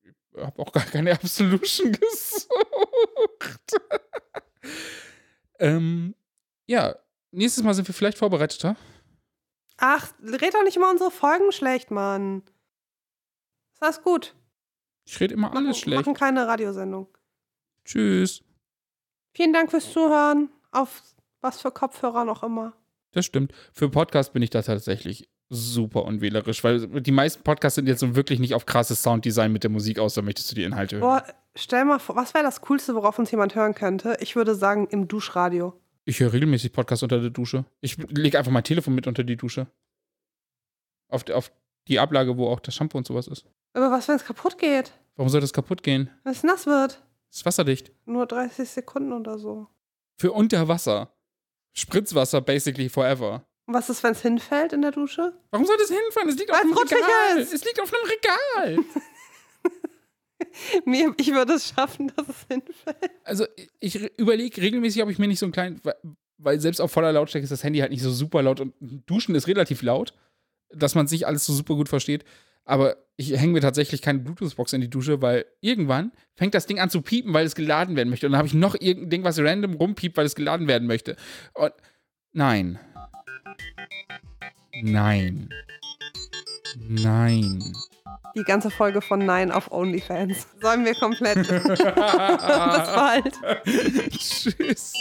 Ich 0.04 0.40
habe 0.40 0.62
auch 0.62 0.70
gar 0.70 0.84
keine 0.84 1.10
Absolution 1.20 1.90
gesucht. 1.90 2.48
ähm, 5.58 6.14
ja, 6.68 6.94
nächstes 7.32 7.64
Mal 7.64 7.74
sind 7.74 7.88
wir 7.88 7.94
vielleicht 7.94 8.18
vorbereiteter. 8.18 8.76
Ach, 9.86 10.10
red 10.22 10.54
doch 10.54 10.62
nicht 10.64 10.76
immer 10.76 10.90
unsere 10.90 11.10
Folgen 11.10 11.52
schlecht, 11.52 11.90
Mann. 11.90 12.42
Ist 13.74 13.82
alles 13.82 14.00
gut. 14.00 14.34
Ich 15.04 15.20
rede 15.20 15.34
immer 15.34 15.50
alles 15.50 15.62
machen, 15.62 15.74
schlecht. 15.74 16.06
Wir 16.06 16.10
machen 16.10 16.18
keine 16.18 16.46
Radiosendung. 16.46 17.06
Tschüss. 17.84 18.42
Vielen 19.34 19.52
Dank 19.52 19.70
fürs 19.70 19.92
Zuhören. 19.92 20.48
Auf 20.72 21.02
was 21.42 21.60
für 21.60 21.70
Kopfhörer 21.70 22.24
noch 22.24 22.42
immer. 22.42 22.72
Das 23.12 23.26
stimmt. 23.26 23.52
Für 23.74 23.90
Podcast 23.90 24.32
bin 24.32 24.40
ich 24.40 24.48
da 24.48 24.62
tatsächlich 24.62 25.28
super 25.50 26.04
unwählerisch, 26.06 26.64
weil 26.64 26.88
die 27.02 27.12
meisten 27.12 27.42
Podcasts 27.42 27.74
sind 27.74 27.86
jetzt 27.86 28.00
so 28.00 28.16
wirklich 28.16 28.40
nicht 28.40 28.54
auf 28.54 28.64
krasses 28.64 29.02
Sounddesign 29.02 29.52
mit 29.52 29.64
der 29.64 29.70
Musik 29.70 29.98
aus, 29.98 30.14
da 30.14 30.22
möchtest 30.22 30.50
du 30.50 30.54
die 30.54 30.64
Inhalte 30.64 30.96
hören. 30.96 31.02
Boah, 31.02 31.34
stell 31.54 31.84
mal 31.84 31.98
vor, 31.98 32.16
was 32.16 32.32
wäre 32.32 32.42
das 32.42 32.62
Coolste, 32.62 32.94
worauf 32.94 33.18
uns 33.18 33.30
jemand 33.30 33.54
hören 33.54 33.74
könnte? 33.74 34.16
Ich 34.20 34.34
würde 34.34 34.54
sagen, 34.54 34.88
im 34.90 35.08
Duschradio. 35.08 35.78
Ich 36.04 36.20
höre 36.20 36.32
regelmäßig 36.32 36.72
Podcasts 36.72 37.02
unter 37.02 37.20
der 37.20 37.30
Dusche. 37.30 37.64
Ich 37.80 37.96
lege 37.96 38.38
einfach 38.38 38.52
mein 38.52 38.64
Telefon 38.64 38.94
mit 38.94 39.06
unter 39.06 39.24
die 39.24 39.36
Dusche. 39.36 39.66
Auf, 41.08 41.28
auf 41.30 41.50
die 41.88 41.98
Ablage, 41.98 42.36
wo 42.36 42.48
auch 42.48 42.60
das 42.60 42.74
Shampoo 42.74 42.98
und 42.98 43.06
sowas 43.06 43.26
ist. 43.26 43.46
Aber 43.72 43.90
was, 43.90 44.08
wenn 44.08 44.16
es 44.16 44.24
kaputt 44.24 44.58
geht? 44.58 44.92
Warum 45.16 45.30
soll 45.30 45.40
das 45.40 45.52
kaputt 45.52 45.82
gehen? 45.82 46.10
Wenn 46.22 46.32
es 46.32 46.42
nass 46.42 46.66
wird. 46.66 47.02
Es 47.30 47.38
ist 47.38 47.46
wasserdicht. 47.46 47.90
Nur 48.04 48.26
30 48.26 48.68
Sekunden 48.68 49.12
oder 49.12 49.38
so. 49.38 49.68
Für 50.18 50.32
unter 50.32 50.68
Wasser. 50.68 51.14
Spritzwasser 51.72 52.40
basically 52.40 52.88
forever. 52.88 53.46
Und 53.66 53.74
was 53.74 53.88
ist, 53.88 54.02
wenn 54.02 54.12
es 54.12 54.20
hinfällt 54.20 54.72
in 54.74 54.82
der 54.82 54.92
Dusche? 54.92 55.32
Warum 55.50 55.66
soll 55.66 55.76
das 55.78 55.88
hinfallen? 55.88 56.28
Es 56.28 56.36
liegt 56.36 56.50
Weil 56.50 56.56
auf 56.58 56.62
einem 56.64 56.76
Regal. 56.76 57.38
Ist. 57.38 57.54
Es 57.54 57.64
liegt 57.64 57.80
auf 57.80 57.92
einem 57.92 58.74
Regal. 58.76 58.84
mir, 60.84 61.14
ich 61.16 61.32
würde 61.32 61.54
es 61.54 61.68
schaffen, 61.68 62.12
dass 62.16 62.28
es 62.28 62.46
hinfällt. 62.48 63.10
Also 63.24 63.46
ich 63.80 63.96
überlege 64.18 64.60
regelmäßig, 64.60 65.02
ob 65.02 65.10
ich 65.10 65.18
mir 65.18 65.28
nicht 65.28 65.38
so 65.38 65.46
ein 65.46 65.52
kleinen, 65.52 65.80
weil 66.38 66.60
selbst 66.60 66.80
auf 66.80 66.90
voller 66.90 67.12
Lautstärke 67.12 67.44
ist 67.44 67.50
das 67.50 67.64
Handy 67.64 67.80
halt 67.80 67.90
nicht 67.90 68.02
so 68.02 68.10
super 68.10 68.42
laut 68.42 68.60
und 68.60 68.74
Duschen 68.80 69.34
ist 69.34 69.46
relativ 69.46 69.82
laut, 69.82 70.14
dass 70.70 70.94
man 70.94 71.06
sich 71.06 71.26
alles 71.26 71.46
so 71.46 71.52
super 71.52 71.74
gut 71.74 71.88
versteht. 71.88 72.24
Aber 72.64 72.96
ich 73.16 73.32
hänge 73.32 73.52
mir 73.52 73.60
tatsächlich 73.60 74.00
keine 74.00 74.20
Bluetooth-Box 74.20 74.72
in 74.72 74.80
die 74.80 74.88
Dusche, 74.88 75.20
weil 75.20 75.44
irgendwann 75.60 76.12
fängt 76.34 76.54
das 76.54 76.66
Ding 76.66 76.80
an 76.80 76.88
zu 76.90 77.02
piepen, 77.02 77.34
weil 77.34 77.44
es 77.44 77.54
geladen 77.54 77.94
werden 77.94 78.08
möchte. 78.08 78.26
Und 78.26 78.32
dann 78.32 78.38
habe 78.38 78.48
ich 78.48 78.54
noch 78.54 78.74
irgendein 78.74 79.10
Ding, 79.10 79.24
was 79.24 79.38
random 79.38 79.74
rumpiept, 79.74 80.16
weil 80.16 80.26
es 80.26 80.34
geladen 80.34 80.66
werden 80.66 80.88
möchte. 80.88 81.16
Und 81.52 81.72
nein. 82.32 82.78
Nein. 84.82 85.50
Nein. 86.76 87.74
Die 88.36 88.42
ganze 88.42 88.70
Folge 88.70 89.00
von 89.00 89.24
Nein 89.24 89.50
auf 89.50 89.72
OnlyFans. 89.72 90.46
Sollen 90.60 90.84
wir 90.84 90.94
komplett. 90.94 91.48
Bis 91.48 91.78
bald. 92.92 93.34
Tschüss. 94.10 94.92